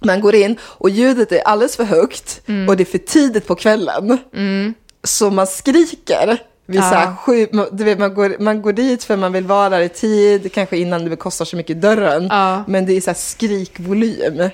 man 0.00 0.20
går 0.20 0.34
in 0.34 0.58
och 0.62 0.90
ljudet 0.90 1.32
är 1.32 1.40
alldeles 1.40 1.76
för 1.76 1.84
högt 1.84 2.42
och 2.68 2.76
det 2.76 2.82
är 2.82 2.84
för 2.84 2.98
tidigt 2.98 3.46
på 3.46 3.54
kvällen. 3.54 4.18
Mm. 4.34 4.74
Så 5.04 5.30
man 5.30 5.46
skriker. 5.46 6.42
Vid 6.70 6.80
Ja. 6.80 7.16
så 7.16 7.16
sju, 7.32 7.46
du 7.72 7.84
vet, 7.84 7.98
man, 7.98 8.14
går, 8.14 8.36
man 8.38 8.62
går 8.62 8.72
dit 8.72 9.04
för 9.04 9.16
man 9.16 9.32
vill 9.32 9.46
vara 9.46 9.68
där 9.68 9.80
i 9.80 9.88
tid, 9.88 10.52
kanske 10.52 10.76
innan 10.76 11.04
det 11.04 11.16
kostar 11.16 11.44
så 11.44 11.56
mycket 11.56 11.76
i 11.76 11.80
dörren. 11.80 12.26
Ja. 12.30 12.64
Men 12.66 12.86
det 12.86 12.92
är 12.92 13.00
så 13.00 13.10
här 13.10 13.14
skrikvolym. 13.18 14.50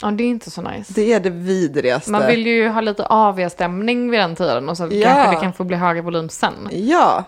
ja, 0.00 0.10
det 0.10 0.24
är 0.24 0.28
inte 0.28 0.50
så 0.50 0.62
nice. 0.62 0.92
Det 0.94 1.12
är 1.12 1.20
det 1.20 1.30
vidrigaste. 1.30 2.10
Man 2.10 2.26
vill 2.26 2.46
ju 2.46 2.68
ha 2.68 2.80
lite 2.80 3.06
AV-stämning 3.06 4.10
vid 4.10 4.20
den 4.20 4.36
tiden 4.36 4.68
och 4.68 4.76
så 4.76 4.88
Ja. 4.90 5.06
kanske 5.14 5.36
det 5.36 5.40
kan 5.40 5.52
få 5.52 5.64
bli 5.64 5.76
högre 5.76 6.02
volym 6.02 6.28
sen. 6.28 6.68
Ja. 6.72 7.24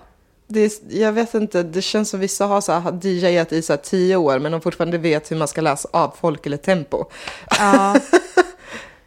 Det 0.52 0.60
är, 0.60 0.70
jag 0.88 1.12
vet 1.12 1.34
inte, 1.34 1.62
det 1.62 1.82
känns 1.82 2.10
som 2.10 2.20
vissa 2.20 2.46
har 2.46 2.60
så 2.60 2.72
här, 2.72 2.80
har 2.80 2.98
DJat 3.06 3.52
i 3.52 3.62
så 3.62 3.72
här 3.72 3.78
tio 3.80 4.16
år 4.16 4.38
men 4.38 4.52
de 4.52 4.60
fortfarande 4.60 4.98
vet 4.98 5.30
hur 5.30 5.36
man 5.36 5.48
ska 5.48 5.60
läsa 5.60 5.88
av 5.92 6.14
folk 6.20 6.46
eller 6.46 6.56
tempo. 6.56 7.04
Ja, 7.58 7.96
så 8.00 8.40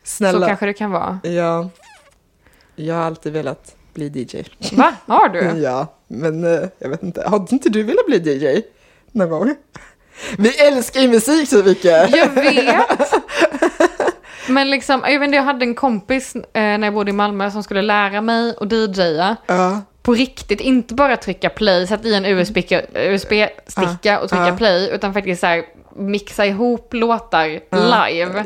Snälla. 0.04 0.48
kanske 0.48 0.66
det 0.66 0.74
kan 0.74 0.92
vara. 0.92 1.20
Ja. 1.24 1.70
Jag 2.76 2.96
har 2.96 3.02
alltid 3.02 3.34
velat 3.34 3.76
bli 3.94 4.08
DJ. 4.10 4.44
Va? 4.76 4.94
Har 5.06 5.30
du? 5.30 5.40
Ja, 5.64 5.88
men 6.08 6.44
eh, 6.44 6.70
jag 6.80 6.90
vet 6.90 7.04
inte. 7.04 7.24
Har 7.28 7.48
inte 7.52 7.70
du 7.70 7.84
velat 7.84 8.06
bli 8.06 8.18
DJ 8.18 8.62
någon 9.12 9.30
gång? 9.30 9.56
Vi 10.38 10.60
älskar 10.68 11.02
ju 11.02 11.08
musik 11.08 11.50
så 11.50 11.64
mycket. 11.64 12.16
Jag 12.16 12.30
vet. 12.30 13.14
Men 14.50 14.70
liksom, 14.70 15.04
jag 15.08 15.20
vet 15.20 15.36
jag 15.36 15.44
hade 15.44 15.66
en 15.66 15.76
kompis 15.76 16.36
eh, 16.36 16.42
när 16.54 16.84
jag 16.84 16.94
bodde 16.94 17.10
i 17.10 17.14
Malmö 17.14 17.52
som 17.52 17.64
skulle 17.64 17.82
lära 17.82 18.22
mig 18.22 18.56
att 18.60 18.72
DJa. 18.72 19.36
Ja. 19.46 19.82
På 20.02 20.14
riktigt, 20.14 20.62
inte 20.62 20.94
bara 20.94 21.18
trycka 21.18 21.50
play, 21.50 21.88
sätta 21.88 22.08
i 22.08 22.16
en 22.16 22.26
USB-sticka 22.26 22.82
USB-sticka 22.94 24.20
och 24.20 24.30
trycka 24.30 24.48
ja. 24.48 24.58
play, 24.58 24.90
utan 24.94 25.14
faktiskt 25.14 25.42
så 25.42 25.48
här, 25.48 25.64
mixa 25.96 26.46
ihop 26.46 26.94
låtar 26.94 27.48
live. 27.72 28.46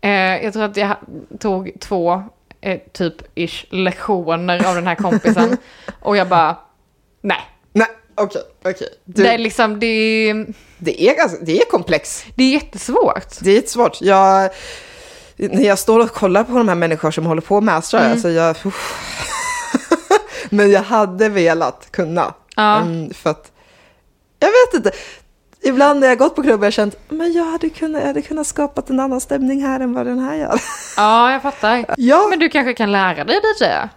Eh, 0.00 0.44
jag 0.44 0.52
tror 0.52 0.62
att 0.62 0.76
jag 0.76 0.96
tog 1.38 1.72
två, 1.80 2.22
eh, 2.60 2.78
typ 2.92 3.14
ish, 3.34 3.64
lektioner 3.70 4.66
av 4.68 4.74
den 4.74 4.86
här 4.86 4.94
kompisen. 4.94 5.56
och 6.00 6.16
jag 6.16 6.28
bara, 6.28 6.56
nej. 7.22 7.40
Nej, 7.72 7.86
okej, 8.14 8.42
okej. 8.64 8.88
Du, 9.04 9.22
Det 9.22 9.28
är 9.34 9.38
liksom, 9.38 9.80
det 9.80 9.86
är, 9.86 10.46
Det 10.78 11.02
är, 11.02 11.16
ganska, 11.16 11.38
det 11.44 11.60
är 11.60 11.64
komplex. 11.70 12.24
det 12.34 12.44
är 12.44 12.50
jättesvårt. 12.52 13.40
Det 13.40 13.50
är 13.50 13.54
jättesvårt. 13.54 14.00
Jag, 14.00 14.50
när 15.36 15.62
jag 15.64 15.78
står 15.78 16.00
och 16.00 16.10
kollar 16.12 16.44
på 16.44 16.52
de 16.58 16.68
här 16.68 16.74
människor 16.74 17.10
som 17.10 17.26
håller 17.26 17.42
på 17.42 17.56
och 17.56 17.62
mastrar, 17.62 18.00
Mm. 18.00 18.12
alltså 18.12 18.28
jag... 18.30 18.56
Men 20.50 20.70
jag 20.70 20.82
hade 20.82 21.28
velat 21.28 21.88
kunna. 21.90 22.34
Ja. 22.56 22.80
Mm, 22.80 23.14
för 23.14 23.30
att, 23.30 23.52
jag 24.38 24.48
vet 24.48 24.74
inte. 24.74 24.90
Ibland 25.62 26.00
när 26.00 26.08
jag 26.08 26.18
gått 26.18 26.36
på 26.36 26.42
klubbar 26.42 26.58
har 26.58 26.64
jag 26.66 26.72
känt, 26.72 26.96
men 27.08 27.32
jag 27.32 27.44
hade 27.44 27.68
kunnat, 27.70 28.00
jag 28.00 28.06
hade 28.06 28.22
kunnat 28.22 28.46
skapat 28.46 28.90
en 28.90 29.00
annan 29.00 29.20
stämning 29.20 29.62
här 29.62 29.80
än 29.80 29.92
vad 29.94 30.06
den 30.06 30.18
här 30.18 30.34
gör. 30.36 30.60
Ja, 30.96 31.32
jag 31.32 31.42
fattar. 31.42 31.84
Ja, 31.96 32.26
Men 32.30 32.38
du 32.38 32.48
kanske 32.48 32.74
kan 32.74 32.92
lära 32.92 33.24
dig 33.24 33.36
DJa? 33.60 33.88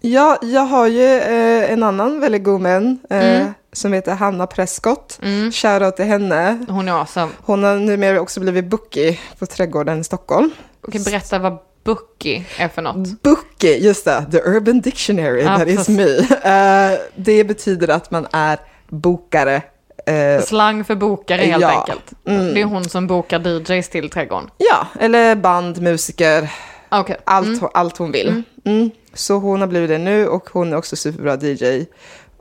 ja 0.00 0.38
jag 0.42 0.60
har 0.60 0.86
ju 0.86 1.14
eh, 1.14 1.72
en 1.72 1.82
annan 1.82 2.20
väldigt 2.20 2.44
god 2.44 2.62
vän 2.62 2.98
eh, 3.10 3.40
Mm. 3.40 3.52
som 3.72 3.92
heter 3.92 4.14
Hanna 4.14 4.46
Prescott. 4.46 5.18
Shoutout 5.52 5.96
till 5.96 6.04
henne. 6.04 6.58
Hon 6.68 6.88
är 6.88 6.92
awesome. 6.92 7.32
Hon 7.40 7.64
har 7.64 7.76
numera 7.76 8.20
också 8.20 8.40
blivit 8.40 8.64
bookie 8.66 9.18
på 9.38 9.46
Trädgården 9.46 10.00
i 10.00 10.04
Stockholm. 10.04 10.50
Okej, 10.88 11.00
berätta 11.04 11.38
vad 11.38 11.58
Bookie 11.84 12.44
är 12.58 12.68
för 12.68 12.82
något. 12.82 13.22
Bookie, 13.22 13.76
just 13.78 14.04
det, 14.04 14.26
the 14.32 14.38
urban 14.38 14.80
dictionary, 14.80 15.42
Ja, 15.42 15.58
that 15.58 15.68
is 15.68 15.76
precis. 15.86 15.96
me. 15.96 16.36
Eh, 16.92 16.98
det 17.16 17.44
betyder 17.44 17.88
att 17.88 18.10
man 18.10 18.26
är 18.32 18.58
bokare. 18.88 19.62
Eh, 20.10 20.42
Slang 20.42 20.84
för 20.84 20.94
bokare 20.94 21.42
helt 21.42 21.62
Ja. 21.62 21.78
enkelt. 21.80 22.12
Det 22.54 22.60
är 22.60 22.64
hon 22.64 22.84
som 22.84 23.06
bokar 23.06 23.40
DJs 23.70 23.88
till 23.88 24.10
Trädgården. 24.10 24.50
ja, 24.58 24.86
eller 25.00 25.34
band, 25.34 25.82
musiker, 25.82 26.52
Okej. 26.88 27.16
allt, 27.24 27.62
allt 27.74 27.96
hon 27.96 28.12
vill. 28.12 28.42
Mm. 28.64 28.90
Så 29.14 29.34
hon 29.34 29.60
har 29.60 29.68
blivit 29.68 29.88
det 29.90 29.98
nu 29.98 30.28
och 30.28 30.50
hon 30.52 30.72
är 30.72 30.76
också 30.76 30.96
superbra 30.96 31.36
DJ. 31.36 31.84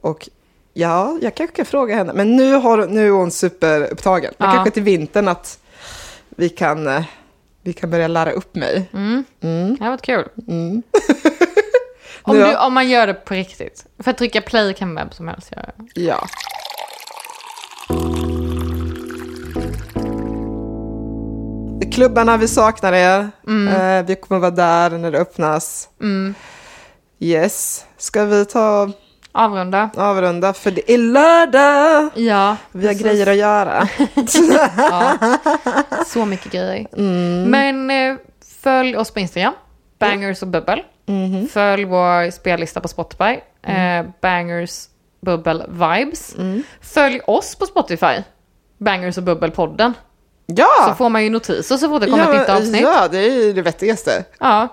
Och 0.01 0.29
Ja, 0.73 1.17
jag 1.21 1.35
kanske 1.35 1.55
kan 1.55 1.65
fråga 1.65 1.95
henne. 1.95 2.13
Men 2.13 2.35
nu, 2.35 2.53
har, 2.53 2.87
nu 2.87 3.07
är 3.07 3.11
hon 3.11 3.31
superupptagen. 3.31 4.33
Men 4.37 4.47
Ja. 4.49 4.53
kanske 4.55 4.71
till 4.71 4.83
vintern 4.83 5.27
att 5.27 5.59
vi 6.29 6.49
kan, 6.49 6.87
eh, 6.87 7.03
vi 7.63 7.73
kan 7.73 7.89
börja 7.89 8.07
lära 8.07 8.31
upp 8.31 8.55
mig. 8.55 8.89
Mm. 8.93 9.23
Mm. 9.41 9.75
Det 9.75 9.83
har 9.83 9.91
varit 9.91 10.01
kul. 10.01 10.27
Mm. 10.47 10.83
Om, 12.21 12.35
du, 12.37 12.55
om 12.57 12.73
man 12.73 12.89
gör 12.89 13.07
det 13.07 13.13
på 13.13 13.33
riktigt. 13.33 13.85
För 14.03 14.11
att 14.11 14.17
trycka 14.17 14.41
play 14.41 14.73
kan 14.73 14.95
vem 14.95 15.11
som 15.11 15.27
helst 15.27 15.51
göra. 15.51 15.71
Ja. 15.93 16.27
Klubbarna, 21.91 22.37
vi 22.37 22.47
saknar 22.47 22.93
er. 22.93 23.19
Eh, 23.47 24.05
vi 24.05 24.15
kommer 24.15 24.39
vara 24.39 24.51
där 24.51 24.89
när 24.97 25.11
det 25.11 25.17
öppnas. 25.19 25.89
Mm. 26.01 26.35
Yes. 27.19 27.85
Ska 27.97 28.25
vi 28.25 28.45
ta 28.45 28.89
Avrunda. 29.31 29.89
avrunda? 29.97 30.53
För 30.53 30.71
det 30.71 30.91
är 30.93 30.97
lördag! 30.97 32.09
Ja. 32.15 32.55
Vi 32.71 32.87
har 32.87 32.93
precis. 32.93 33.03
grejer 33.07 33.27
att 33.27 33.35
göra. 33.37 33.87
Ja. 34.77 35.17
Så 36.05 36.25
mycket 36.25 36.51
grejer. 36.51 36.87
Mm. 36.97 37.43
Men 37.43 37.91
eh, 38.11 38.17
följ 38.61 38.97
oss 38.97 39.11
på 39.11 39.19
Instagram. 39.19 39.53
Bangers 39.99 40.41
och 40.41 40.47
bubbel. 40.47 40.81
Mhm. 41.05 41.47
Följ 41.47 41.85
vår 41.85 42.31
spellista 42.31 42.79
på 42.81 42.87
Spotify. 42.87 43.39
Mm. 43.63 44.05
Eh, 44.05 44.11
Bangers 44.21 44.85
bubbel 45.21 45.63
vibes. 45.69 46.35
Följ 46.81 47.19
oss 47.27 47.55
på 47.55 47.65
Spotify. 47.65 48.23
Bangers 48.77 49.17
och 49.17 49.23
bubbel-podden. 49.23 49.93
Så 49.93 49.99
Ja! 50.55 50.95
får 50.97 51.09
man 51.09 51.23
ju 51.23 51.29
notiser 51.29 51.77
så 51.77 51.89
fort 51.89 52.01
det 52.01 52.07
kommer 52.09 52.33
ett 52.33 52.39
nytt 52.39 52.49
avsnitt. 52.49 52.81
ja, 52.81 53.07
det 53.07 53.17
är 53.17 53.31
ju 53.45 53.53
det 53.53 53.61
vettigaste. 53.61 54.23
Ja. 54.39 54.67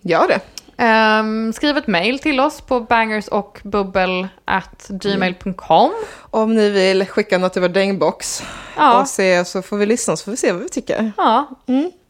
Gör 0.00 0.28
det. 0.28 0.40
Ehm, 0.76 1.52
skriv 1.52 1.76
ett 1.76 1.86
mail 1.86 2.18
till 2.18 2.40
oss 2.40 2.60
på 2.60 2.80
bangers 2.80 3.28
och 3.28 3.60
bubbel 3.64 4.28
at 4.44 4.86
gmail.com. 4.88 5.90
Om 6.30 6.54
ni 6.54 6.70
vill 6.70 7.06
skicka 7.06 7.38
något 7.38 7.52
till 7.52 7.62
vår 7.62 7.68
dängbox 7.68 8.42
Ja. 8.76 9.00
och 9.00 9.08
se 9.08 9.44
så 9.44 9.62
får 9.62 9.76
vi 9.76 9.86
lyssna 9.86 10.16
så 10.16 10.24
får 10.24 10.30
vi 10.30 10.36
se 10.36 10.52
vad 10.52 10.62
vi 10.62 10.68
tycker. 10.68 11.12
Ja, 11.16 11.46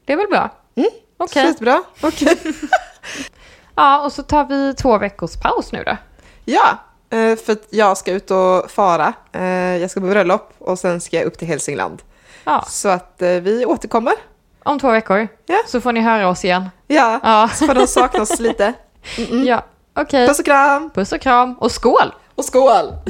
det 0.07 0.13
är 0.13 0.17
väl 0.17 0.27
bra. 0.31 0.51
Okej. 1.17 1.47
Skitbra. 1.47 1.83
Okej. 2.01 2.37
Ja, 3.75 4.01
och 4.05 4.13
så 4.13 4.23
tar 4.23 4.45
vi 4.45 4.75
två 4.75 4.99
veckors 4.99 5.37
paus 5.37 5.73
nu 5.73 5.83
då. 5.87 5.97
Ja, 6.45 6.79
eh, 7.19 7.37
för 7.37 7.57
jag 7.71 7.97
ska 7.99 8.13
ut 8.13 8.31
och 8.31 8.71
fara. 8.71 9.13
Eh, 9.33 9.43
Jag 9.77 9.91
ska 9.91 10.01
på 10.01 10.07
bröllop 10.07 10.55
och 10.59 10.79
sen 10.79 11.01
ska 11.01 11.17
jag 11.17 11.25
upp 11.27 11.39
till 11.39 11.49
Hälsingland. 11.49 12.03
Ja, 12.49 12.65
Så 12.69 12.89
att 12.89 13.23
eh, 13.23 13.29
vi 13.29 13.65
återkommer. 13.67 14.13
om 14.65 14.79
två 14.79 14.91
veckor. 14.91 15.29
Ja. 15.47 15.59
Så 15.67 15.81
får 15.81 15.93
ni 15.93 16.01
höra 16.01 16.29
oss 16.29 16.45
igen. 16.45 16.71
Ja, 16.87 17.21
Ja, 17.23 17.49
så 17.55 17.67
får 17.67 17.75
de 17.75 17.87
sakna 17.87 18.23
oss 18.23 18.41
lite. 18.41 18.73
ja. 19.47 19.63
okej. 19.95 20.29
Puss 20.29 20.39
och 20.39 20.45
kram 20.45 20.91
Puss 20.91 21.13
och 21.13 21.21
kram 21.21 21.55
och 21.55 21.73
skål! 21.73 22.15
och 22.35 22.45
skål! 22.45 22.93